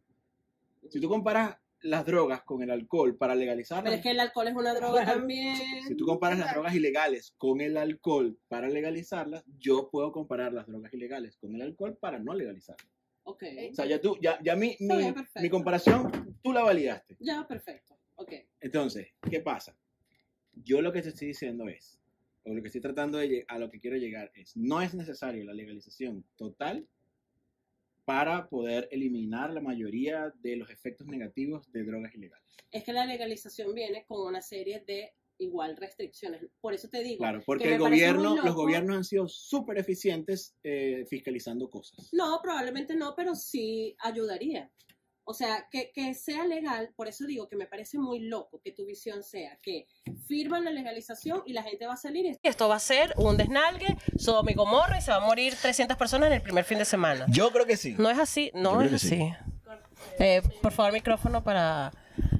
Si 0.89 0.99
tú 1.01 1.09
comparas 1.09 1.57
las 1.81 2.05
drogas 2.05 2.43
con 2.43 2.61
el 2.61 2.71
alcohol 2.71 3.17
para 3.17 3.35
legalizarlas, 3.35 3.85
Pero 3.85 3.95
es 3.95 4.01
que 4.01 4.11
el 4.11 4.19
alcohol 4.19 4.47
es 4.47 4.55
una 4.55 4.73
droga 4.73 5.05
también. 5.05 5.55
si 5.87 5.95
tú 5.95 6.05
comparas 6.05 6.39
las 6.39 6.53
drogas 6.53 6.75
ilegales 6.75 7.33
con 7.37 7.61
el 7.61 7.77
alcohol 7.77 8.37
para 8.47 8.67
legalizarlas, 8.69 9.43
yo 9.57 9.89
puedo 9.89 10.11
comparar 10.11 10.53
las 10.53 10.67
drogas 10.67 10.93
ilegales 10.93 11.37
con 11.37 11.55
el 11.55 11.61
alcohol 11.61 11.97
para 11.99 12.19
no 12.19 12.33
legalizarlas. 12.33 12.87
Ok. 13.23 13.43
O 13.71 13.75
sea, 13.75 13.85
ya 13.85 14.01
tú, 14.01 14.17
ya, 14.21 14.39
ya 14.41 14.55
mi, 14.55 14.75
mi, 14.79 14.97
bien, 14.97 15.15
mi 15.41 15.49
comparación, 15.49 16.37
tú 16.41 16.51
la 16.51 16.63
validaste. 16.63 17.15
Ya, 17.19 17.47
perfecto. 17.47 17.97
Ok. 18.15 18.33
Entonces, 18.59 19.09
¿qué 19.29 19.39
pasa? 19.39 19.77
Yo 20.53 20.81
lo 20.81 20.91
que 20.91 21.01
te 21.01 21.09
estoy 21.09 21.29
diciendo 21.29 21.67
es, 21.69 21.99
o 22.43 22.53
lo 22.53 22.61
que 22.61 22.67
estoy 22.67 22.81
tratando 22.81 23.17
de 23.19 23.45
a 23.47 23.59
lo 23.59 23.69
que 23.69 23.79
quiero 23.79 23.97
llegar 23.97 24.31
es, 24.33 24.57
no 24.57 24.81
es 24.81 24.93
necesario 24.93 25.43
la 25.45 25.53
legalización 25.53 26.25
total 26.35 26.87
para 28.09 28.49
poder 28.49 28.87
eliminar 28.89 29.53
la 29.53 29.61
mayoría 29.61 30.33
de 30.41 30.55
los 30.55 30.71
efectos 30.71 31.05
negativos 31.05 31.71
de 31.71 31.83
drogas 31.83 32.15
ilegales. 32.15 32.43
Es 32.71 32.83
que 32.83 32.91
la 32.91 33.05
legalización 33.05 33.75
viene 33.75 34.03
con 34.07 34.25
una 34.25 34.41
serie 34.41 34.79
de 34.79 35.13
igual 35.37 35.77
restricciones. 35.77 36.43
Por 36.59 36.73
eso 36.73 36.89
te 36.89 37.03
digo. 37.03 37.19
Claro, 37.19 37.43
porque 37.45 37.75
el 37.75 37.79
gobierno, 37.79 38.35
los 38.43 38.55
gobiernos 38.55 38.97
han 38.97 39.03
sido 39.03 39.27
súper 39.27 39.77
eficientes 39.77 40.57
eh, 40.63 41.05
fiscalizando 41.07 41.69
cosas. 41.69 42.09
No, 42.11 42.39
probablemente 42.41 42.95
no, 42.95 43.13
pero 43.15 43.35
sí 43.35 43.95
ayudaría. 43.99 44.71
O 45.29 45.33
sea, 45.35 45.67
que, 45.69 45.91
que 45.91 46.15
sea 46.15 46.43
legal, 46.47 46.89
por 46.95 47.07
eso 47.07 47.27
digo 47.27 47.47
que 47.47 47.55
me 47.55 47.67
parece 47.67 47.99
muy 47.99 48.19
loco 48.21 48.59
que 48.63 48.71
tu 48.71 48.87
visión 48.87 49.21
sea 49.21 49.59
que 49.61 49.85
firman 50.27 50.65
la 50.65 50.71
legalización 50.71 51.43
y 51.45 51.53
la 51.53 51.61
gente 51.61 51.85
va 51.85 51.93
a 51.93 51.97
salir 51.97 52.25
y 52.25 52.39
Esto 52.41 52.67
va 52.67 52.77
a 52.77 52.79
ser 52.79 53.13
un 53.15 53.37
desnalgue, 53.37 53.95
Sodoma 54.17 54.49
y 54.49 54.55
Gomorra 54.55 54.97
y 54.97 55.01
se 55.01 55.11
va 55.11 55.17
a 55.17 55.19
morir 55.19 55.53
300 55.53 55.95
personas 55.97 56.29
en 56.29 56.33
el 56.33 56.41
primer 56.41 56.63
fin 56.65 56.79
de 56.79 56.85
semana. 56.85 57.27
Yo 57.29 57.51
creo 57.51 57.67
que 57.67 57.77
sí. 57.77 57.93
No 57.99 58.09
es 58.09 58.17
así, 58.17 58.49
Yo 58.55 58.59
no 58.59 58.71
creo 58.79 58.85
es 58.85 59.03
que 59.03 59.07
sí. 59.07 59.21
así. 59.21 59.51
Eh, 60.17 60.41
por 60.63 60.71
favor, 60.71 60.93
micrófono 60.93 61.43
para 61.43 61.91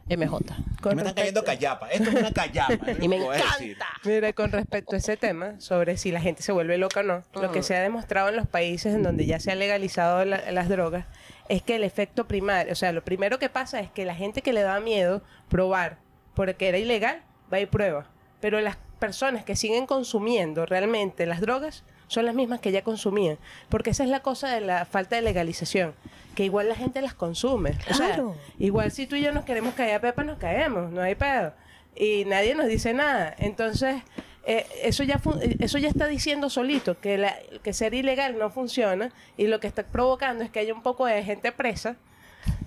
MJ. 0.10 0.40
Con 0.82 0.96
me 0.96 1.02
están 1.02 1.14
cayendo 1.16 1.44
callapa. 1.44 1.90
Esto 1.90 2.10
es 2.10 2.16
una 2.16 2.32
callapa. 2.32 2.78
Y 3.02 3.08
me 3.08 3.18
encanta. 3.18 3.86
Mira, 4.04 4.34
con 4.34 4.52
respecto 4.52 4.96
a 4.96 4.98
ese 4.98 5.18
tema, 5.18 5.60
sobre 5.60 5.98
si 5.98 6.12
la 6.12 6.20
gente 6.22 6.42
se 6.44 6.52
vuelve 6.52 6.78
loca 6.78 7.02
o 7.02 7.04
no, 7.04 7.24
lo 7.34 7.52
que 7.52 7.60
Ujú. 7.60 7.68
se 7.68 7.76
ha 7.76 7.82
demostrado 7.82 8.30
en 8.30 8.36
los 8.36 8.48
países 8.48 8.94
en 8.96 9.04
donde 9.04 9.26
ya 9.26 9.40
se 9.40 9.52
ha 9.52 9.56
legalizado 9.56 10.26
la- 10.26 10.52
las 10.52 10.70
drogas 10.70 11.06
es 11.48 11.62
que 11.64 11.76
el 11.76 11.84
efecto 11.84 12.28
primario, 12.28 12.72
o 12.74 12.76
sea, 12.76 12.92
lo 12.92 13.04
primero 13.04 13.40
que 13.40 13.50
pasa 13.50 13.80
es 13.80 13.90
que 13.92 14.06
la 14.06 14.16
gente 14.16 14.42
que 14.42 14.54
le 14.54 14.62
da 14.62 14.80
miedo 14.80 15.24
probar 15.50 15.98
porque 16.36 16.68
era 16.70 16.78
ilegal, 16.78 17.22
va 17.52 17.60
y 17.60 17.66
prueba. 17.66 18.06
Pero 18.40 18.62
las 18.62 18.78
personas 19.00 19.44
que 19.44 19.56
siguen 19.56 19.86
consumiendo 19.86 20.66
realmente 20.66 21.26
las 21.26 21.42
drogas 21.42 21.84
son 22.08 22.26
las 22.26 22.36
mismas 22.36 22.60
que 22.60 22.72
ya 22.72 22.84
consumían. 22.84 23.38
Porque 23.70 23.90
esa 23.92 24.04
es 24.04 24.10
la 24.10 24.22
cosa 24.22 24.50
de 24.54 24.62
la 24.62 24.86
falta 24.86 25.16
de 25.16 25.22
legalización, 25.22 25.94
que 26.36 26.44
igual 26.46 26.70
la 26.70 26.76
gente 26.76 27.02
las 27.02 27.14
consume. 27.14 27.72
O 27.90 27.94
sea, 27.94 28.08
Claro. 28.08 28.36
igual 28.60 28.92
si 28.92 29.08
tú 29.08 29.16
y 29.16 29.22
yo 29.22 29.32
nos 29.32 29.46
queremos 29.46 29.74
caer 29.74 29.96
a 29.96 30.02
Pepa, 30.02 30.24
nos 30.24 30.38
caemos, 30.40 30.92
no 30.92 31.02
hay 31.02 31.16
pedo. 31.16 31.54
Y 31.96 32.24
nadie 32.26 32.56
nos 32.56 32.68
dice 32.68 32.94
nada. 32.94 33.36
Entonces, 33.40 34.02
eh, 34.46 34.66
eso, 34.84 35.04
ya 35.04 35.20
fun- 35.20 35.40
eh, 35.42 35.58
eso 35.60 35.78
ya 35.80 35.90
está 35.90 36.08
diciendo 36.08 36.50
solito 36.50 37.00
que, 37.00 37.18
la- 37.18 37.36
que 37.62 37.74
ser 37.74 37.94
ilegal 37.94 38.38
no 38.38 38.50
funciona 38.52 39.12
y 39.38 39.48
lo 39.48 39.60
que 39.60 39.68
está 39.68 39.84
provocando 39.84 40.44
es 40.44 40.50
que 40.50 40.60
haya 40.60 40.74
un 40.74 40.82
poco 40.84 41.06
de 41.06 41.24
gente 41.24 41.52
presa 41.52 41.98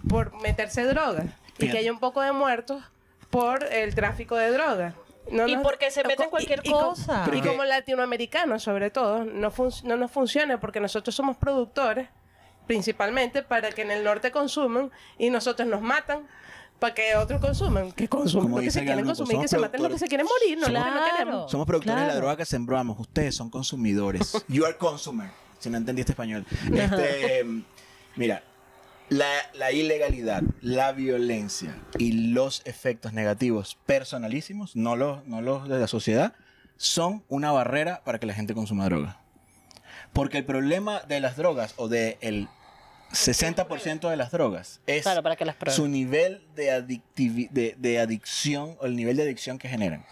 por 0.09 0.35
meterse 0.43 0.85
drogas 0.85 1.27
y 1.59 1.71
que 1.71 1.79
haya 1.79 1.93
un 1.93 1.99
poco 2.01 2.21
de 2.21 2.33
muertos 2.33 2.83
por 3.31 3.65
el 3.73 3.95
tráfico 3.95 4.37
de 4.37 4.51
drogas. 4.51 4.95
No 5.31 5.47
Y 5.49 5.55
nos- 5.55 5.63
porque 5.63 5.91
se 5.91 6.03
meten 6.05 6.27
y- 6.27 6.31
cualquier 6.31 6.61
y 6.65 6.71
cosa. 6.71 7.25
Y, 7.33 7.41
como 7.41 7.65
latinoamericanos, 7.65 8.63
sobre 8.65 8.91
todo, 8.91 9.25
no, 9.25 9.51
fun- 9.51 9.73
no 9.85 9.97
nos 9.97 10.11
funciona 10.11 10.59
porque 10.61 10.81
nosotros 10.81 11.15
somos 11.15 11.37
productores, 11.37 12.09
principalmente 12.67 13.43
para 13.43 13.71
que 13.73 13.83
en 13.83 13.91
el 13.91 14.05
norte 14.05 14.31
consuman 14.31 14.91
y 15.19 15.31
nosotros 15.31 15.69
nos 15.69 15.81
matan 15.83 16.27
para 16.79 16.95
que 16.95 17.15
otros 17.15 17.41
consuman. 17.41 17.93
Que 17.93 18.09
consuman 18.09 18.45
Como 18.47 18.57
lo 18.59 18.63
que 18.65 18.71
se 18.71 18.83
quieren 18.85 19.05
consumir, 19.05 19.39
que 19.41 19.49
se 19.49 19.59
maten 19.59 19.83
lo 19.83 19.89
que 19.89 19.99
se 19.99 20.09
quieren 20.09 20.27
morir, 20.27 20.59
no 20.59 20.67
lo 20.69 20.75
que 20.75 20.91
no 20.91 20.97
Claro. 20.97 21.17
queremos. 21.17 21.51
Somos 21.51 21.67
productores 21.67 22.01
de 22.03 22.07
la 22.09 22.15
droga 22.17 22.37
que 22.37 22.45
sembramos. 22.45 22.99
Ustedes 22.99 23.35
son 23.37 23.51
consumidores. 23.51 24.45
You 24.49 24.65
are 24.65 24.77
consumer. 24.77 25.31
Si 25.61 25.71
no 25.71 25.77
entendiste 25.77 26.11
español. 26.13 26.45
Este, 26.75 27.45
mira, 28.17 28.43
la, 29.11 29.29
la 29.55 29.71
ilegalidad, 29.71 30.43
la 30.61 30.91
violencia 30.91 31.77
y 31.99 32.33
los 32.33 32.63
efectos 32.65 33.13
negativos 33.13 33.79
personalísimos, 33.87 34.75
no 34.75 34.97
los, 34.97 35.25
no 35.27 35.41
los 35.41 35.69
de 35.69 35.79
la 35.79 35.87
sociedad, 35.87 36.35
son 36.79 37.23
una 37.29 37.53
barrera 37.53 38.03
para 38.05 38.19
que 38.19 38.27
la 38.27 38.35
gente 38.35 38.55
consuma 38.55 38.87
droga. 38.87 39.21
Porque 40.13 40.39
el 40.39 40.45
problema 40.45 41.01
de 41.01 41.21
las 41.21 41.37
drogas 41.37 41.75
o 41.77 41.89
del 41.89 42.49
60% 43.13 44.09
de 44.11 44.17
las 44.17 44.31
drogas 44.31 44.81
es 44.87 45.03
Claro, 45.03 45.23
para 45.23 45.37
que 45.37 45.45
las 45.45 45.57
prueben. 45.57 45.77
su 45.77 45.89
nivel 45.89 46.43
de, 46.55 46.71
adictivi- 46.71 47.49
de, 47.51 47.75
de 47.79 47.99
adicción 48.01 48.77
o 48.81 48.87
el 48.87 48.97
nivel 48.97 49.17
de 49.17 49.23
adicción 49.25 49.59
que 49.59 49.69
generan. 49.69 50.05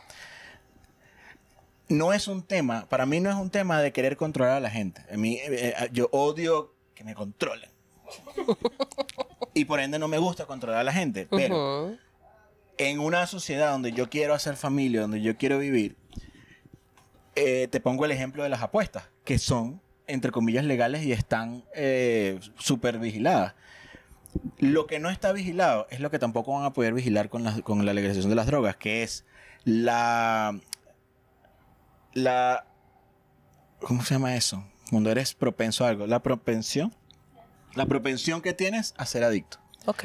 No 1.89 2.13
es 2.13 2.29
un 2.29 2.43
tema, 2.43 2.87
para 2.89 3.05
mí 3.05 3.19
no 3.21 3.31
es 3.31 3.37
un 3.37 3.51
tema 3.51 3.81
de 3.83 3.93
querer 3.93 4.17
controlar 4.17 4.55
a 4.57 4.61
la 4.61 4.71
gente. 4.71 5.03
A 5.13 5.17
mí, 5.17 5.37
eh, 5.37 5.75
eh, 5.77 5.89
yo 5.93 6.09
odio 6.13 6.73
que 6.95 7.03
me 7.05 7.15
controlen. 7.15 7.69
y 9.55 9.65
por 9.65 9.81
ende 9.81 9.99
no 9.99 10.07
me 10.09 10.19
gusta 10.19 10.47
controlar 10.47 10.81
a 10.81 10.85
la 10.85 10.93
gente. 10.93 11.27
Pero 11.31 11.97
en 12.79 13.01
una 13.01 13.27
sociedad 13.27 13.73
donde 13.73 13.93
yo 13.93 14.09
quiero 14.09 14.35
hacer 14.35 14.57
familia, 14.57 15.01
donde 15.03 15.21
yo 15.21 15.37
quiero 15.37 15.59
vivir, 15.59 15.97
eh, 17.35 17.67
te 17.71 17.81
pongo 17.81 18.05
el 18.05 18.11
ejemplo 18.13 18.43
de 18.43 18.49
las 18.49 18.63
apuestas, 18.63 19.05
que 19.25 19.39
son, 19.39 19.81
entre 20.13 20.31
comillas, 20.31 20.65
legales 20.65 21.05
y 21.05 21.13
están 21.13 21.65
eh, 21.75 22.39
súper 22.59 22.99
vigiladas. 22.99 23.55
Lo 24.59 24.87
que 24.87 25.01
no 25.01 25.11
está 25.11 25.33
vigilado 25.33 25.87
es 25.91 26.01
lo 26.01 26.11
que 26.11 26.19
tampoco 26.19 26.53
van 26.55 26.65
a 26.65 26.73
poder 26.73 26.95
vigilar 26.95 27.29
con 27.29 27.43
la, 27.45 27.61
con 27.63 27.85
la 27.85 27.93
legalización 27.95 28.31
de 28.31 28.37
las 28.37 28.47
drogas, 28.47 28.77
que 28.77 29.03
es 29.03 29.25
la... 29.65 30.59
la 32.15 32.65
¿Cómo 33.81 34.05
se 34.05 34.15
llama 34.15 34.37
eso? 34.37 34.65
Cuando 34.91 35.11
eres 35.11 35.35
propenso 35.35 35.85
a 35.85 35.89
algo. 35.89 36.07
La 36.07 36.23
propensión. 36.23 36.95
La 37.75 37.87
propensión 37.87 38.43
que 38.43 38.53
tienes 38.53 38.95
a 38.99 39.07
ser 39.07 39.25
adicto. 39.25 39.59
Ok. 39.87 40.05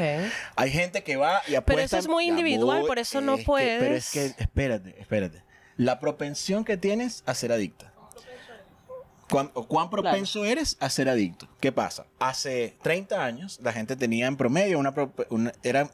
Hay 0.55 0.71
gente 0.71 1.03
que 1.03 1.17
va 1.17 1.41
y 1.47 1.55
apuesta. 1.55 1.83
eso 1.83 1.97
es 1.97 2.07
muy 2.07 2.27
individual, 2.27 2.85
por 2.85 2.99
eso 2.99 3.21
no 3.21 3.33
es 3.35 3.39
que- 3.39 3.45
pero 3.45 3.95
es 3.95 4.09
puedes. 4.11 4.35
que, 4.35 4.43
espérate, 4.43 4.95
espérate. 4.99 5.43
La 5.77 5.99
propensión 5.99 6.63
que 6.63 6.77
tienes 6.77 7.23
a 7.25 7.33
ser 7.33 7.51
adicta. 7.51 7.91
¿Cuán, 9.29 9.49
propenso 9.89 10.45
eres 10.45 10.77
a 10.79 10.89
ser 10.89 11.09
adicto? 11.09 11.47
¿Qué 11.59 11.71
pasa? 11.71 12.05
Hace 12.19 12.77
30 12.83 13.23
años 13.25 13.59
la 13.61 13.73
gente 13.73 13.95
tenía 13.95 14.27
en 14.27 14.37
promedio 14.37 14.77
una, 14.77 14.93
era 15.63 15.81
en 15.81 15.89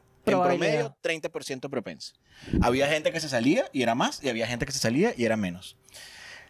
promedio 0.59 0.95
30% 1.01 1.69
propenso. 1.69 2.13
Había 2.61 2.87
gente 2.87 3.11
que 3.11 3.19
se 3.19 3.29
salía 3.29 3.65
y 3.71 3.83
era 3.83 3.95
más 3.95 4.21
y 4.23 4.29
había 4.29 4.47
gente 4.47 4.65
que 4.65 4.71
se 4.71 4.79
salía 4.79 5.13
y 5.17 5.25
era 5.25 5.37
menos. 5.37 5.77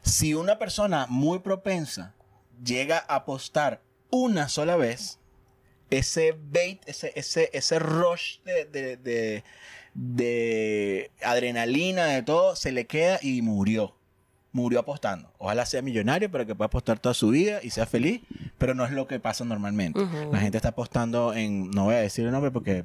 Si 0.03 0.33
una 0.33 0.57
persona 0.57 1.05
muy 1.07 1.39
propensa 1.39 2.15
llega 2.63 2.97
a 3.07 3.15
apostar 3.15 3.81
una 4.09 4.49
sola 4.49 4.75
vez, 4.75 5.19
ese 5.91 6.35
bait, 6.37 6.81
ese, 6.87 7.11
ese, 7.15 7.49
ese 7.53 7.77
rush 7.79 8.39
de, 8.43 8.65
de, 8.65 8.97
de- 8.97 9.43
de 9.93 11.11
adrenalina, 11.21 12.05
de 12.05 12.23
todo, 12.23 12.55
se 12.55 12.71
le 12.71 12.87
queda 12.87 13.19
y 13.21 13.41
murió. 13.41 13.97
Murió 14.53 14.79
apostando. 14.81 15.31
Ojalá 15.37 15.65
sea 15.65 15.81
millonario 15.81 16.29
para 16.29 16.45
que 16.45 16.53
pueda 16.55 16.65
apostar 16.65 16.99
toda 16.99 17.13
su 17.13 17.29
vida 17.29 17.59
y 17.63 17.69
sea 17.69 17.85
feliz, 17.85 18.21
pero 18.57 18.73
no 18.75 18.83
es 18.85 18.91
lo 18.91 19.07
que 19.07 19.19
pasa 19.19 19.45
normalmente. 19.45 19.99
La 20.31 20.39
gente 20.39 20.57
está 20.57 20.69
apostando 20.69 21.33
en, 21.33 21.71
no 21.71 21.85
voy 21.85 21.95
a 21.95 21.99
decir 21.99 22.25
el 22.25 22.31
nombre 22.31 22.51
porque 22.51 22.83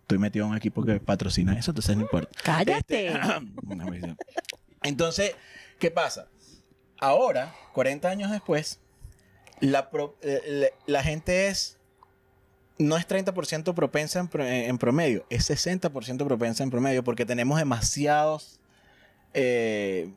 estoy 0.00 0.18
metido 0.18 0.44
en 0.46 0.50
un 0.52 0.56
equipo 0.56 0.84
que 0.84 0.98
patrocina 0.98 1.56
eso, 1.58 1.70
entonces 1.70 1.96
no 1.96 2.02
importa. 2.02 2.30
Cállate. 2.42 3.08
Este, 3.08 4.16
entonces, 4.82 5.34
¿qué 5.78 5.90
pasa? 5.90 6.26
Ahora, 6.98 7.54
40 7.74 8.08
años 8.08 8.30
después, 8.30 8.80
la, 9.60 9.90
pro- 9.90 10.16
eh, 10.22 10.70
la, 10.86 10.92
la 10.92 11.02
gente 11.02 11.48
es 11.48 11.78
no 12.78 12.96
es 12.96 13.06
30% 13.08 13.74
propensa 13.74 14.18
en, 14.18 14.28
pro- 14.28 14.44
en 14.44 14.76
promedio, 14.78 15.24
es 15.30 15.48
60% 15.48 16.24
propensa 16.26 16.62
en 16.62 16.70
promedio 16.70 17.02
porque 17.04 17.24
tenemos 17.24 17.58
demasiados 17.58 18.60
eh, 19.34 20.10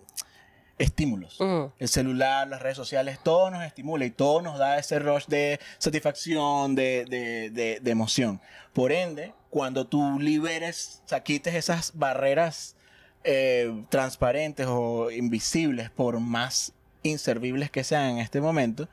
estímulos. 0.79 1.37
El 1.77 1.87
celular, 1.87 2.47
las 2.47 2.61
redes 2.61 2.77
sociales, 2.77 3.19
todo 3.21 3.51
nos 3.51 3.63
estimula 3.63 4.05
y 4.05 4.09
todo 4.09 4.41
nos 4.41 4.57
da 4.57 4.79
ese 4.79 4.97
rush 4.97 5.25
de 5.27 5.59
satisfacción, 5.77 6.73
de, 6.73 7.05
de- 7.05 7.49
de- 7.51 7.79
de 7.79 7.91
emoción. 7.91 8.41
Por 8.73 8.91
ende, 8.91 9.33
cuando 9.51 9.85
tú 9.85 10.19
liberes, 10.19 11.01
o 11.05 11.09
sea, 11.09 11.21
quites 11.21 11.53
esas 11.53 11.91
barreras 11.95 12.75
eh, 13.23 13.83
transparentes 13.89 14.65
o 14.67 15.11
invisibles, 15.11 15.89
por 15.89 16.19
más 16.19 16.73
inservibles 17.03 17.69
que 17.69 17.83
sean 17.83 18.11
en 18.11 18.17
este 18.19 18.39
momento, 18.41 18.87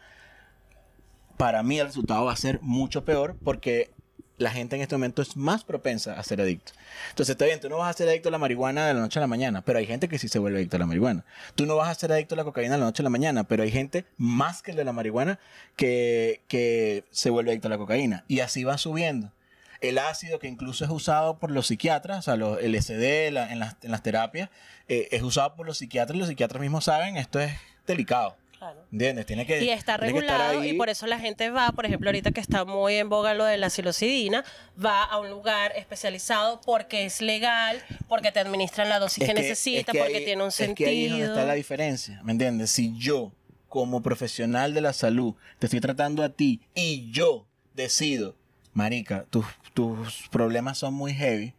para 1.37 1.63
mí 1.63 1.79
el 1.79 1.87
resultado 1.87 2.25
va 2.25 2.33
a 2.33 2.37
ser 2.37 2.61
mucho 2.63 3.05
peor 3.05 3.37
porque 3.45 3.91
la 4.39 4.51
gente 4.51 4.77
en 4.77 4.83
este 4.83 4.95
momento 4.95 5.23
es 5.23 5.37
más 5.37 5.65
propensa 5.65 6.13
a 6.19 6.23
ser 6.23 6.41
adicto. 6.41 6.73
Entonces, 7.11 7.33
está 7.35 7.47
bien, 7.47 7.61
tú 7.61 7.69
no 7.69 7.79
vas 7.79 7.91
a 7.91 7.99
ser 7.99 8.09
adicto 8.09 8.29
a 8.29 8.33
la 8.33 8.39
marihuana 8.39 8.87
de 8.87 8.95
la 8.95 9.01
noche 9.01 9.19
a 9.19 9.23
la 9.23 9.27
mañana, 9.27 9.63
pero 9.63 9.79
hay 9.79 9.87
gente 9.87 10.09
que 10.09 10.19
sí 10.19 10.29
se 10.29 10.39
vuelve 10.39 10.59
adicto 10.59 10.77
a 10.77 10.81
la 10.81 10.87
marihuana. 10.87 11.25
Tú 11.55 11.67
no 11.67 11.77
vas 11.77 11.89
a 11.89 11.95
ser 11.95 12.13
adicto 12.13 12.35
a 12.35 12.37
la 12.37 12.45
cocaína 12.45 12.75
de 12.75 12.81
la 12.81 12.87
noche 12.87 13.03
a 13.03 13.05
la 13.05 13.11
mañana, 13.11 13.45
pero 13.45 13.63
hay 13.63 13.71
gente 13.71 14.05
más 14.19 14.63
que 14.63 14.73
el 14.73 14.77
de 14.77 14.85
la 14.85 14.93
marihuana 14.93 15.39
que, 15.77 16.43
que 16.49 17.05
se 17.11 17.31
vuelve 17.31 17.53
adicto 17.53 17.69
a 17.69 17.71
la 17.71 17.79
cocaína. 17.79 18.25
Y 18.29 18.41
así 18.41 18.65
va 18.65 18.79
subiendo. 18.79 19.33
el 19.81 19.99
ácido 19.99 20.39
que 20.39 20.49
incluso 20.49 20.85
es 20.85 20.91
usado 20.91 21.39
por 21.39 21.51
los 21.51 21.67
psiquiatras, 21.67 22.19
o 22.19 22.23
sea, 22.23 22.37
los 22.37 22.59
LSD 22.63 23.29
en, 23.29 23.35
las, 23.35 23.77
en 23.83 23.91
las 23.91 24.03
terapias, 24.03 24.51
eh, 24.89 25.09
es 25.13 25.23
usado 25.23 25.55
por 25.55 25.67
los 25.67 25.79
psiquiatras 25.79 26.17
y 26.17 26.19
los 26.19 26.29
psiquiatras 26.29 26.61
mismos 26.61 26.85
saben, 26.85 27.17
esto 27.17 27.41
es 27.41 27.53
delicado. 27.87 28.37
Claro. 28.59 28.85
¿Entiendes? 28.91 29.27
Tiene 29.27 29.45
que, 29.47 29.63
Y 29.63 29.69
está 29.71 29.97
regulado 29.99 30.65
y 30.65 30.73
por 30.75 30.89
eso 30.89 31.07
la 31.07 31.19
gente 31.19 31.51
va, 31.51 31.73
por 31.73 31.85
ejemplo, 31.87 32.09
ahorita 32.09 32.31
que 32.31 32.41
está 32.41 32.65
muy 32.65 32.95
en 32.97 33.09
boga 33.09 33.35
lo 33.35 33.45
de 33.45 33.59
la 33.59 33.69
psilocidina, 33.71 34.45
va 34.83 35.05
a 35.05 35.19
un 35.19 35.29
lugar 35.31 35.73
especializado 35.77 36.61
porque 36.65 37.05
es 37.05 37.21
legal, 37.21 37.83
porque 38.09 38.33
te 38.33 38.41
administran 38.41 38.89
la 38.89 38.99
dosis 38.99 39.23
Es 39.25 39.29
que, 39.29 39.35
que- 39.35 39.41
necesita, 39.43 39.81
es 39.81 39.87
que 39.87 39.99
porque 39.99 40.17
ahí- 40.19 40.25
tiene 40.25 40.43
un 40.43 40.49
es 40.49 40.55
sentido. 40.55 40.89
que 40.89 40.91
ahí 40.91 41.05
es 41.05 41.11
donde 41.11 41.27
está 41.27 41.45
la 41.45 41.55
diferencia, 41.55 42.21
¿me 42.23 42.33
entiendes? 42.33 42.71
Si 42.71 42.97
yo, 42.99 43.33
como 43.69 44.03
profesional 44.03 44.73
de 44.73 44.81
la 44.81 44.93
salud, 44.95 45.35
te 45.59 45.67
estoy 45.67 45.81
tratando 45.81 46.23
a 46.23 46.31
ti 46.31 46.61
y 46.75 47.11
yo 47.11 47.47
decido, 47.75 48.37
marica, 48.73 49.27
tus, 49.29 49.45
tus 49.75 50.29
problemas 50.31 50.79
son 50.79 50.95
muy 50.95 51.13
heavy, 51.13 51.53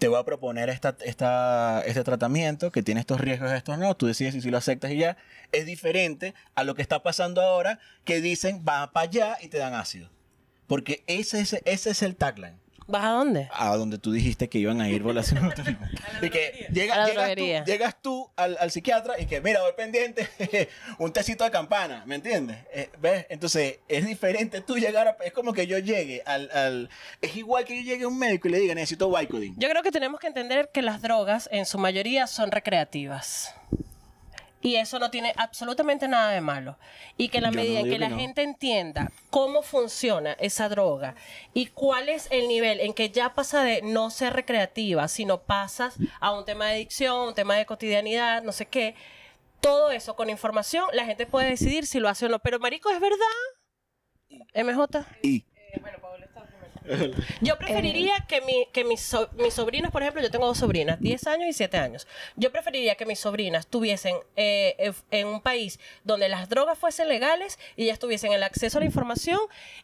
te 0.00 0.08
voy 0.08 0.18
a 0.18 0.24
proponer 0.24 0.70
esta, 0.70 0.96
esta, 1.04 1.82
este 1.86 2.02
tratamiento 2.02 2.72
que 2.72 2.82
tiene 2.82 3.00
estos 3.00 3.20
riesgos, 3.20 3.52
estos 3.52 3.78
no, 3.78 3.94
tú 3.94 4.06
decides 4.06 4.42
si, 4.42 4.50
lo 4.50 4.56
aceptas 4.56 4.90
y 4.90 4.96
ya, 4.96 5.18
es 5.52 5.66
diferente 5.66 6.34
a 6.54 6.64
lo 6.64 6.74
que 6.74 6.80
está 6.82 7.02
pasando 7.02 7.42
ahora, 7.42 7.78
que 8.04 8.20
dicen, 8.22 8.64
va 8.66 8.90
para 8.92 9.04
allá 9.08 9.38
y 9.42 9.48
te 9.48 9.58
dan 9.58 9.74
ácido. 9.74 10.08
Porque 10.66 11.04
ese, 11.06 11.40
es- 11.40 11.60
ese 11.64 11.90
es 11.90 12.02
el 12.02 12.16
tagline 12.16 12.58
¿Vas 12.90 13.04
a 13.04 13.08
dónde? 13.10 13.48
a 13.52 13.76
donde 13.76 13.98
tú 13.98 14.12
dijiste 14.12 14.48
que 14.48 14.58
iban 14.58 14.80
a 14.80 14.88
ir 14.88 15.02
por 15.02 15.14
la 15.14 15.22
Y 16.22 16.30
que 16.30 16.66
llega- 16.72 17.06
llegas, 17.06 17.34
tú, 17.36 17.70
llegas 17.70 17.96
tú 18.02 18.30
al, 18.36 18.56
al 18.60 18.70
psiquiatra 18.70 19.20
y 19.20 19.26
que, 19.26 19.40
mira, 19.40 19.60
voy 19.62 19.72
pendiente, 19.76 20.28
un 20.98 21.12
tecito 21.12 21.44
de 21.44 21.50
campana, 21.50 22.02
¿me 22.06 22.16
entiendes? 22.16 22.58
Eh, 22.72 22.90
¿Ves? 23.00 23.26
Entonces, 23.28 23.78
es 23.88 24.06
diferente 24.06 24.60
tú 24.60 24.76
llegar 24.76 25.06
a... 25.08 25.16
Es 25.24 25.32
como 25.32 25.52
que 25.52 25.66
yo 25.66 25.78
llegue 25.78 26.22
al, 26.26 26.50
al... 26.50 26.90
Es 27.20 27.36
igual 27.36 27.64
que 27.64 27.76
yo 27.76 27.82
llegue 27.82 28.04
a 28.04 28.08
un 28.08 28.18
médico 28.18 28.48
y 28.48 28.50
le 28.52 28.58
diga, 28.58 28.74
necesito 28.74 29.08
Vicodin. 29.16 29.54
Yo 29.56 29.68
creo 29.68 29.82
que 29.82 29.92
tenemos 29.92 30.18
que 30.20 30.26
entender 30.26 30.70
que 30.72 30.82
las 30.82 31.00
drogas 31.02 31.48
en 31.52 31.66
su 31.66 31.78
mayoría 31.78 32.26
son 32.26 32.50
recreativas. 32.50 33.54
Y 34.62 34.76
eso 34.76 34.98
no 34.98 35.10
tiene 35.10 35.32
absolutamente 35.36 36.06
nada 36.06 36.32
de 36.32 36.40
malo. 36.40 36.76
Y 37.16 37.28
que 37.28 37.40
la 37.40 37.48
Yo 37.48 37.56
no 37.56 37.62
medida 37.62 37.80
en 37.80 37.88
que, 37.88 37.98
la 37.98 38.10
gente 38.10 38.42
entienda 38.42 39.10
cómo 39.30 39.62
funciona 39.62 40.32
esa 40.34 40.68
droga 40.68 41.14
y 41.54 41.66
cuál 41.66 42.08
es 42.08 42.28
el 42.30 42.46
nivel 42.46 42.80
en 42.80 42.92
que 42.92 43.10
ya 43.10 43.34
pasa 43.34 43.64
de 43.64 43.80
no 43.82 44.10
ser 44.10 44.34
recreativa, 44.34 45.08
sino 45.08 45.40
pasas 45.40 45.96
a 46.20 46.32
un 46.32 46.44
tema 46.44 46.66
de 46.66 46.74
adicción, 46.74 47.28
un 47.28 47.34
tema 47.34 47.56
de 47.56 47.64
cotidianidad, 47.64 48.42
no 48.42 48.52
sé 48.52 48.66
qué, 48.66 48.94
todo 49.60 49.90
eso 49.90 50.16
con 50.16 50.30
información, 50.30 50.86
la 50.92 51.04
gente 51.04 51.26
puede 51.26 51.48
decidir 51.50 51.86
si 51.86 52.00
lo 52.00 52.08
hace 52.08 52.26
o 52.26 52.28
no. 52.28 52.38
Pero, 52.38 52.58
Marico, 52.58 52.90
¿es 52.90 53.00
verdad? 53.00 53.16
MJ. 54.54 55.06
Y... 55.22 55.44
Yo 57.40 57.56
preferiría 57.58 58.14
que, 58.28 58.40
mi, 58.40 58.66
que 58.72 58.84
mis, 58.84 59.00
so- 59.00 59.28
mis 59.36 59.54
sobrinos, 59.54 59.90
por 59.90 60.02
ejemplo, 60.02 60.22
yo 60.22 60.30
tengo 60.30 60.46
dos 60.46 60.58
sobrinas, 60.58 61.00
10 61.00 61.26
años 61.26 61.48
y 61.48 61.52
7 61.52 61.76
años. 61.78 62.06
Yo 62.36 62.50
preferiría 62.52 62.94
que 62.94 63.06
mis 63.06 63.18
sobrinas 63.20 63.66
tuviesen 63.66 64.16
eh, 64.36 64.92
en 65.10 65.26
un 65.26 65.40
país 65.40 65.78
donde 66.04 66.28
las 66.28 66.48
drogas 66.48 66.78
fuesen 66.78 67.08
legales 67.08 67.58
y 67.76 67.84
ellas 67.84 67.98
tuviesen 67.98 68.32
el 68.32 68.42
acceso 68.42 68.78
a 68.78 68.80
la 68.80 68.86
información 68.86 69.38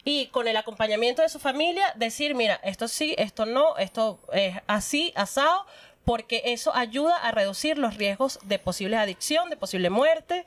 y 0.04 0.26
con 0.28 0.48
el 0.48 0.56
acompañamiento 0.56 1.22
de 1.22 1.28
su 1.28 1.38
familia 1.38 1.92
decir, 1.96 2.34
mira, 2.34 2.60
esto 2.62 2.88
sí, 2.88 3.14
esto 3.18 3.46
no, 3.46 3.76
esto 3.78 4.20
es 4.32 4.54
así, 4.66 5.12
asado, 5.16 5.66
porque 6.04 6.42
eso 6.46 6.74
ayuda 6.74 7.16
a 7.16 7.32
reducir 7.32 7.78
los 7.78 7.96
riesgos 7.96 8.38
de 8.44 8.58
posible 8.58 8.96
adicción, 8.96 9.50
de 9.50 9.56
posible 9.56 9.90
muerte, 9.90 10.46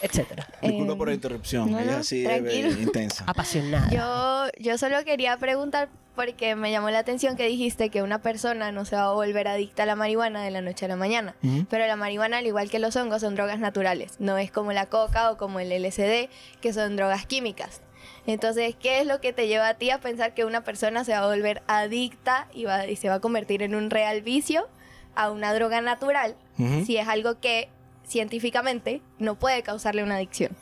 etcétera. 0.00 0.46
Disculpa 0.62 0.92
Eh, 0.92 0.96
por 0.96 1.08
la 1.08 1.14
interrupción, 1.14 1.70
no, 1.70 1.78
ella 1.78 1.92
no, 1.92 1.98
es 2.00 2.12
intensa. 2.78 3.24
Apasionada. 3.26 3.88
Yo, 3.90 4.50
yo 4.58 4.78
solo 4.78 5.04
quería 5.04 5.36
preguntar 5.36 5.88
porque 6.14 6.56
me 6.56 6.70
llamó 6.70 6.88
la 6.90 6.98
atención 7.00 7.36
que 7.36 7.46
dijiste 7.46 7.90
que 7.90 8.02
una 8.02 8.22
persona 8.22 8.72
no 8.72 8.84
se 8.86 8.96
va 8.96 9.04
a 9.04 9.12
volver 9.12 9.48
adicta 9.48 9.82
a 9.82 9.86
la 9.86 9.96
marihuana 9.96 10.42
de 10.42 10.50
la 10.50 10.62
noche 10.62 10.86
a 10.86 10.88
la 10.88 10.96
mañana. 10.96 11.34
Ujú. 11.42 11.66
Pero 11.68 11.86
la 11.86 11.96
marihuana, 11.96 12.38
al 12.38 12.46
igual 12.46 12.70
que 12.70 12.78
los 12.78 12.96
hongos, 12.96 13.20
son 13.20 13.34
drogas 13.34 13.58
naturales. 13.58 14.14
No 14.18 14.38
es 14.38 14.50
como 14.50 14.72
la 14.72 14.86
coca 14.86 15.30
o 15.30 15.36
como 15.36 15.60
el 15.60 15.70
LSD, 15.72 16.30
que 16.62 16.72
son 16.72 16.96
drogas 16.96 17.26
químicas. 17.26 17.82
Entonces, 18.26 18.74
¿qué 18.80 19.00
es 19.00 19.06
lo 19.06 19.20
que 19.20 19.32
te 19.32 19.46
lleva 19.46 19.68
a 19.68 19.74
ti 19.74 19.90
a 19.90 20.00
pensar 20.00 20.32
que 20.34 20.44
una 20.44 20.64
persona 20.64 21.04
se 21.04 21.12
va 21.12 21.18
a 21.18 21.26
volver 21.26 21.62
adicta 21.66 22.48
y, 22.52 22.64
va, 22.64 22.86
y 22.86 22.96
se 22.96 23.08
va 23.08 23.16
a 23.16 23.20
convertir 23.20 23.62
en 23.62 23.74
un 23.74 23.90
real 23.90 24.22
vicio 24.22 24.68
a 25.14 25.30
una 25.30 25.52
droga 25.54 25.80
natural 25.80 26.34
Ujú. 26.58 26.84
si 26.84 26.96
es 26.96 27.08
algo 27.08 27.40
que 27.40 27.68
científicamente 28.06 29.02
no 29.18 29.38
puede 29.38 29.62
causarle 29.62 30.02
una 30.02 30.16
adicción? 30.16 30.52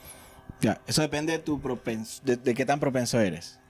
Ya, 0.61 0.81
eso 0.87 1.03
depende 1.03 1.33
de 1.33 1.39
tu 1.39 1.61
propenso, 1.61 2.23
de, 2.25 2.37
de 2.37 2.55
qué 2.55 2.65
tan 2.65 2.81
propenso 2.81 3.21
eres. 3.21 3.61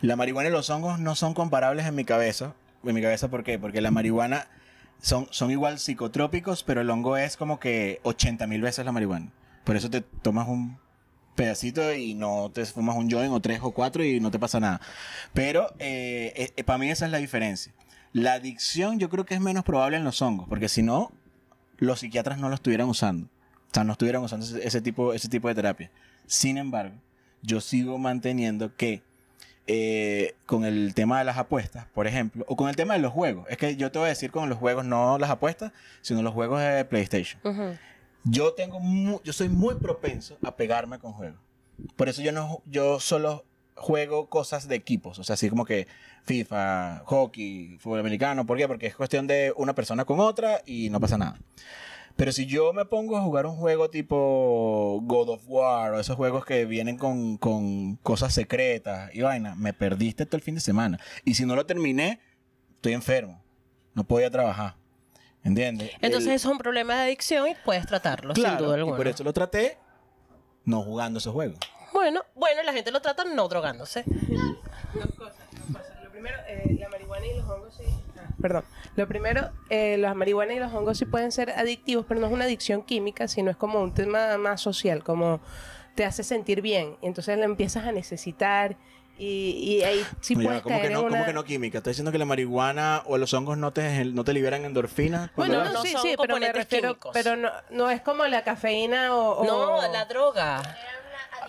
La 0.00 0.16
marihuana 0.16 0.48
y 0.48 0.52
los 0.52 0.68
hongos 0.70 0.98
no 0.98 1.14
son 1.14 1.34
comparables 1.34 1.86
en 1.86 1.94
mi 1.94 2.04
cabeza. 2.04 2.54
En 2.84 2.94
mi 2.94 3.02
cabeza, 3.02 3.28
¿por 3.28 3.44
qué? 3.44 3.58
Porque 3.58 3.80
la 3.80 3.92
marihuana 3.92 4.48
son, 5.00 5.28
son 5.30 5.50
igual 5.50 5.78
psicotrópicos, 5.78 6.64
pero 6.64 6.80
el 6.80 6.90
hongo 6.90 7.16
es 7.16 7.36
como 7.36 7.60
que 7.60 8.00
80 8.02 8.46
mil 8.46 8.62
veces 8.62 8.84
la 8.84 8.92
marihuana. 8.92 9.30
Por 9.64 9.76
eso 9.76 9.90
te 9.90 10.00
tomas 10.00 10.48
un 10.48 10.78
pedacito 11.34 11.94
y 11.94 12.14
no 12.14 12.50
te 12.52 12.64
fumas 12.66 12.96
un 12.96 13.10
joint 13.10 13.32
o 13.32 13.40
tres 13.40 13.60
o 13.62 13.72
cuatro 13.72 14.04
y 14.04 14.20
no 14.20 14.30
te 14.30 14.38
pasa 14.38 14.60
nada. 14.60 14.80
Pero 15.32 15.72
eh, 15.78 16.52
eh, 16.56 16.64
para 16.64 16.78
mí 16.78 16.90
esa 16.90 17.06
es 17.06 17.12
la 17.12 17.18
diferencia. 17.18 17.72
La 18.12 18.34
adicción 18.34 18.98
yo 18.98 19.08
creo 19.08 19.24
que 19.24 19.34
es 19.34 19.40
menos 19.40 19.64
probable 19.64 19.96
en 19.96 20.04
los 20.04 20.20
hongos, 20.20 20.48
porque 20.48 20.68
si 20.68 20.82
no, 20.82 21.12
los 21.82 22.00
psiquiatras 22.00 22.38
no 22.38 22.48
lo 22.48 22.54
estuvieran 22.54 22.88
usando. 22.88 23.26
O 23.26 23.74
sea, 23.74 23.84
no 23.84 23.92
estuvieran 23.92 24.22
usando 24.22 24.46
ese, 24.46 24.66
ese 24.66 24.80
tipo, 24.80 25.14
ese 25.14 25.28
tipo 25.28 25.48
de 25.48 25.54
terapia. 25.54 25.90
Sin 26.26 26.58
embargo, 26.58 26.94
yo 27.42 27.60
sigo 27.60 27.98
manteniendo 27.98 28.76
que 28.76 29.02
eh, 29.66 30.34
con 30.46 30.64
el 30.64 30.94
tema 30.94 31.18
de 31.18 31.24
las 31.24 31.38
apuestas, 31.38 31.86
por 31.94 32.06
ejemplo, 32.06 32.44
o 32.48 32.56
con 32.56 32.68
el 32.68 32.76
tema 32.76 32.94
de 32.94 33.00
los 33.00 33.12
juegos, 33.12 33.46
es 33.48 33.56
que 33.56 33.76
yo 33.76 33.90
te 33.90 33.98
voy 33.98 34.06
a 34.06 34.10
decir 34.10 34.30
con 34.30 34.48
los 34.48 34.58
juegos, 34.58 34.84
no 34.84 35.18
las 35.18 35.30
apuestas, 35.30 35.72
sino 36.00 36.22
los 36.22 36.32
juegos 36.32 36.60
de 36.60 36.84
PlayStation. 36.84 37.40
Yo 38.24 38.54
tengo 38.54 38.80
yo 39.24 39.32
soy 39.32 39.48
muy 39.48 39.76
propenso 39.76 40.38
a 40.44 40.54
pegarme 40.54 40.98
con 40.98 41.12
juegos. 41.12 41.40
Por 41.96 42.08
eso 42.08 42.22
yo 42.22 42.32
no 42.32 42.62
yo 42.66 43.00
solo 43.00 43.44
juego 43.82 44.28
cosas 44.30 44.68
de 44.68 44.76
equipos, 44.76 45.18
o 45.18 45.24
sea, 45.24 45.34
así 45.34 45.50
como 45.50 45.64
que 45.64 45.86
FIFA, 46.24 47.02
hockey, 47.04 47.76
fútbol 47.78 48.00
americano, 48.00 48.46
¿por 48.46 48.56
qué? 48.56 48.66
Porque 48.68 48.86
es 48.86 48.94
cuestión 48.96 49.26
de 49.26 49.52
una 49.56 49.74
persona 49.74 50.04
con 50.04 50.20
otra 50.20 50.62
y 50.64 50.88
no 50.88 51.00
pasa 51.00 51.18
nada. 51.18 51.38
Pero 52.14 52.30
si 52.30 52.46
yo 52.46 52.72
me 52.74 52.84
pongo 52.84 53.16
a 53.16 53.22
jugar 53.22 53.46
un 53.46 53.56
juego 53.56 53.88
tipo 53.90 55.00
God 55.02 55.30
of 55.30 55.42
War 55.46 55.94
o 55.94 56.00
esos 56.00 56.14
juegos 56.16 56.44
que 56.44 56.64
vienen 56.66 56.96
con, 56.98 57.38
con 57.38 57.96
cosas 57.96 58.32
secretas 58.34 59.10
y 59.14 59.22
vaina, 59.22 59.54
me 59.56 59.72
perdiste 59.72 60.26
todo 60.26 60.36
el 60.36 60.42
fin 60.42 60.54
de 60.54 60.60
semana. 60.60 60.98
Y 61.24 61.34
si 61.34 61.44
no 61.46 61.56
lo 61.56 61.64
terminé, 61.66 62.20
estoy 62.76 62.92
enfermo. 62.92 63.42
No 63.94 64.04
puedo 64.04 64.20
ir 64.20 64.26
a 64.28 64.30
trabajar. 64.30 64.76
¿Entiendes? 65.42 65.90
Entonces 66.02 66.28
El- 66.28 66.34
es 66.36 66.44
un 66.44 66.58
problema 66.58 66.94
de 66.96 67.02
adicción 67.04 67.48
y 67.48 67.54
puedes 67.64 67.86
tratarlo, 67.86 68.32
Claro, 68.34 68.56
sin 68.58 68.64
duda 68.66 68.76
y 68.76 68.78
alguna. 68.80 68.96
por 68.96 69.08
eso 69.08 69.24
lo 69.24 69.32
traté 69.32 69.76
no 70.64 70.82
jugando 70.82 71.18
esos 71.18 71.32
juegos. 71.32 71.58
Bueno, 72.02 72.24
bueno, 72.34 72.64
la 72.64 72.72
gente 72.72 72.90
lo 72.90 73.00
trata 73.00 73.22
no 73.24 73.46
drogándose. 73.46 74.02
Dos 74.06 75.06
cosas, 75.16 75.36
dos 75.52 75.76
cosas. 75.80 76.02
Lo 76.02 76.10
primero, 76.10 76.36
eh, 76.48 76.76
la 76.80 76.88
marihuana 76.88 77.26
y 77.26 77.36
los 77.36 77.48
hongos 77.48 77.74
sí. 77.76 77.84
ah, 78.18 78.28
perdón. 78.40 78.64
Lo 78.96 79.06
primero, 79.06 79.50
eh, 79.70 79.96
la 79.98 80.12
marihuana 80.12 80.52
y 80.52 80.58
los 80.58 80.72
hongos 80.72 80.98
sí 80.98 81.04
pueden 81.04 81.30
ser 81.30 81.50
adictivos, 81.50 82.04
pero 82.08 82.18
no 82.20 82.26
es 82.26 82.32
una 82.32 82.44
adicción 82.46 82.82
química, 82.82 83.28
sino 83.28 83.52
es 83.52 83.56
como 83.56 83.80
un 83.80 83.94
tema 83.94 84.36
más 84.36 84.60
social, 84.60 85.04
como 85.04 85.40
te 85.94 86.04
hace 86.04 86.24
sentir 86.24 86.60
bien. 86.60 86.96
Y 87.02 87.06
entonces 87.06 87.38
lo 87.38 87.44
empiezas 87.44 87.84
a 87.86 87.92
necesitar 87.92 88.76
y, 89.16 89.50
y 89.78 89.84
ahí 89.84 90.04
sí 90.20 90.34
puedes 90.34 90.62
¿cómo, 90.62 90.74
caer 90.74 90.88
que 90.88 90.94
no, 90.94 91.02
en 91.02 91.08
¿Cómo 91.10 91.24
que 91.24 91.32
no 91.32 91.44
química? 91.44 91.78
¿Estás 91.78 91.92
diciendo 91.92 92.10
que 92.10 92.18
la 92.18 92.24
marihuana 92.24 93.02
o 93.06 93.16
los 93.16 93.32
hongos 93.32 93.58
no 93.58 93.72
te, 93.72 94.04
no 94.06 94.24
te 94.24 94.32
liberan 94.32 94.64
endorfinas? 94.64 95.30
Bueno, 95.36 95.64
No, 95.66 95.82
sí, 95.82 95.92
son 95.92 96.02
sí, 96.02 96.08
pero 96.20 96.34
me 96.34 96.46
componentes 96.46 96.54
refiero, 96.64 96.88
químicos. 96.88 97.10
pero 97.14 97.36
no, 97.36 97.48
no 97.70 97.90
es 97.90 98.00
como 98.02 98.26
la 98.26 98.42
cafeína 98.42 99.14
o... 99.14 99.36
o- 99.38 99.44
No, 99.44 99.92
la 99.92 100.04
droga. 100.06 100.60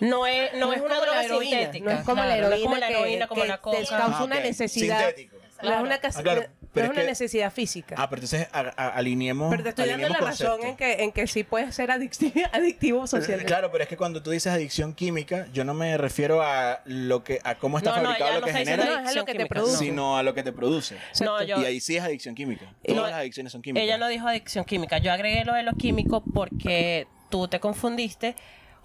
No 0.00 0.26
es, 0.26 0.52
no 0.54 0.72
es 0.72 0.80
una 0.80 1.00
droga 1.00 1.22
sintética. 1.22 1.84
No 1.84 1.90
es 1.90 2.04
como 2.04 2.22
claro, 2.22 2.40
la 2.42 2.48
no 2.48 2.54
heroína 2.54 2.56
es 2.56 2.62
como 2.64 2.76
la 2.76 2.86
que- 2.88 2.92
heroína, 2.94 3.26
como 3.28 3.42
que 3.42 3.48
la 3.48 3.56
te 3.56 3.60
coca. 3.62 3.76
causa 3.78 4.18
Ah, 4.18 4.24
una 4.24 4.40
necesidad. 4.40 4.98
Sintético. 5.06 5.36
No 5.62 5.72
es 5.72 5.80
una, 5.80 5.94
Ah, 5.94 6.22
claro, 6.22 6.42
no 6.42 6.48
pero 6.74 6.86
es 6.86 6.90
una 6.92 7.00
que- 7.02 7.06
necesidad 7.06 7.50
física. 7.52 7.94
Ah, 7.96 8.10
pero 8.10 8.20
entonces 8.20 8.48
a- 8.52 8.72
a- 8.76 8.88
alineemos. 8.90 9.48
pero 9.50 9.62
te 9.62 9.68
estoy 9.70 9.88
dando 9.88 10.08
la 10.08 10.18
razón 10.18 10.62
en 10.64 10.76
que, 10.76 11.04
en 11.04 11.12
que 11.12 11.26
sí 11.26 11.42
puede 11.44 11.70
ser 11.72 11.90
adictivo, 11.92 12.32
adictivo 12.52 13.06
socialmente. 13.06 13.46
Claro, 13.46 13.70
pero 13.70 13.84
es 13.84 13.88
que 13.88 13.96
cuando 13.96 14.22
tú 14.22 14.30
dices 14.30 14.52
adicción 14.52 14.92
química, 14.94 15.46
yo 15.54 15.64
no 15.64 15.72
me 15.72 15.96
refiero 15.96 16.42
a 16.42 16.80
lo 16.84 17.22
que 17.24 17.38
a 17.44 17.54
cómo 17.54 17.78
está 17.78 17.96
No, 17.96 18.02
fabricado 18.02 18.32
lo 18.34 18.40
no 18.40 18.46
que 18.46 18.52
genera, 18.52 18.84
No, 18.84 18.98
es 18.98 19.08
a 19.08 19.12
lo 19.14 19.24
que 19.24 19.32
te 19.32 19.38
adicción 19.42 19.48
produce. 19.48 19.78
química, 19.78 19.92
sino 19.92 20.18
a 20.18 20.22
lo 20.22 20.34
que 20.34 20.42
te 20.42 20.52
produce. 20.52 20.96
No, 21.20 21.42
yo- 21.44 21.60
Y 21.62 21.64
ahí 21.64 21.80
sí 21.80 21.96
es 21.96 22.02
adicción 22.02 22.34
química. 22.34 22.66
No, 22.86 22.94
Todas 22.96 23.10
las 23.12 23.20
adicciones 23.20 23.52
son 23.52 23.62
químicas. 23.62 23.84
Ella 23.84 23.96
no 23.96 24.08
dijo 24.08 24.26
adicción 24.28 24.64
química. 24.66 24.98
Yo 24.98 25.12
agregué 25.12 25.44
lo 25.44 25.54
de 25.54 25.62
lo 25.62 25.72
químico 25.74 26.22
porque 26.34 27.06
tú 27.30 27.48
te 27.48 27.58
confundiste 27.60 28.34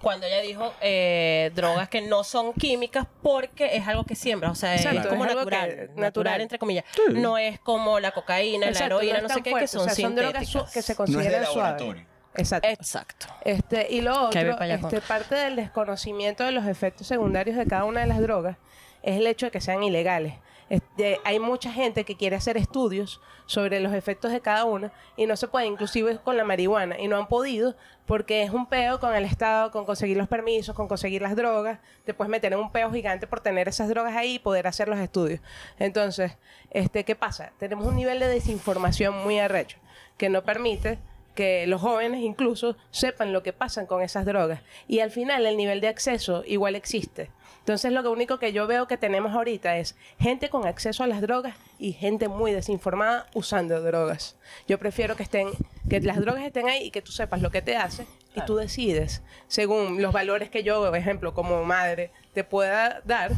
cuando 0.02 0.26
ella 0.26 0.42
dijo 0.42 0.74
eh, 0.82 1.52
drogas 1.56 1.90
que 1.90 2.02
no 2.02 2.24
son 2.24 2.54
químicas 2.54 3.06
porque 3.22 3.76
es 3.76 3.88
algo 3.88 4.04
que 4.04 4.16
siembra. 4.16 4.52
O 4.52 4.56
sea, 4.56 4.76
Exacto, 4.76 5.02
es 5.02 5.08
como 5.08 5.26
es 5.26 5.32
algo 5.32 5.42
natural, 5.42 5.70
que- 5.70 5.76
natural. 5.76 6.00
natural. 6.02 6.42
entre 6.42 6.60
comillas. 6.60 6.86
No 7.12 7.38
es 7.38 7.60
como 7.60 8.00
la 8.00 8.12
cocaína, 8.12 8.68
Exacto, 8.68 8.96
la 8.96 9.02
heroína, 9.04 9.22
no, 9.22 9.30
sé 9.30 9.42
qué, 9.42 9.50
fuerte, 9.52 9.64
que 9.64 9.68
son 9.68 9.82
o 9.82 9.84
sea, 9.86 9.96
son 9.96 10.16
drogas 10.16 10.40
que 10.40 10.46
se 10.48 10.58
no 10.58 10.66
es 10.66 10.88
de 10.88 10.96
consideran 10.96 11.32
suaves. 11.46 11.56
laboratorio. 11.56 12.06
Exacto. 12.36 12.68
Exacto. 12.70 13.26
Este, 13.44 13.88
y 13.90 14.02
lo 14.02 14.28
otro, 14.28 14.62
este, 14.62 15.02
parte 15.02 15.36
del 15.36 15.56
desconocimiento 15.56 16.44
de 16.44 16.52
los 16.52 16.66
efectos 16.68 17.08
secundarios 17.08 17.58
de 17.58 17.66
cada 17.66 17.86
una 17.86 18.02
de 18.02 18.08
las 18.08 18.20
drogas 18.22 18.58
es 19.02 19.18
el 19.18 19.28
hecho 19.28 19.48
de 19.48 19.52
que 19.52 19.62
sean 19.62 19.84
ilegales. 19.84 20.36
Este, 20.70 21.20
hay 21.24 21.40
mucha 21.40 21.72
gente 21.72 22.04
que 22.04 22.16
quiere 22.16 22.36
hacer 22.36 22.56
estudios 22.58 23.20
sobre 23.46 23.80
los 23.80 23.94
efectos 23.94 24.32
de 24.32 24.40
cada 24.40 24.66
una 24.66 24.92
y 25.18 25.26
no 25.26 25.36
se 25.36 25.48
puede, 25.48 25.66
inclusive 25.66 26.20
con 26.20 26.38
la 26.38 26.44
marihuana, 26.44 27.00
y 27.00 27.08
no 27.08 27.18
han 27.18 27.28
podido 27.28 27.76
porque 28.06 28.44
es 28.44 28.52
un 28.52 28.68
peo 28.68 29.00
con 29.00 29.16
el 29.16 29.26
Estado, 29.26 29.72
con 29.72 29.86
conseguir 29.86 30.18
los 30.18 30.28
permisos, 30.28 30.76
con 30.76 30.88
conseguir 30.88 31.22
las 31.22 31.36
drogas. 31.36 31.80
Te 32.06 32.14
puedes 32.14 32.30
meter 32.30 32.54
en 32.54 32.60
un 32.60 32.72
peo 32.72 32.92
gigante 32.92 33.28
por 33.28 33.40
tener 33.40 33.68
esas 33.68 33.90
drogas 33.90 34.16
ahí 34.16 34.36
y 34.36 34.40
poder 34.40 34.68
hacer 34.68 34.88
los 34.88 35.00
estudios. 35.00 35.42
Entonces, 35.80 36.38
este, 36.70 37.04
¿qué 37.04 37.16
pasa? 37.16 37.52
Tenemos 37.58 37.86
un 37.88 37.96
nivel 37.96 38.20
de 38.20 38.28
desinformación 38.28 39.24
muy 39.24 39.40
arrecho 39.40 39.78
que 40.18 40.30
no 40.30 40.44
permite 40.44 41.00
que 41.34 41.66
los 41.68 41.82
jóvenes 41.82 42.22
incluso 42.22 42.76
sepan 42.92 43.32
lo 43.32 43.44
que 43.44 43.54
pasan 43.54 43.86
con 43.86 44.02
esas 44.02 44.26
drogas. 44.26 44.62
Y 44.88 45.00
al 45.00 45.10
final 45.10 45.46
el 45.46 45.56
nivel 45.56 45.80
de 45.80 45.88
acceso 45.88 46.44
igual 46.46 46.76
existe. 46.76 47.32
Entonces 47.70 47.92
lo 47.92 48.12
único 48.12 48.40
que 48.40 48.52
yo 48.52 48.66
veo 48.66 48.88
que 48.88 48.98
tenemos 48.98 49.32
ahorita 49.36 49.78
es 49.78 49.96
gente 50.18 50.50
con 50.50 50.66
acceso 50.66 51.04
a 51.04 51.08
las 51.08 51.22
drogas 51.22 51.56
y 51.78 51.92
gente 51.92 52.28
muy 52.28 52.52
desinformada 52.52 53.28
usando 53.36 53.80
drogas. 53.84 54.38
Yo 54.68 54.80
prefiero 54.80 55.16
que 55.16 55.22
estén, 55.22 55.50
que 55.88 56.02
las 56.02 56.20
drogas 56.20 56.44
estén 56.44 56.68
ahí 56.68 56.86
y 56.86 56.90
que 56.90 57.04
tú 57.04 57.12
sepas 57.12 57.44
lo 57.44 57.52
que 57.52 57.62
te 57.62 57.78
hace 57.78 58.08
y 58.36 58.42
tú 58.42 58.56
decides 58.56 59.22
según 59.48 60.02
los 60.02 60.12
valores 60.12 60.50
que 60.50 60.64
yo, 60.64 60.84
por 60.84 60.98
ejemplo, 60.98 61.36
como 61.36 61.64
madre, 61.64 62.10
te 62.34 62.44
pueda 62.44 63.04
dar 63.06 63.34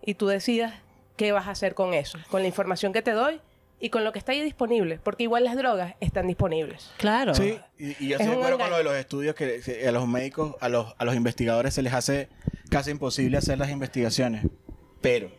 y 0.00 0.14
tú 0.14 0.26
decidas 0.26 0.72
qué 1.18 1.32
vas 1.32 1.46
a 1.46 1.50
hacer 1.50 1.74
con 1.74 1.92
eso, 1.92 2.18
con 2.30 2.40
la 2.40 2.48
información 2.48 2.94
que 2.94 3.02
te 3.02 3.10
doy 3.10 3.42
y 3.78 3.90
con 3.90 4.04
lo 4.04 4.12
que 4.12 4.18
está 4.18 4.32
ahí 4.32 4.40
disponible, 4.40 4.98
porque 5.02 5.24
igual 5.24 5.44
las 5.44 5.54
drogas 5.54 5.96
están 6.00 6.26
disponibles. 6.26 6.90
Claro. 6.96 7.34
Sí, 7.34 7.60
y, 7.78 7.90
y 8.02 8.08
yo 8.08 8.16
Es 8.16 8.22
estoy 8.22 8.28
de 8.28 8.32
acuerdo 8.36 8.58
con 8.58 8.70
lo 8.70 8.78
de 8.78 8.84
los 8.84 8.94
estudios 8.94 9.34
que, 9.34 9.60
que 9.60 9.86
a 9.86 9.92
los 9.92 10.08
médicos, 10.08 10.56
a 10.60 10.70
los, 10.70 10.94
a 10.96 11.04
los 11.04 11.14
investigadores 11.14 11.74
se 11.74 11.82
les 11.82 11.92
hace 11.92 12.30
casi 12.70 12.90
imposible 12.90 13.36
hacer 13.36 13.58
las 13.58 13.70
investigaciones. 13.70 14.46
Pero, 15.02 15.30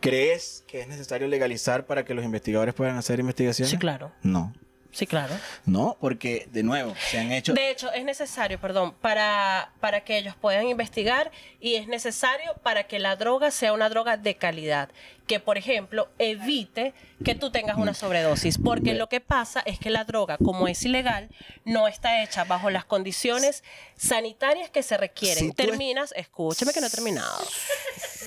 ¿crees 0.00 0.64
que 0.68 0.80
es 0.80 0.88
necesario 0.88 1.26
legalizar 1.26 1.86
para 1.86 2.04
que 2.04 2.14
los 2.14 2.24
investigadores 2.24 2.74
puedan 2.74 2.96
hacer 2.96 3.18
investigaciones? 3.18 3.70
Sí, 3.70 3.78
claro. 3.78 4.12
No. 4.22 4.52
Sí, 4.94 5.06
claro. 5.06 5.34
No, 5.66 5.96
porque, 6.00 6.46
de 6.52 6.62
nuevo, 6.62 6.94
se 7.10 7.18
han 7.18 7.32
hecho... 7.32 7.52
De 7.52 7.70
hecho, 7.70 7.92
es 7.92 8.04
necesario, 8.04 8.60
perdón, 8.60 8.94
para, 9.00 9.72
para 9.80 10.04
que 10.04 10.16
ellos 10.18 10.36
puedan 10.40 10.68
investigar 10.68 11.32
y 11.60 11.74
es 11.74 11.88
necesario 11.88 12.54
para 12.62 12.84
que 12.84 12.98
la 13.00 13.16
droga 13.16 13.50
sea 13.50 13.72
una 13.72 13.88
droga 13.88 14.16
de 14.16 14.36
calidad. 14.36 14.90
Que, 15.26 15.40
por 15.40 15.56
ejemplo, 15.58 16.08
evite 16.18 16.92
que 17.24 17.34
tú 17.34 17.50
tengas 17.50 17.76
una 17.78 17.94
sobredosis. 17.94 18.58
Porque 18.58 18.92
lo 18.92 19.08
que 19.08 19.20
pasa 19.20 19.62
es 19.64 19.78
que 19.78 19.88
la 19.90 20.04
droga, 20.04 20.36
como 20.38 20.68
es 20.68 20.84
ilegal, 20.84 21.30
no 21.64 21.88
está 21.88 22.22
hecha 22.22 22.44
bajo 22.44 22.68
las 22.70 22.84
condiciones 22.84 23.64
sanitarias 23.96 24.68
que 24.70 24.82
se 24.82 24.96
requieren. 24.98 25.38
Si 25.38 25.52
tú 25.52 25.62
es- 25.62 25.68
Terminas, 25.70 26.12
escúcheme 26.14 26.72
que 26.74 26.80
no 26.82 26.86
he 26.88 26.90
terminado. 26.90 27.38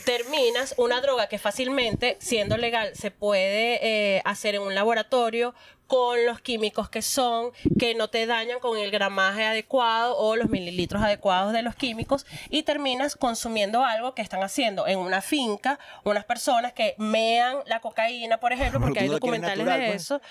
Terminas 0.06 0.74
una 0.78 1.02
droga 1.02 1.28
que 1.28 1.38
fácilmente, 1.38 2.18
siendo 2.20 2.58
legal, 2.58 2.92
se 2.96 3.12
puede 3.12 3.80
eh, 4.16 4.22
hacer 4.26 4.56
en 4.56 4.62
un 4.64 4.74
laboratorio 4.74 5.54
con 5.88 6.26
los 6.26 6.42
químicos 6.42 6.90
que 6.90 7.02
son, 7.02 7.52
que 7.80 7.96
no 7.96 8.10
te 8.10 8.26
dañan 8.26 8.60
con 8.60 8.78
el 8.78 8.92
gramaje 8.92 9.46
adecuado 9.46 10.18
o 10.18 10.36
los 10.36 10.50
mililitros 10.50 11.02
adecuados 11.02 11.54
de 11.54 11.62
los 11.62 11.76
químicos 11.76 12.26
y 12.50 12.64
terminas 12.64 13.16
consumiendo 13.16 13.84
algo 13.84 14.14
que 14.14 14.22
están 14.22 14.44
haciendo 14.44 14.88
en 14.88 15.00
una 15.00 15.22
finca 15.22 15.80
unas 16.04 16.26
personas 16.26 16.74
que 16.74 16.96
mean 16.98 17.58
la 17.66 17.80
cocaína, 17.80 18.40
por 18.40 18.54
ejemplo, 18.54 18.80
porque 18.80 19.00
hay 19.00 19.08
documentales 19.08 19.66
natural, 19.66 19.80
de 19.80 19.88
pues. 19.88 20.02
eso. 20.04 20.22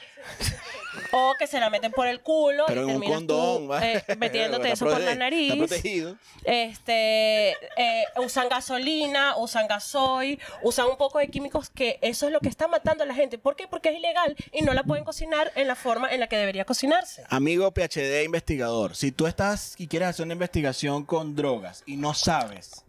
O 1.12 1.34
que 1.38 1.46
se 1.46 1.60
la 1.60 1.70
meten 1.70 1.92
por 1.92 2.06
el 2.06 2.20
culo 2.20 2.64
pero 2.66 2.86
y 2.86 2.90
en 2.90 2.96
un 2.96 3.02
condón, 3.02 3.68
tú, 3.68 3.74
eh, 3.74 4.02
metiéndote 4.18 4.72
eso 4.72 4.86
por 4.86 5.00
la 5.00 5.14
nariz. 5.14 5.52
Está 5.52 5.66
protegido. 5.66 6.16
Este, 6.44 7.50
eh, 7.76 8.04
usan 8.16 8.48
gasolina, 8.48 9.36
usan 9.36 9.66
gasoil, 9.66 10.40
usan 10.62 10.86
un 10.86 10.96
poco 10.96 11.18
de 11.18 11.28
químicos 11.28 11.70
que 11.70 11.98
eso 12.02 12.26
es 12.26 12.32
lo 12.32 12.40
que 12.40 12.48
está 12.48 12.68
matando 12.68 13.04
a 13.04 13.06
la 13.06 13.14
gente. 13.14 13.38
¿Por 13.38 13.56
qué? 13.56 13.68
Porque 13.68 13.90
es 13.90 13.96
ilegal 13.96 14.36
y 14.52 14.62
no 14.62 14.72
la 14.72 14.84
pueden 14.84 15.04
cocinar 15.04 15.45
en 15.54 15.66
la 15.66 15.76
forma 15.76 16.10
en 16.12 16.20
la 16.20 16.28
que 16.28 16.36
debería 16.36 16.64
cocinarse. 16.64 17.24
Amigo 17.28 17.72
PhD 17.72 18.24
investigador, 18.24 18.96
si 18.96 19.12
tú 19.12 19.26
estás 19.26 19.74
y 19.78 19.86
quieres 19.86 20.08
hacer 20.08 20.24
una 20.24 20.34
investigación 20.34 21.04
con 21.04 21.34
drogas 21.34 21.82
y 21.86 21.96
no 21.96 22.14
sabes 22.14 22.84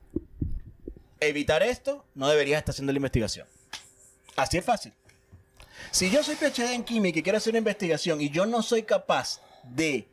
evitar 1.20 1.64
esto, 1.64 2.06
no 2.16 2.30
deberías 2.30 2.60
estar 2.60 2.74
haciendo 2.74 2.94
la 2.94 2.98
investigación. 2.98 3.48
Así 4.36 4.58
es 4.58 4.66
fácil. 4.66 4.94
Si 5.92 6.10
yo 6.10 6.24
soy 6.24 6.36
PhD 6.36 6.74
en 6.74 6.84
química 6.84 7.20
y 7.20 7.24
quiero 7.24 7.38
hacer 7.38 7.52
una 7.52 7.60
investigación 7.60 8.22
y 8.22 8.30
yo 8.30 8.46
no 8.46 8.62
soy 8.62 8.84
capaz 8.84 9.42
de 9.64 10.08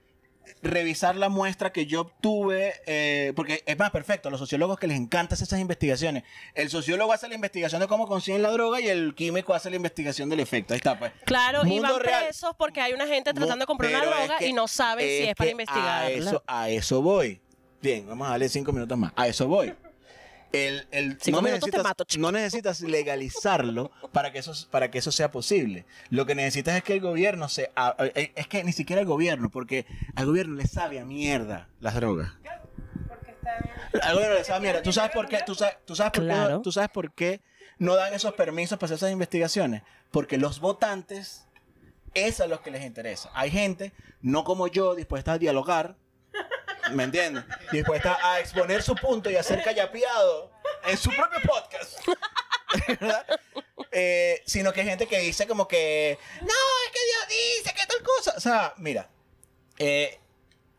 revisar 0.62 1.16
la 1.16 1.28
muestra 1.28 1.72
que 1.72 1.86
yo 1.86 2.02
obtuve, 2.02 2.74
eh, 2.86 3.32
porque 3.36 3.62
es 3.66 3.78
más 3.78 3.90
perfecto, 3.90 4.28
a 4.28 4.30
los 4.30 4.40
sociólogos 4.40 4.78
que 4.78 4.86
les 4.86 4.98
encantan 4.98 5.38
esas 5.40 5.58
investigaciones. 5.60 6.24
El 6.54 6.70
sociólogo 6.70 7.12
hace 7.12 7.28
la 7.28 7.34
investigación 7.34 7.80
de 7.80 7.86
cómo 7.88 8.06
consiguen 8.06 8.42
la 8.42 8.50
droga 8.50 8.80
y 8.80 8.88
el 8.88 9.14
químico 9.14 9.54
hace 9.54 9.70
la 9.70 9.76
investigación 9.76 10.28
del 10.28 10.40
efecto. 10.40 10.74
Ahí 10.74 10.78
está, 10.78 10.98
pues. 10.98 11.12
Claro, 11.24 11.62
y 11.66 11.78
van 11.80 11.98
real. 12.00 12.24
presos 12.24 12.54
porque 12.56 12.80
hay 12.80 12.92
una 12.92 13.06
gente 13.06 13.32
tratando 13.34 13.62
de 13.62 13.66
comprar 13.66 13.90
una 13.90 14.00
es 14.02 14.08
droga 14.28 14.38
que- 14.38 14.48
y 14.48 14.52
no 14.52 14.68
saben 14.68 15.06
si 15.06 15.28
es 15.28 15.34
para. 15.34 16.00
A 16.00 16.10
eso, 16.10 16.42
a 16.46 16.68
eso 16.70 17.02
voy. 17.02 17.40
Bien, 17.80 18.06
vamos 18.06 18.26
a 18.26 18.30
darle 18.30 18.48
cinco 18.48 18.72
minutos 18.72 18.96
más. 18.96 19.12
A 19.16 19.28
eso 19.28 19.46
voy. 19.46 19.74
El, 20.54 20.86
el- 20.92 21.18
Cinco 21.20 21.40
no, 21.40 21.46
te 21.46 21.52
necesitas, 21.54 21.82
mato, 21.82 22.04
chico. 22.04 22.22
no 22.22 22.32
necesitas 22.32 22.80
legalizarlo 22.80 23.90
para 24.12 24.32
que, 24.32 24.38
eso, 24.38 24.52
para 24.70 24.90
que 24.90 24.98
eso 24.98 25.10
sea 25.12 25.30
posible. 25.30 25.84
Lo 26.10 26.26
que 26.26 26.34
necesitas 26.34 26.76
es 26.76 26.82
que 26.84 26.92
el 26.94 27.00
gobierno 27.00 27.48
se... 27.48 27.70
a- 27.74 27.96
eh, 28.14 28.32
es 28.36 28.46
que 28.46 28.62
ni 28.64 28.72
siquiera 28.72 29.00
el 29.02 29.06
gobierno, 29.08 29.50
porque 29.50 29.86
al 30.14 30.26
gobierno 30.26 30.54
le 30.54 30.66
sabe 30.66 31.00
a 31.00 31.04
mierda 31.04 31.68
las 31.80 31.94
drogas. 31.94 32.32
Al 34.02 34.14
gobierno 34.14 34.36
le 34.36 34.44
sabe 34.44 34.56
a 34.58 34.60
mierda. 34.60 34.82
¿Tú 34.82 34.92
sabes 34.92 35.10
por 35.12 35.28
qué? 35.28 35.38
¿Tú 35.46 35.54
sabes, 35.54 35.76
tú 35.84 35.94
sabes 35.94 36.12
por 36.12 36.26
qué? 36.26 36.58
¿Tú 36.62 36.72
sabes 36.72 36.90
por 36.90 37.12
qué 37.12 37.40
no 37.78 37.94
dan 37.96 38.14
esos 38.14 38.32
permisos 38.34 38.78
para 38.78 38.86
hacer 38.86 38.96
esas 38.96 39.12
investigaciones? 39.12 39.82
Porque 40.10 40.38
los 40.38 40.60
votantes 40.60 41.46
es 42.14 42.40
a 42.40 42.46
los 42.46 42.60
que 42.60 42.70
les 42.70 42.84
interesa. 42.84 43.30
Hay 43.34 43.50
gente, 43.50 43.92
no 44.22 44.44
como 44.44 44.68
yo, 44.68 44.94
dispuesta 44.94 45.32
a 45.32 45.38
dialogar, 45.38 45.96
¿me 46.92 47.04
entiendes? 47.04 47.44
Dispuesta 47.72 48.18
a 48.22 48.40
exponer 48.40 48.82
su 48.82 48.94
punto 48.94 49.30
y 49.30 49.36
a 49.36 49.42
ser 49.42 49.62
callapiado 49.62 50.50
en 50.86 50.96
su 50.96 51.10
propio 51.10 51.38
podcast. 51.42 51.98
Eh, 53.96 54.42
sino 54.44 54.72
que 54.72 54.80
hay 54.80 54.88
gente 54.88 55.06
que 55.06 55.20
dice 55.20 55.46
como 55.46 55.68
que, 55.68 56.18
no, 56.40 56.46
es 56.46 56.92
que 56.92 56.98
Dios 57.06 57.62
dice 57.62 57.74
que 57.76 57.86
tal 57.86 58.02
cosa. 58.02 58.34
O 58.36 58.40
sea, 58.40 58.74
mira, 58.76 59.08
eh, 59.78 60.18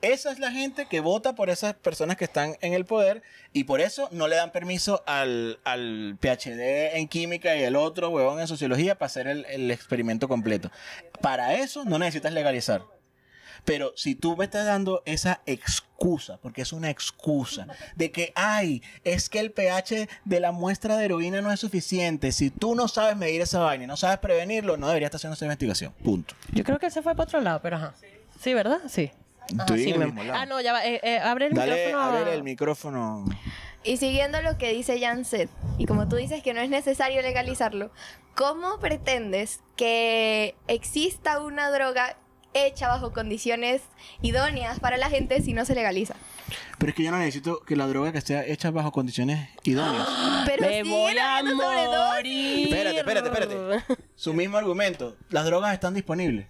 esa 0.01 0.31
es 0.31 0.39
la 0.39 0.51
gente 0.51 0.87
que 0.87 0.99
vota 0.99 1.33
por 1.33 1.49
esas 1.49 1.75
personas 1.75 2.17
que 2.17 2.25
están 2.25 2.57
en 2.59 2.73
el 2.73 2.85
poder 2.85 3.23
y 3.53 3.63
por 3.63 3.79
eso 3.79 4.09
no 4.11 4.27
le 4.27 4.35
dan 4.35 4.51
permiso 4.51 5.01
al, 5.07 5.59
al 5.63 6.17
PhD 6.19 6.97
en 6.97 7.07
química 7.07 7.55
y 7.55 7.63
el 7.63 7.77
otro 7.77 8.09
huevón 8.09 8.41
en 8.41 8.47
sociología 8.47 8.95
para 8.95 9.07
hacer 9.07 9.27
el, 9.27 9.45
el 9.45 9.71
experimento 9.71 10.27
completo. 10.27 10.69
Para 11.21 11.55
eso 11.55 11.85
no 11.85 11.97
necesitas 11.97 12.33
legalizar. 12.33 12.83
Pero 13.63 13.93
si 13.95 14.15
tú 14.15 14.35
me 14.35 14.45
estás 14.45 14.65
dando 14.65 15.01
esa 15.05 15.41
excusa, 15.45 16.37
porque 16.41 16.61
es 16.63 16.73
una 16.73 16.89
excusa, 16.89 17.67
de 17.95 18.11
que, 18.11 18.33
ay, 18.35 18.81
es 19.03 19.29
que 19.29 19.39
el 19.39 19.51
pH 19.51 20.07
de 20.25 20.39
la 20.39 20.51
muestra 20.51 20.97
de 20.97 21.05
heroína 21.05 21.41
no 21.41 21.51
es 21.51 21.59
suficiente, 21.59 22.31
si 22.31 22.49
tú 22.49 22.75
no 22.75 22.87
sabes 22.87 23.15
medir 23.17 23.41
esa 23.41 23.59
vaina 23.59 23.85
y 23.85 23.87
no 23.87 23.97
sabes 23.97 24.19
prevenirlo, 24.19 24.77
no 24.77 24.87
deberías 24.87 25.07
estar 25.09 25.19
haciendo 25.19 25.35
esa 25.35 25.45
investigación. 25.45 25.93
Punto. 26.03 26.35
Yo 26.51 26.63
creo 26.63 26.79
que 26.79 26.87
él 26.87 26.91
se 26.91 27.01
fue 27.01 27.13
para 27.15 27.23
otro 27.25 27.41
lado, 27.41 27.59
pero 27.61 27.77
ajá. 27.77 27.93
Sí, 28.41 28.53
¿verdad? 28.53 28.79
Sí. 28.89 29.11
Ajá, 29.57 29.67
sí, 29.77 29.93
me-. 29.93 30.31
Ah, 30.31 30.45
no, 30.45 30.59
ya 30.59 30.73
va. 30.73 30.85
eh, 30.85 30.99
eh, 31.03 31.19
abre 31.19 31.47
el 31.47 31.53
Dale, 31.53 31.85
micrófono. 31.85 32.03
a 32.03 32.11
ver 32.23 32.27
el 32.33 32.43
micrófono. 32.43 33.25
Y 33.83 33.97
siguiendo 33.97 34.41
lo 34.41 34.57
que 34.57 34.73
dice 34.73 34.99
Janset, 34.99 35.49
y 35.77 35.85
como 35.85 36.07
tú 36.07 36.15
dices 36.15 36.41
que 36.41 36.53
no 36.55 36.61
es 36.61 36.69
necesario 36.69 37.21
legalizarlo, 37.21 37.91
¿cómo 38.33 38.79
pretendes 38.79 39.59
que 39.75 40.55
exista 40.67 41.39
una 41.39 41.69
droga 41.69 42.17
hecha 42.55 42.87
bajo 42.87 43.11
condiciones 43.13 43.81
idóneas 44.21 44.79
para 44.79 44.97
la 44.97 45.09
gente 45.09 45.41
si 45.41 45.53
no 45.53 45.65
se 45.65 45.75
legaliza? 45.75 46.15
Pero 46.77 46.89
es 46.89 46.95
que 46.95 47.03
yo 47.03 47.11
no 47.11 47.17
necesito 47.17 47.61
que 47.61 47.75
la 47.75 47.87
droga 47.87 48.11
que 48.11 48.17
esté 48.17 48.51
hecha 48.51 48.71
bajo 48.71 48.91
condiciones 48.91 49.49
idóneas. 49.63 50.07
Pero 50.45 50.67
Me 50.67 50.83
voy 50.83 51.17
a 51.17 51.43
morir. 51.43 52.67
Espérate, 52.67 52.97
espérate, 52.99 53.27
espérate. 53.29 54.03
Su 54.15 54.33
mismo 54.33 54.57
argumento. 54.57 55.15
Las 55.29 55.45
drogas 55.45 55.73
están 55.73 55.93
disponibles. 55.93 56.47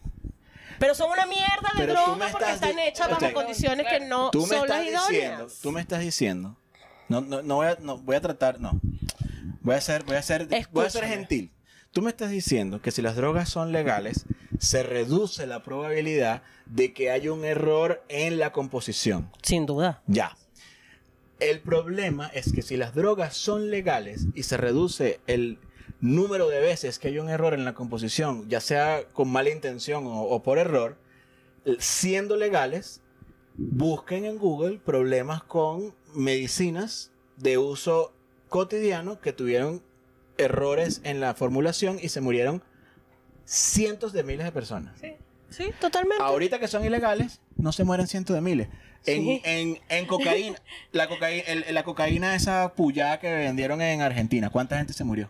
Pero 0.80 0.94
son 0.94 1.10
una 1.10 1.26
mierda 1.26 1.70
de 1.74 1.80
Pero 1.80 1.94
drogas 1.94 2.32
porque 2.32 2.52
estás 2.52 2.70
están 2.70 2.80
hechas 2.80 3.10
bajo 3.10 3.34
condiciones 3.34 3.88
que 3.90 4.02
no 4.02 4.30
Tú 4.32 4.42
me 4.42 4.48
son 4.48 4.68
las 4.68 4.82
estás 4.82 5.08
diciendo, 5.08 5.36
idóneas. 5.36 5.60
tú 5.62 5.72
me 5.72 5.82
estás 5.82 6.00
diciendo. 6.02 6.58
No, 7.08 7.22
no, 7.22 7.42
no 7.42 7.56
voy 7.56 7.68
a, 7.68 7.78
no, 7.80 7.98
voy 7.98 8.16
a 8.16 8.22
tratar, 8.22 8.60
no. 8.60 8.80
Voy 9.62 9.76
a 9.76 9.82
ser, 9.82 10.04
voy 10.04 10.16
a 10.18 10.22
ser, 10.22 10.48
voy 10.72 10.86
a 10.86 10.90
ser 10.90 11.06
gentil. 11.06 11.52
Tú 11.96 12.02
me 12.02 12.10
estás 12.10 12.30
diciendo 12.30 12.82
que 12.82 12.92
si 12.92 13.02
las 13.02 13.16
drogas 13.16 13.48
son 13.48 13.72
legales, 13.72 14.26
se 14.60 14.84
reduce 14.84 15.48
la 15.48 15.64
probabilidad 15.64 16.44
de 16.66 16.94
que 16.94 17.10
haya 17.10 17.32
un 17.32 17.46
error 17.46 18.04
en 18.10 18.38
la 18.38 18.52
composición. 18.52 19.32
Sin 19.42 19.66
duda. 19.66 20.04
Ya. 20.06 20.36
El 21.40 21.62
problema 21.62 22.28
es 22.34 22.52
que 22.52 22.64
si 22.64 22.76
las 22.76 22.96
drogas 22.96 23.38
son 23.38 23.72
legales 23.72 24.26
y 24.34 24.44
se 24.44 24.58
reduce 24.58 25.22
el 25.26 25.58
número 26.02 26.50
de 26.50 26.60
veces 26.60 27.00
que 27.00 27.08
hay 27.08 27.18
un 27.18 27.30
error 27.30 27.54
en 27.54 27.64
la 27.64 27.74
composición, 27.76 28.50
ya 28.50 28.60
sea 28.60 29.06
con 29.14 29.32
mala 29.32 29.52
intención 29.52 30.06
o, 30.06 30.24
o 30.24 30.44
por 30.44 30.58
error, 30.58 30.98
siendo 31.80 32.36
legales, 32.36 33.00
busquen 33.56 34.26
en 34.26 34.38
Google 34.38 34.82
problemas 34.84 35.44
con 35.44 35.96
medicinas 36.14 37.14
de 37.38 37.58
uso 37.58 38.12
cotidiano 38.50 39.22
que 39.22 39.32
tuvieron 39.32 39.82
errores 40.38 41.02
en 41.04 41.20
la 41.20 41.34
formulación 41.34 41.98
y 42.02 42.10
se 42.10 42.22
murieron 42.22 42.64
cientos 43.46 44.12
de 44.14 44.24
miles 44.24 44.46
de 44.46 44.52
personas. 44.52 45.00
Sí, 45.50 45.66
totalmente. 45.80 46.22
Ahorita 46.24 46.60
que 46.60 46.68
son 46.68 46.84
ilegales, 46.84 47.40
no 47.56 47.72
se 47.72 47.84
mueren 47.84 48.08
cientos 48.08 48.36
de 48.36 48.42
miles. 48.42 48.68
En, 49.06 49.24
Sí. 49.24 49.42
en, 49.46 49.80
en 49.90 50.06
cocaína, 50.08 50.58
la 50.92 51.08
cocaína, 51.08 51.44
el- 51.48 51.74
la 51.76 51.84
cocaína 51.84 52.36
esa 52.36 52.74
pullada 52.74 53.20
que 53.20 53.32
vendieron 53.32 53.82
en 53.82 54.02
Argentina, 54.02 54.50
¿cuánta 54.50 54.78
gente 54.78 54.94
se 54.94 55.04
murió? 55.04 55.30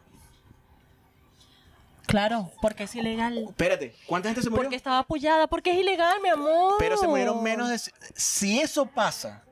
Claro, 2.07 2.51
porque 2.61 2.83
es 2.83 2.95
ilegal. 2.95 3.45
Espérate, 3.49 3.95
¿cuánta 4.05 4.29
gente 4.29 4.41
se 4.43 4.49
murió? 4.49 4.63
Porque 4.63 4.75
estaba 4.75 4.99
apoyada, 4.99 5.47
porque 5.47 5.71
es 5.71 5.77
ilegal, 5.79 6.21
mi 6.21 6.29
amor. 6.29 6.75
Pero 6.77 6.97
se 6.97 7.07
murieron 7.07 7.41
menos 7.43 7.69
de... 7.69 7.79
Si 8.15 8.59
eso 8.61 8.85
pasa, 8.85 9.43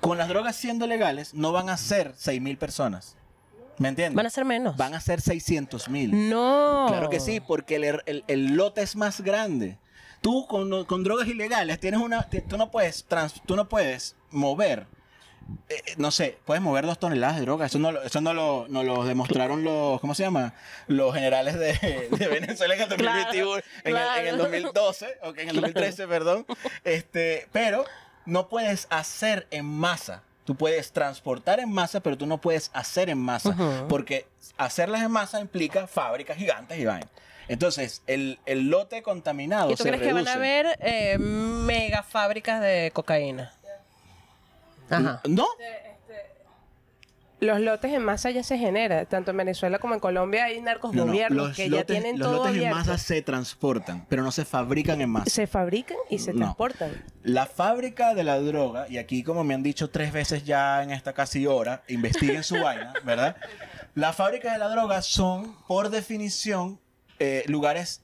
con 0.00 0.18
las 0.18 0.28
drogas 0.28 0.56
siendo 0.56 0.86
legales, 0.86 1.32
no 1.32 1.52
van 1.52 1.68
a 1.70 1.76
ser 1.76 2.12
6 2.16 2.40
mil 2.42 2.58
personas. 2.58 3.16
¿Me 3.78 3.88
entiendes? 3.88 4.14
Van 4.16 4.26
a 4.26 4.30
ser 4.30 4.44
menos. 4.44 4.76
Van 4.76 4.94
a 4.94 5.00
ser 5.00 5.20
600 5.20 5.88
mil. 5.88 6.28
No. 6.30 6.86
Claro 6.88 7.10
que 7.10 7.20
sí, 7.20 7.40
porque 7.40 7.76
el, 7.76 8.02
el- 8.06 8.24
el 8.28 8.54
lote 8.56 8.82
es 8.82 8.96
más 8.96 9.20
grande. 9.20 9.78
Tú 10.20 10.46
con, 10.46 10.84
con 10.86 11.04
drogas 11.04 11.28
ilegales 11.28 11.78
tienes 11.80 12.00
una, 12.00 12.28
tú 12.48 12.56
no 12.56 12.70
puedes, 12.70 13.04
trans- 13.04 13.42
tú 13.44 13.56
no 13.56 13.68
puedes 13.68 14.16
mover, 14.30 14.86
eh, 15.68 15.74
eh, 15.86 15.94
no 15.98 16.10
sé, 16.10 16.38
puedes 16.46 16.62
mover 16.62 16.86
dos 16.86 16.98
toneladas 16.98 17.36
de 17.36 17.42
droga. 17.42 17.66
Eso 17.66 17.78
no, 17.78 17.92
lo- 17.92 18.02
eso 18.02 18.20
no 18.22 18.32
lo, 18.32 18.66
no 18.70 18.82
lo 18.82 19.04
demostraron 19.04 19.64
los, 19.64 20.00
¿cómo 20.00 20.14
se 20.14 20.22
llama? 20.22 20.54
Los 20.86 21.12
generales 21.14 21.58
de, 21.58 21.74
de 22.10 22.28
Venezuela 22.28 22.74
en 22.74 22.80
el 22.82 22.88
2021, 22.88 23.56
en, 23.56 23.62
el, 23.84 23.96
en 23.96 23.96
el 23.96 24.36
claro. 24.36 24.36
2012, 24.38 25.06
o 25.24 25.28
en 25.36 25.48
el 25.50 25.56
2013, 25.56 26.08
perdón. 26.08 26.46
Este, 26.84 27.46
pero 27.52 27.84
no 28.24 28.48
puedes 28.48 28.86
hacer 28.88 29.46
en 29.50 29.66
masa. 29.66 30.22
Tú 30.44 30.54
puedes 30.54 30.92
transportar 30.92 31.60
en 31.60 31.72
masa, 31.72 32.00
pero 32.00 32.18
tú 32.18 32.26
no 32.26 32.38
puedes 32.38 32.70
hacer 32.74 33.08
en 33.08 33.18
masa. 33.18 33.56
Porque 33.88 34.26
hacerlas 34.56 35.02
en 35.02 35.10
masa 35.10 35.40
implica 35.40 35.86
fábricas 35.86 36.36
gigantes 36.36 36.78
y 36.78 36.84
vaina. 36.84 37.08
Entonces, 37.48 38.02
el, 38.06 38.38
el 38.46 38.68
lote 38.70 39.02
contaminado 39.02 39.70
¿Y 39.70 39.76
tú 39.76 39.82
se 39.82 39.90
crees 39.90 40.02
que 40.02 40.12
van 40.12 40.28
a 40.28 40.32
haber 40.34 40.78
eh, 40.80 41.18
mega 41.18 42.02
fábricas 42.02 42.60
de 42.60 42.90
cocaína? 42.94 43.52
Ajá. 44.90 45.20
¿No? 45.28 45.46
Los 47.44 47.60
lotes 47.60 47.92
en 47.92 48.02
masa 48.04 48.30
ya 48.30 48.42
se 48.42 48.58
generan. 48.58 49.06
Tanto 49.06 49.30
en 49.32 49.36
Venezuela 49.36 49.78
como 49.78 49.94
en 49.94 50.00
Colombia 50.00 50.44
hay 50.44 50.60
narcos 50.60 50.94
No, 50.94 51.02
no, 51.04 51.12
gobiernos 51.12 51.48
Los 51.48 51.56
que 51.56 51.68
ya 51.70 51.76
lotes, 51.78 51.86
tienen 52.00 52.18
los 52.18 52.26
todo 52.28 52.36
lotes 52.38 52.50
en 52.52 52.56
abierto. 52.58 52.76
masa 52.78 52.98
se 52.98 53.22
transportan, 53.22 54.06
pero 54.08 54.22
no 54.22 54.32
se 54.32 54.44
fabrican 54.44 55.00
en 55.00 55.10
masa. 55.10 55.30
Se 55.30 55.46
fabrican 55.46 55.96
y 56.10 56.18
se 56.18 56.32
No. 56.32 56.38
transportan. 56.40 57.04
La 57.22 57.46
fábrica 57.46 58.14
de 58.14 58.24
la 58.24 58.38
droga, 58.40 58.86
y 58.88 58.98
aquí 58.98 59.22
como 59.22 59.44
me 59.44 59.54
han 59.54 59.62
dicho 59.62 59.90
tres 59.90 60.12
veces 60.12 60.44
ya 60.44 60.82
en 60.82 60.90
esta 60.90 61.12
casi 61.12 61.46
hora, 61.46 61.82
investiguen 61.88 62.42
su 62.42 62.54
vaina, 62.60 62.92
¿verdad? 63.04 63.36
Las 63.94 64.16
fábricas 64.16 64.52
de 64.54 64.58
la 64.58 64.68
droga 64.68 65.02
son, 65.02 65.54
por 65.68 65.90
definición, 65.90 66.80
eh, 67.18 67.44
lugares 67.46 68.00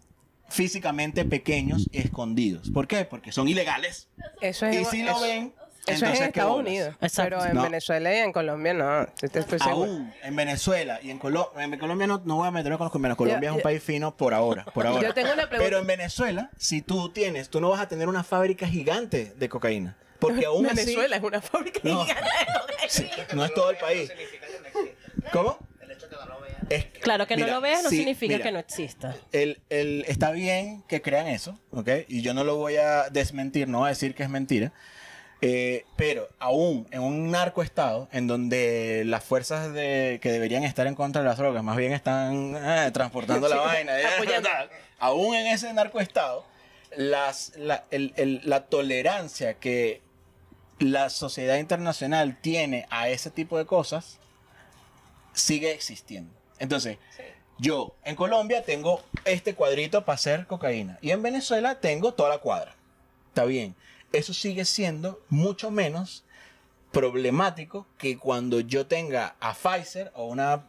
físicamente 0.49 1.25
pequeños 1.25 1.87
y 1.93 1.99
escondidos. 1.99 2.71
¿Por 2.71 2.87
qué? 2.89 3.05
Porque 3.05 3.33
son 3.33 3.49
ilegales. 3.49 4.09
Eso 4.41 4.67
es, 4.67 4.81
Y 4.81 4.85
si 4.85 5.03
lo 5.03 5.21
ven, 5.21 5.55
eso 5.95 6.07
es 6.07 6.13
en 6.13 6.19
¿qué 6.19 6.41
Estados? 6.41 6.57
Unidos. 6.59 6.95
Exacto. 7.01 7.37
Pero 7.39 7.51
en 7.51 7.55
No. 7.57 7.63
Venezuela 7.63 8.15
y 8.15 8.19
en 8.19 8.33
Colombia 8.33 8.75
no. 8.75 9.07
Te 9.31 9.39
estoy. 9.39 9.59
Aún 9.61 10.13
en 10.23 10.37
Venezuela 10.37 10.99
y 11.03 11.11
en 11.11 11.19
Colombia, 11.19 11.65
en 11.65 11.79
Colombia 11.79 12.07
no, 12.07 12.23
no 12.25 12.37
voy 12.37 12.49
a 12.49 12.51
meterme 12.51 12.79
con 12.79 12.85
los 12.87 12.93
colombianos. 12.93 13.17
Colombia 13.19 13.49
Yo- 13.49 13.53
es 13.53 13.57
un 13.57 13.59
yo- 13.59 13.63
país 13.63 13.83
fino 13.83 14.17
por 14.17 14.35
ahora, 14.35 14.65
por 14.67 14.87
ahora. 14.87 15.03
Yo 15.09 15.15
tengo 15.15 15.33
una 15.33 15.49
pregunta. 15.49 15.65
Pero 15.65 15.79
en 15.79 15.87
Venezuela, 15.87 16.51
si 16.57 16.83
tú 16.83 17.11
tienes, 17.11 17.49
tú 17.51 17.61
no 17.61 17.71
vas 17.71 17.81
a 17.81 17.89
tener 17.89 18.09
una 18.09 18.25
fábrica 18.25 18.67
gigante 18.67 19.33
de 19.37 19.49
cocaína. 19.49 19.97
Porque 20.19 20.45
aún 20.45 20.67
así- 20.67 20.77
Venezuela 20.77 21.17
es 21.17 21.23
una 21.23 21.41
fábrica 21.41 21.81
No. 21.83 22.05
gigante 22.05 22.23
de 22.23 22.61
cocaína. 22.61 22.89
Sí, 22.89 23.09
no 23.35 23.45
es 23.45 23.55
todo 23.55 23.71
el 23.71 23.77
país. 23.79 24.13
¿Cómo? 25.33 25.59
Es 26.69 26.85
que- 26.87 27.01
Claro, 27.01 27.27
que 27.27 27.35
mira, 27.35 27.49
no 27.49 27.55
lo 27.55 27.61
veas 27.63 27.83
no 27.83 27.91
sí, 27.91 27.97
significa 27.97 28.35
mira, 28.35 28.45
que 28.45 28.53
no 28.53 28.59
exista. 28.61 29.17
El, 29.33 29.61
el- 29.71 30.05
está 30.07 30.31
bien 30.31 30.85
que 30.89 31.03
crean 31.03 31.27
eso, 31.27 31.59
¿ok? 31.71 31.89
Y 32.07 32.23
yo 32.23 32.33
no 32.33 32.45
lo 32.45 32.57
voy 32.57 32.77
a 32.77 33.09
desmentir, 33.11 33.67
no 33.69 33.79
voy 33.79 33.87
a 33.87 33.89
decir 33.91 34.15
que 34.15 34.23
es 34.23 34.29
mentira. 34.31 34.73
Eh, 35.43 35.87
pero 35.97 36.29
aún 36.39 36.87
en 36.91 37.01
un 37.01 37.31
narcoestado, 37.31 38.09
en 38.13 38.27
donde 38.27 39.05
las 39.07 39.25
fuerzas 39.25 39.73
de, 39.73 40.19
que 40.23 40.31
deberían 40.31 40.65
estar 40.65 40.87
en 40.87 40.95
contra 40.95 41.23
de 41.23 41.29
las 41.29 41.39
drogas, 41.39 41.65
más 41.65 41.77
bien 41.79 41.93
están 41.93 42.55
eh, 42.57 42.91
transportando 42.93 43.49
la 43.49 43.57
vaina, 43.57 43.99
eh, 43.99 44.05
apoyando. 44.07 44.49
aún 44.99 45.35
en 45.35 45.47
ese 45.47 45.73
narcoestado, 45.73 46.45
las, 46.95 47.53
la, 47.57 47.85
el- 47.91 48.13
el- 48.17 48.43
la 48.45 48.67
tolerancia 48.67 49.55
que 49.55 50.03
la 50.79 51.09
sociedad 51.09 51.57
internacional 51.57 52.37
tiene 52.41 52.87
a 52.91 53.09
ese 53.09 53.31
tipo 53.31 53.57
de 53.57 53.65
cosas 53.67 54.19
sigue 55.33 55.73
existiendo. 55.73 56.33
Entonces, 56.59 56.99
yo 57.59 57.95
en 58.05 58.17
Colombia 58.17 58.63
tengo 58.65 59.03
este 59.25 59.55
cuadrito 59.55 60.05
para 60.05 60.15
hacer 60.17 60.47
cocaína 60.47 60.99
y 61.01 61.11
en 61.13 61.23
Venezuela 61.23 61.81
tengo 61.81 62.13
toda 62.13 62.29
la 62.31 62.39
cuadra. 62.39 62.75
Está 63.29 63.45
bien. 63.45 63.75
Eso 64.13 64.35
sigue 64.35 64.65
siendo 64.65 65.21
mucho 65.29 65.71
menos 65.71 66.25
problemático 66.91 67.87
que 67.99 68.19
cuando 68.19 68.61
yo 68.61 68.87
tenga 68.87 69.37
a 69.41 69.55
Pfizer 69.55 70.11
o 70.15 70.27
una 70.27 70.65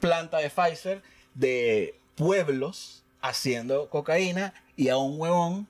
planta 0.00 0.38
de 0.38 0.50
Pfizer 0.50 1.02
de 1.34 1.98
pueblos 2.14 3.02
haciendo 3.22 3.88
cocaína 3.88 4.52
y 4.76 4.88
a 4.88 4.98
un 4.98 5.18
huevón 5.18 5.66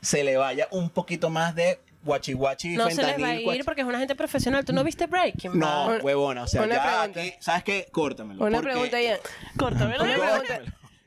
se 0.00 0.22
le 0.24 0.36
vaya 0.36 0.68
un 0.70 0.90
poquito 0.90 1.30
más 1.30 1.54
de 1.54 1.80
guachi 2.04 2.32
guachi 2.32 2.76
No 2.76 2.84
se 2.90 2.96
les 2.96 2.98
va 2.98 3.02
a 3.02 3.14
fentanil, 3.14 3.44
guachi- 3.46 3.56
ir 3.58 3.64
porque 3.64 3.80
es 3.82 3.86
una 3.86 3.98
gente 3.98 4.14
profesional. 4.14 4.64
¿Tú 4.64 4.72
no 4.72 4.82
viste 4.84 5.06
Breaking 5.06 5.58
no, 5.58 5.66
Bad? 5.88 6.02
Huevona, 6.02 6.44
o 6.44 6.46
sea, 6.46 6.62
una 6.62 6.74
ya 6.76 6.82
pregunta. 6.82 7.20
aquí, 7.20 7.34
¿sabes 7.40 7.64
qué? 7.64 7.88
Córtamelo. 7.92 8.44
Una 8.44 8.58
porque- 8.58 8.72
pregunta, 8.72 9.00
Ian. 9.02 9.18
Córtamelo. 9.56 10.04
Una 10.04 10.14
pregunta, 10.18 10.60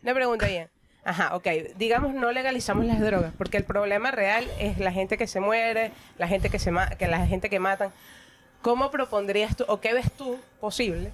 una 0.03 0.13
pregunta, 0.13 0.49
Ian. 0.49 0.69
Ajá, 1.05 1.35
ok. 1.35 1.47
Digamos, 1.77 2.13
no 2.13 2.31
legalizamos 2.31 2.83
las 2.85 2.99
drogas, 2.99 3.31
porque 3.37 3.57
el 3.57 3.63
problema 3.63 4.09
real 4.11 4.45
es 4.59 4.79
la 4.79 4.91
gente 4.91 5.17
que 5.17 5.27
se 5.27 5.39
muere, 5.39 5.91
la 6.17 6.27
gente 6.27 6.49
que 6.49 6.59
se 6.59 6.71
ma- 6.71 6.89
que 6.89 7.07
la 7.07 7.25
gente 7.27 7.49
que 7.49 7.59
matan. 7.59 7.91
¿Cómo 8.63 8.89
propondrías 8.89 9.55
tú, 9.55 9.63
o 9.67 9.79
qué 9.79 9.93
ves 9.93 10.11
tú 10.11 10.39
posible 10.59 11.11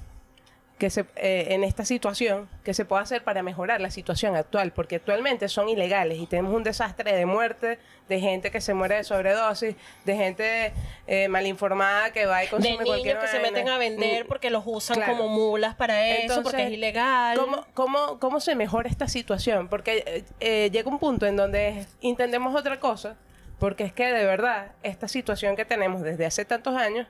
que 0.82 0.90
se, 0.90 1.02
eh, 1.16 1.50
en 1.54 1.64
esta 1.64 1.86
situación 1.86 2.50
que 2.64 2.74
se 2.74 2.86
pueda 2.86 3.04
hacer 3.04 3.24
para 3.24 3.44
mejorar 3.44 3.80
la 3.82 3.92
situación 3.92 4.36
actual? 4.36 4.72
Porque 4.74 4.96
actualmente 4.96 5.48
son 5.48 5.70
ilegales 5.70 6.18
y 6.18 6.26
tenemos 6.26 6.56
un 6.56 6.64
desastre 6.64 7.16
de 7.16 7.28
muerte, 7.28 7.78
de 8.10 8.20
gente 8.20 8.50
que 8.50 8.60
se 8.62 8.74
muere 8.74 8.96
de 8.96 9.04
sobredosis, 9.04 9.76
de 10.06 10.16
gente 10.16 10.74
eh, 11.06 11.28
mal 11.28 11.46
informada 11.46 12.12
que 12.12 12.26
va 12.26 12.42
y 12.42 12.48
De 12.48 12.50
consume 12.50 12.72
niños 12.72 12.86
cualquier 12.88 13.20
que 13.20 13.28
se 13.28 13.40
meten 13.40 13.70
a 13.70 13.78
vender 13.78 14.26
Mm. 14.26 14.28
porque 14.28 14.50
los 14.50 14.64
usan 14.66 14.96
Claro. 14.98 15.18
como 15.18 15.30
mulas 15.30 15.76
para 15.76 16.08
eso, 16.08 16.42
porque 16.42 16.64
es 16.66 16.72
ilegal. 16.72 17.38
¿Cómo, 17.38 17.64
cómo, 17.76 18.18
cómo 18.20 18.40
se 18.40 18.56
mejora 18.56 18.90
esta 18.90 19.08
situación? 19.08 19.68
Porque 19.68 20.04
eh, 20.08 20.24
eh, 20.40 20.70
llega 20.72 20.90
un 20.90 20.98
punto 20.98 21.28
en 21.28 21.36
donde 21.36 21.86
entendemos 22.02 22.56
otra 22.56 22.80
cosa, 22.80 23.18
porque 23.60 23.84
es 23.84 23.94
que 23.94 24.12
de 24.12 24.26
verdad 24.26 24.72
esta 24.82 25.08
situación 25.08 25.56
que 25.56 25.64
tenemos 25.64 26.02
desde 26.02 26.26
hace 26.26 26.44
tantos 26.44 26.76
años 26.76 27.06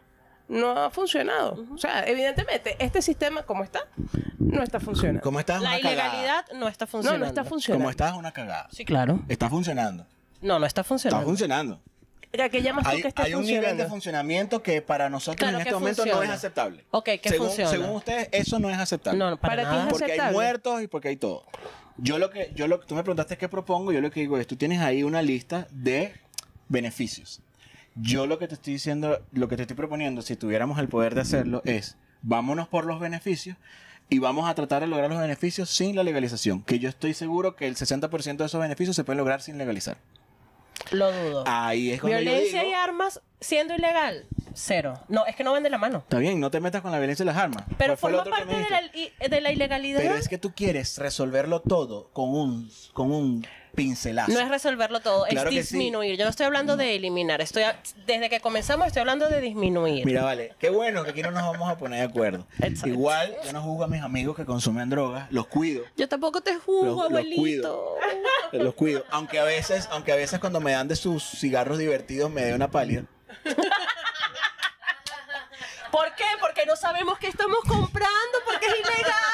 no 0.52 0.72
ha 0.78 0.90
funcionado. 0.92 1.66
O 1.74 1.78
sea, 1.78 2.04
evidentemente, 2.06 2.76
este 2.80 3.02
sistema 3.02 3.44
como 3.44 3.64
está, 3.64 3.88
no 4.38 4.62
está 4.62 4.80
funcionando. 4.80 5.22
¿Cómo 5.22 5.40
estás? 5.40 5.62
La 5.62 5.70
una 5.70 5.80
cagada. 5.82 6.08
ilegalidad 6.10 6.46
no 6.56 6.68
está 6.68 6.86
No, 6.86 6.92
funcionando. 6.92 7.20
no 7.26 7.26
está 7.30 7.44
funcionando. 7.44 7.84
¿Cómo 7.84 7.90
estás? 7.90 8.14
Una 8.16 8.32
cagada. 8.32 8.68
Sí, 8.72 8.86
claro. 8.86 9.22
Está 9.28 9.50
funcionando. 9.50 10.06
No, 10.42 10.60
no 10.60 10.66
está 10.66 10.82
Está 10.82 10.84
funcionando. 10.84 11.26
funcionando. 11.26 11.82
¿A 12.42 12.48
qué 12.50 12.62
llamas 12.62 12.86
tú 12.86 12.90
Hay, 12.92 13.02
que 13.02 13.08
está 13.10 13.24
hay 13.24 13.34
un 13.34 13.42
nivel 13.42 13.56
de 13.62 13.68
funcionando? 13.68 13.90
funcionamiento 13.90 14.64
que 14.64 14.82
para 14.82 15.10
nosotros 15.10 15.38
Claro 15.38 15.58
en 15.58 15.64
que 15.64 15.70
este 15.70 15.74
momento 15.80 16.06
no 16.06 16.24
es 16.24 16.30
aceptable. 16.30 16.86
Ok, 16.92 17.10
que 17.22 17.30
según, 17.30 17.48
funciona. 17.48 17.70
según 17.72 17.90
ustedes, 17.90 18.30
eso 18.32 18.58
no 18.60 18.70
es 18.70 18.78
aceptable. 18.78 19.20
No, 19.20 19.32
no, 19.32 19.38
para, 19.38 19.56
Para 19.58 19.70
ti 19.70 19.76
nada. 19.76 19.88
es 19.88 19.94
porque 20.00 20.22
hay 20.22 20.34
muertos 20.34 20.82
y 20.82 20.88
porque 20.88 21.08
hay 21.10 21.18
todo. 21.18 21.46
Yo 21.98 22.18
lo 22.20 22.30
que, 22.30 22.52
yo 22.56 22.68
lo 22.68 22.80
tú 22.80 22.96
me 22.96 23.04
preguntaste 23.04 23.38
qué 23.38 23.50
propongo, 23.50 23.92
yo 23.92 24.00
lo 24.02 24.10
que 24.12 24.22
digo 24.22 24.38
es, 24.38 24.48
tú 24.48 24.56
tienes 24.56 24.80
ahí 24.80 25.04
una 25.04 25.22
lista 25.22 25.68
de 25.72 26.14
beneficios. 26.70 27.42
Yo 27.96 28.26
lo 28.28 28.40
que 28.40 28.48
te 28.48 28.56
estoy 28.56 28.74
diciendo, 28.74 29.22
lo 29.34 29.48
que 29.48 29.56
te 29.58 29.64
estoy 29.64 29.76
proponiendo, 29.76 30.22
si 30.22 30.36
tuviéramos 30.36 30.80
el 30.80 30.88
poder 30.88 31.14
de 31.16 31.22
hacerlo, 31.22 31.62
es 31.66 31.98
vámonos 32.22 32.68
por 32.68 32.86
los 32.86 33.00
beneficios 33.00 33.58
y 34.10 34.20
vamos 34.20 34.50
a 34.50 34.56
tratar 34.56 34.82
de 34.82 34.88
lograr 34.88 35.10
los 35.10 35.20
beneficios 35.20 35.70
sin 35.70 35.96
la 35.96 36.04
legalización. 36.04 36.62
Que 36.64 36.80
yo 36.80 36.88
estoy 36.90 37.14
seguro 37.14 37.56
que 37.56 37.68
el 37.68 37.76
60% 37.76 38.38
de 38.38 38.46
esos 38.46 38.62
beneficios 38.62 38.96
se 38.96 39.04
pueden 39.04 39.18
lograr 39.18 39.42
sin 39.42 39.58
legalizar. 39.58 39.98
Lo 40.92 41.12
dudo. 41.12 41.44
Ahí 41.48 41.92
es 41.92 42.02
cuando 42.02 42.20
yo 42.20 42.24
Violencia 42.32 42.62
digo- 42.62 42.72
y 42.72 42.76
armas 42.76 43.22
siendo 43.40 43.76
ilegal. 43.76 44.26
Cero. 44.54 45.00
No, 45.08 45.26
es 45.26 45.36
que 45.36 45.44
no 45.44 45.52
van 45.52 45.64
de 45.64 45.70
la 45.70 45.78
mano. 45.78 46.00
Está 46.00 46.18
bien, 46.18 46.40
no 46.40 46.52
te 46.52 46.60
metas 46.60 46.82
con 46.82 46.92
la 46.92 46.98
violencia 47.00 47.24
y 47.24 47.26
las 47.28 47.38
armas. 47.38 47.64
Pero 47.78 47.96
¿Cuál 47.96 47.98
fue 47.98 48.12
lo 48.12 48.18
forma 48.24 48.38
parte 48.38 48.54
de 48.56 48.70
la, 48.70 48.82
i- 48.94 49.12
de 49.30 49.42
la 49.42 49.52
ilegalidad. 49.52 50.00
Pero 50.02 50.16
es 50.16 50.28
que 50.28 50.38
tú 50.38 50.54
quieres 50.54 50.98
resolverlo 50.98 51.62
todo 51.62 52.10
con 52.14 52.30
un, 52.30 52.70
con 52.94 53.12
un 53.12 53.46
pincelazo. 53.74 54.34
No 54.34 54.40
es 54.42 54.50
resolverlo 54.50 55.00
todo, 55.00 55.24
Claro 55.30 55.50
es 55.50 55.56
sí. 55.70 55.76
disminuir. 55.78 56.18
Yo 56.18 56.26
no 56.26 56.30
estoy 56.30 56.46
hablando 56.46 56.76
de 56.76 56.96
eliminar. 56.96 57.40
Estoy 57.40 57.64
a- 57.64 57.80
desde 58.06 58.30
que 58.30 58.42
comenzamos 58.42 58.88
estoy 58.88 59.00
hablando 59.00 59.30
de 59.30 59.40
disminuir. 59.40 60.06
Mira, 60.06 60.24
vale, 60.24 60.54
qué 60.60 60.70
bueno 60.70 61.04
que 61.06 61.12
aquí 61.12 61.22
no 61.22 61.32
nos 61.32 61.44
vamos 61.44 61.70
a 61.70 61.78
poner 61.78 62.00
de 62.00 62.06
acuerdo. 62.06 62.46
Igual, 62.86 63.34
yo 63.46 63.54
no 63.54 63.62
juzgo 63.62 63.86
a 63.86 63.88
mis 63.88 64.02
amigos 64.02 64.36
que 64.36 64.44
consumen 64.46 64.90
drogas, 64.90 65.32
los 65.32 65.48
cuido. 65.48 65.84
Yo 65.96 66.10
tampoco 66.10 66.42
te 66.42 66.54
Los- 66.54 66.64
juzgo, 66.64 66.96
los 66.96 67.06
abuelito. 67.06 67.42
cuido. 67.42 67.96
Los 68.52 68.74
cuido. 68.74 69.06
Aunque 69.12 69.40
a 69.40 69.46
veces, 69.46 69.88
aunque 69.92 70.12
a 70.12 70.16
veces 70.18 70.40
cuando 70.42 70.60
me 70.60 70.74
dan 70.74 70.90
de 70.90 70.98
sus 70.98 71.24
cigarros 71.24 71.78
divertidos 71.78 72.30
me 72.30 72.42
dé 72.44 72.54
una 72.54 72.70
pálida. 72.70 73.06
Porque 76.62 76.70
no 76.70 76.76
sabemos 76.76 77.18
qué 77.18 77.28
estamos 77.28 77.58
comprando, 77.68 78.38
porque 78.46 78.68
es 78.68 78.74
ilegal. 78.82 79.31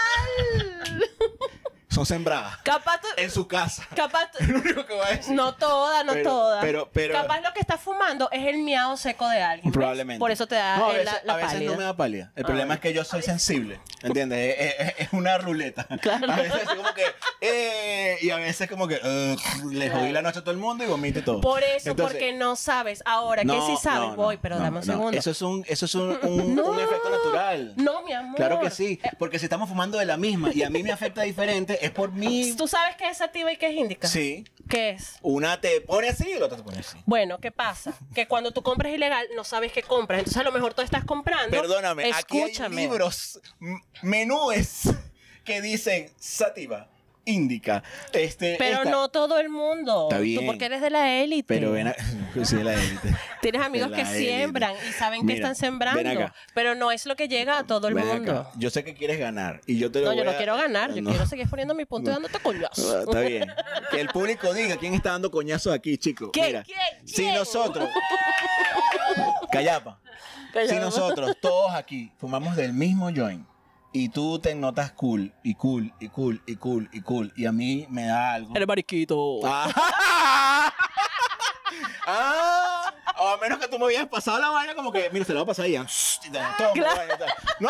Son 1.97 2.05
sembradas. 2.05 2.57
Capaz 2.57 3.01
tú- 3.01 3.07
En 3.17 3.31
su 3.31 3.47
casa. 3.47 3.83
capaz 3.95 4.29
tú- 4.31 4.37
Es 4.43 4.47
lo 4.49 4.59
único 4.59 4.85
que 4.85 4.93
voy 4.93 5.03
a 5.05 5.15
decir. 5.15 5.33
No 5.33 5.55
toda, 5.55 6.03
no 6.03 6.13
Pero- 6.13 6.29
toda. 6.29 6.61
pero- 6.61 6.89
pero- 6.93 7.13
Capaz 7.15 7.41
lo 7.41 7.51
que 7.53 7.59
estás 7.59 7.79
fumando 7.81 8.29
es 8.31 8.45
el 8.45 8.59
miau 8.59 8.95
seco 8.97 9.27
de 9.27 9.41
alguien. 9.41 9.71
¿ves? 9.71 9.73
Probablemente. 9.73 10.19
Por 10.19 10.29
eso 10.29 10.45
te 10.47 10.53
da 10.55 10.77
No, 10.77 10.85
a 10.89 10.93
veces, 10.93 11.05
la, 11.05 11.21
la 11.23 11.33
a 11.33 11.35
veces 11.37 11.51
pálida. 11.53 11.71
no 11.71 11.77
me 11.77 11.83
da 11.83 11.97
pálida. 11.97 12.31
El 12.35 12.45
problema 12.45 12.75
es 12.75 12.79
que 12.81 12.93
yo 12.93 13.03
soy 13.03 13.23
sensible. 13.23 13.79
¿Entiendes? 14.03 14.55
Es, 14.59 14.75
es- 14.79 14.93
es 14.99 15.13
una 15.13 15.39
ruleta. 15.39 15.87
Claro. 16.01 16.31
A 16.31 16.35
veces 16.35 16.63
como 16.69 16.93
que. 16.93 17.03
eh, 17.41 18.17
y 18.21 18.29
a 18.29 18.35
veces 18.37 18.69
como 18.69 18.87
que. 18.87 18.99
eh, 19.03 19.35
le 19.71 19.89
jodí 19.89 20.11
la 20.11 20.21
noche 20.21 20.39
a 20.39 20.41
todo 20.41 20.51
el 20.51 20.57
mundo 20.57 20.83
y 20.83 20.87
vomite 20.87 21.21
todo. 21.23 21.41
Por 21.41 21.63
eso, 21.63 21.89
Entonces, 21.89 22.17
porque 22.17 22.33
no 22.33 22.55
sabes. 22.55 23.01
Ahora, 23.05 23.41
que 23.43 23.49
sí 23.61 23.75
sabes, 23.81 24.01
no, 24.01 24.09
no, 24.11 24.15
voy, 24.15 24.37
pero 24.37 24.57
no, 24.57 24.63
dame 24.63 24.79
un 24.79 24.85
no. 24.85 24.93
segundo. 24.93 25.17
Eso 25.17 25.31
es 25.31 25.41
un, 25.41 25.65
eso 25.67 25.85
es 25.85 25.95
un, 25.95 26.17
un- 26.21 26.55
No. 26.55 26.65
un 26.65 26.79
efecto 26.79 27.09
natural. 27.09 27.73
No, 27.77 28.03
mi 28.03 28.13
amor. 28.13 28.35
Claro 28.35 28.59
que 28.59 28.69
sí, 28.69 28.99
porque 29.17 29.39
si 29.39 29.45
estamos 29.45 29.67
fumando 29.69 29.97
de 29.97 30.05
la 30.05 30.17
misma 30.17 30.51
y 30.53 30.61
a 30.63 30.69
mí 30.69 30.83
me 30.83 30.91
afecta 30.91 31.21
diferente, 31.23 31.79
es 31.87 31.93
por 31.93 32.11
mí. 32.11 32.53
¿Tú 32.57 32.67
sabes 32.67 32.95
qué 32.95 33.09
es 33.09 33.17
sativa 33.17 33.51
y 33.51 33.57
qué 33.57 33.67
es 33.67 33.75
índica? 33.75 34.07
Sí. 34.07 34.45
¿Qué 34.69 34.91
es? 34.91 35.13
Una 35.21 35.59
te 35.61 35.81
pone 35.81 36.09
así 36.09 36.29
y 36.29 36.37
la 36.39 36.45
otra 36.45 36.57
te 36.57 36.63
pone 36.63 36.79
así. 36.79 36.97
Bueno, 37.05 37.39
¿qué 37.39 37.51
pasa? 37.51 37.93
Que 38.13 38.27
cuando 38.27 38.51
tú 38.51 38.61
compras 38.63 38.93
ilegal, 38.93 39.25
no 39.35 39.43
sabes 39.43 39.71
qué 39.71 39.81
compras. 39.81 40.19
Entonces, 40.19 40.39
a 40.39 40.43
lo 40.43 40.51
mejor 40.51 40.73
tú 40.73 40.81
estás 40.81 41.05
comprando. 41.05 41.49
Perdóname, 41.49 42.11
aquí 42.13 42.37
hay 42.39 42.49
Escúchame. 42.49 42.75
libros, 42.75 43.39
menúes 44.01 44.89
que 45.45 45.61
dicen 45.61 46.11
sativa, 46.19 46.89
indica, 47.27 47.83
este. 48.13 48.55
Pero 48.57 48.77
esta. 48.79 48.89
no 48.89 49.09
todo 49.09 49.39
el 49.39 49.49
mundo. 49.49 50.07
Está 50.09 50.19
bien. 50.19 50.39
Tú 50.41 50.45
porque 50.47 50.65
eres 50.65 50.81
de 50.81 50.89
la 50.89 51.13
élite. 51.21 51.53
Pero 51.53 51.71
ven 51.71 51.87
a... 51.89 51.95
sí, 52.43 52.55
de 52.55 52.63
la 52.63 52.73
élite. 52.73 53.15
Tienes 53.41 53.61
amigos 53.61 53.91
que 53.91 54.01
élite. 54.01 54.17
siembran 54.17 54.73
y 54.89 54.91
saben 54.93 55.27
que 55.27 55.33
están 55.33 55.55
sembrando. 55.55 55.97
ven 56.01 56.07
acá. 56.07 56.33
Pero 56.53 56.75
no 56.75 56.91
es 56.91 57.05
lo 57.05 57.15
que 57.15 57.27
llega 57.27 57.59
a 57.59 57.63
todo 57.65 57.87
el 57.87 57.93
Ven 57.93 58.07
mundo. 58.07 58.31
acá. 58.31 58.49
Yo 58.57 58.69
sé 58.69 58.83
que 58.83 58.93
quieres 58.95 59.19
ganar 59.19 59.61
y 59.67 59.77
yo 59.77 59.91
te 59.91 59.99
lo 59.99 60.05
No, 60.05 60.11
voy 60.11 60.17
yo 60.19 60.23
no 60.25 60.31
a- 60.31 60.37
quiero 60.37 60.55
ganar. 60.55 60.93
Yo 60.93 61.01
No. 61.01 61.09
quiero 61.11 61.25
seguir 61.27 61.49
poniendo 61.49 61.73
mi 61.75 61.85
punto 61.85 62.09
y 62.09 62.13
No. 62.13 62.19
dándote 62.19 62.39
coñazos. 62.43 62.95
Ah, 62.95 62.99
Está 63.01 63.19
bien. 63.21 63.51
Que 63.91 64.01
el 64.01 64.07
público 64.09 64.53
diga 64.53 64.77
quién 64.77 64.93
está 64.93 65.11
dando 65.11 65.29
coñazos 65.29 65.73
aquí, 65.73 65.97
chicos. 65.97 66.29
¿Quién? 66.33 66.47
Mira, 66.47 66.63
¿Quién? 66.63 67.07
si 67.07 67.23
¿Quién? 67.23 67.35
nosotros, 67.35 67.87
Callapa, 69.51 69.99
si 70.67 70.75
nosotros 70.75 71.35
todos 71.41 71.73
aquí 71.73 72.11
fumamos 72.17 72.55
del 72.55 72.73
mismo 72.73 73.09
joint 73.15 73.45
y 74.03 74.09
tú 74.09 74.39
te 74.39 74.53
notas 74.55 74.91
cool 74.91 75.33
y 75.43 75.55
cool 75.55 75.93
y 75.99 76.09
cool 76.09 76.41
y 76.45 76.55
cool 76.55 76.89
y 76.93 77.01
cool 77.01 77.33
y 77.35 77.45
a 77.45 77.51
mí 77.51 77.85
me 77.89 78.05
da 78.05 78.33
algo. 78.33 78.55
Eres 78.55 78.67
mariquito. 78.67 79.39
Ah. 79.45 80.73
Ah, 82.09 82.93
o 83.19 83.27
a 83.27 83.37
menos 83.37 83.59
que 83.59 83.67
tú 83.67 83.77
me 83.77 83.85
hubieras 83.85 84.07
pasado 84.07 84.39
la 84.39 84.49
vaina 84.49 84.73
como 84.73 84.91
que, 84.93 85.09
mira, 85.11 85.25
se 85.25 85.33
la 85.33 85.39
va 85.41 85.43
a 85.43 85.47
pasar 85.47 85.65
ahí. 85.65 85.75
y 85.75 86.29
te- 86.31 86.39
toma, 86.57 86.71
Claro. 86.73 86.95
vaina 86.95 87.13
y 87.13 87.17
tal. 87.17 87.29
No, 87.59 87.69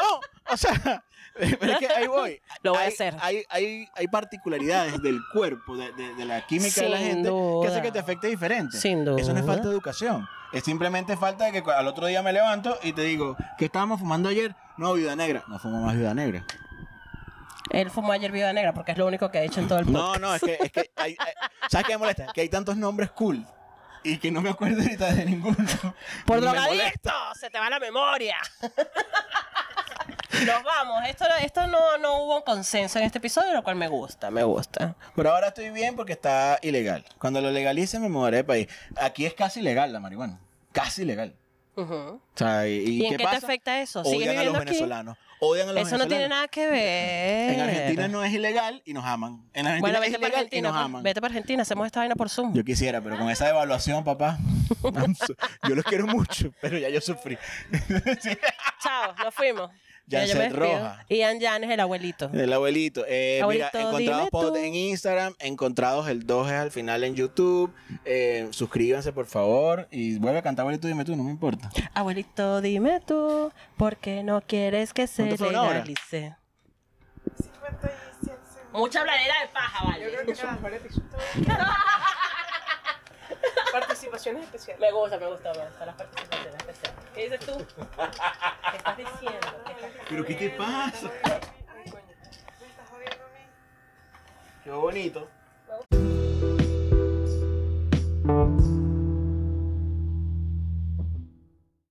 o 0.50 0.58
sea, 0.58 1.04
pero 1.60 1.74
es 1.74 1.78
que 1.80 1.88
ahí 1.88 2.08
voy. 2.08 2.42
Lo 2.64 2.74
voy 2.74 2.84
a 2.84 2.88
hacer. 2.88 3.16
Hay, 3.22 3.44
hay, 3.50 3.88
hay 3.96 4.08
particularidades 4.08 5.02
del 5.02 5.20
cuerpo, 5.34 5.78
de, 5.78 5.92
de- 5.94 6.14
de 6.16 6.26
la 6.26 6.46
química 6.46 6.82
de 6.82 6.90
la 6.90 6.98
gente, 6.98 7.30
que 7.30 7.68
hace 7.68 7.70
duda. 7.76 7.82
que 7.82 7.92
te 7.92 8.00
afecte 8.00 8.28
diferente. 8.28 8.78
Sin 8.80 9.02
Eso 9.02 9.12
no 9.12 9.18
es 9.18 9.28
duda. 9.28 9.44
falta 9.44 9.68
de 9.68 9.74
educación. 9.74 10.28
Es 10.54 10.64
simplemente 10.64 11.18
falta 11.18 11.46
de 11.52 11.62
que 11.62 11.72
al 11.72 11.88
otro 11.88 12.08
día 12.08 12.22
me 12.24 12.32
levanto 12.34 12.78
y 12.82 12.94
te 12.94 13.02
digo, 13.04 13.36
¿qué 13.58 13.66
estábamos 13.66 14.00
fumando 14.00 14.30
ayer? 14.30 14.56
No, 14.78 14.94
viuda 14.94 15.16
negra. 15.16 15.44
No 15.48 15.60
fumo 15.60 15.82
más 15.82 15.96
viuda 15.96 16.14
negra. 16.14 16.46
Él 17.70 17.92
fumó 17.92 18.14
ayer 18.14 18.32
Viuda 18.32 18.54
Negra 18.54 18.74
porque 18.74 18.94
es 18.94 18.98
lo 18.98 19.06
único 19.06 19.30
que 19.30 19.40
ha 19.40 19.42
hecho 19.42 19.60
en 19.60 19.68
todo 19.68 19.80
el 19.80 19.86
podcast. 19.88 20.20
No, 20.22 20.28
no, 20.30 20.34
es 20.36 20.42
que, 20.42 20.58
es 20.62 20.72
que 20.72 20.90
hay, 20.96 21.18
hay- 21.20 21.34
¿sabes 21.70 21.86
qué 21.86 21.94
me 21.94 21.98
molesta? 21.98 22.28
Que 22.34 22.40
hay 22.40 22.48
tantos 22.48 22.78
nombres 22.78 23.12
cool 23.12 23.46
y 24.06 24.18
que 24.20 24.32
no 24.32 24.42
me 24.42 24.50
acuerdo 24.52 24.82
ahorita 24.82 25.12
de 25.12 25.26
ninguno. 25.26 25.58
Por 26.26 26.40
drogadicto, 26.42 27.12
se 27.38 27.50
te 27.50 27.60
va 27.60 27.70
la 27.70 27.80
memoria. 27.80 28.38
Nos 30.46 30.64
vamos. 30.64 31.02
Esto, 31.08 31.26
esto 31.42 31.68
no, 31.68 31.98
no 31.98 32.24
hubo 32.24 32.38
un 32.38 32.42
consenso 32.44 33.00
en 33.00 33.06
este 33.06 33.18
episodio, 33.18 33.54
lo 33.54 33.64
cual 33.64 33.76
me 33.76 33.88
gusta, 33.88 34.30
me 34.32 34.44
gusta. 34.44 34.96
Pero 35.16 35.32
ahora 35.34 35.48
estoy 35.50 35.70
bien 35.72 35.96
porque 35.96 36.14
está 36.14 36.60
ilegal. 36.62 37.06
Cuando 37.20 37.42
lo 37.42 37.52
legalicen 37.52 38.02
me 38.02 38.10
mudaré 38.10 38.38
de 38.38 38.44
país. 38.44 38.68
Aquí 38.98 39.26
es 39.26 39.34
casi 39.34 39.60
ilegal 39.62 39.92
la 39.94 40.00
marihuana. 40.00 40.40
Casi 40.72 41.02
ilegal. 41.04 41.36
O 41.76 42.20
sea, 42.34 42.68
¿y, 42.68 42.74
¿Y 43.02 43.06
en 43.06 43.12
qué 43.12 43.18
qué 43.18 43.24
pasa? 43.24 43.40
te 43.40 43.46
afecta 43.46 43.82
eso? 43.82 44.04
¿Sigues 44.04 44.30
Odian 44.30 44.38
a 44.40 44.44
los 44.46 44.56
aquí? 44.56 44.66
venezolanos. 44.66 45.18
Odian 45.40 45.70
a 45.70 45.74
los 45.74 45.88
Eso 45.88 45.98
no 46.00 46.08
tiene 46.08 46.28
nada 46.28 46.48
que 46.48 46.66
ver. 46.68 47.54
En 47.54 47.60
Argentina 47.62 48.08
no 48.08 48.24
es 48.24 48.34
ilegal 48.34 48.82
y 48.84 48.94
nos 48.94 49.06
aman. 49.06 49.44
En 49.54 49.68
Argentina 49.68 49.80
Bueno, 49.82 49.98
es 50.04 50.12
vete 50.12 50.18
para 50.20 50.28
ilegal 50.28 50.42
y 50.42 50.46
Argentina. 50.46 50.70
nos 50.70 50.76
pues. 50.78 50.86
aman. 50.86 51.04
Vete 51.04 51.22
para 51.22 51.32
Argentina, 51.32 51.62
hacemos 51.62 51.86
esta 51.86 52.00
vaina 52.00 52.16
por 52.16 52.30
Zoom. 52.30 52.54
Yo 52.56 52.64
quisiera, 52.64 53.00
pero 53.00 53.18
con 53.20 53.30
esa 53.30 53.46
devaluación, 53.46 54.04
papá. 54.04 54.40
Yo 55.70 55.76
los 55.76 55.86
quiero 55.86 56.08
mucho, 56.08 56.52
pero 56.60 56.78
ya 56.80 56.90
yo 56.90 57.00
sufrí. 57.00 57.38
Chao, 58.84 59.14
nos 59.24 59.34
fuimos. 59.34 59.70
Yo 60.10 60.20
despido. 60.20 60.50
Roja. 60.56 61.06
Ian 61.10 61.40
Llanes, 61.40 61.70
el 61.70 61.80
abuelito. 61.82 62.30
El 62.34 62.54
abuelito. 62.54 63.04
Eh, 63.08 63.40
Abuelito, 63.42 63.68
mira, 63.74 63.88
encontrados 63.90 64.20
dime 64.26 64.32
pod 64.32 64.48
tú. 64.50 64.56
en 64.56 64.74
Instagram, 64.74 65.34
encontrados 65.40 66.08
el 66.08 66.26
2 66.26 66.48
es 66.48 66.54
al 66.54 66.72
final 66.72 67.04
en 67.04 67.16
YouTube. 67.16 67.74
Eh, 68.06 68.48
suscríbanse, 68.52 69.12
por 69.12 69.26
favor. 69.26 69.88
Y 69.92 70.18
vuelve 70.18 70.40
a 70.40 70.42
cantar, 70.42 70.64
abuelito, 70.64 70.88
dime 70.88 71.04
tú, 71.04 71.16
no 71.18 71.24
me 71.24 71.32
importa. 71.32 71.70
Abuelito, 71.94 72.62
dime 72.62 73.02
tú, 73.06 73.52
¿por 73.76 73.98
qué 73.98 74.24
no 74.24 74.40
quieres 74.42 74.94
que 74.94 75.08
se 75.08 75.26
legalice? 75.38 76.36
Mucha 78.74 79.02
habladera 79.02 79.34
de 79.42 79.48
paja, 79.50 79.84
Yo 79.84 79.90
vale. 79.92 80.06
creo 80.14 80.26
que 80.26 80.32
es 80.32 80.40
el 80.40 80.52
mejor 80.52 80.74
episodio. 80.74 81.08
Participaciones 83.80 84.44
especiales. 84.46 84.82
Me 84.82 84.92
gusta, 84.92 85.20
me 85.20 85.28
gusta, 85.28 85.54
me 85.54 85.66
gustan 85.66 85.86
las 85.86 85.96
participaciones 85.96 86.56
especiales. 86.56 87.00
¿Qué 87.14 87.24
dices 87.24 87.40
tú? 87.42 87.58
¿Qué 88.72 88.78
estás 88.78 88.98
diciendo? 88.98 89.48
¿Qué 89.66 89.72
estás 89.72 89.92
¿Pero 90.10 90.26
qué 90.26 90.34
te 90.34 90.50
pasa? 90.50 91.12
Ay, 91.24 91.92
coño. 91.92 92.04
Me 92.60 92.68
estás 92.68 92.90
jodiendo 92.90 93.24
a 93.24 93.30
mí. 93.30 93.46
Qué 94.64 94.72
bonito. 94.72 95.30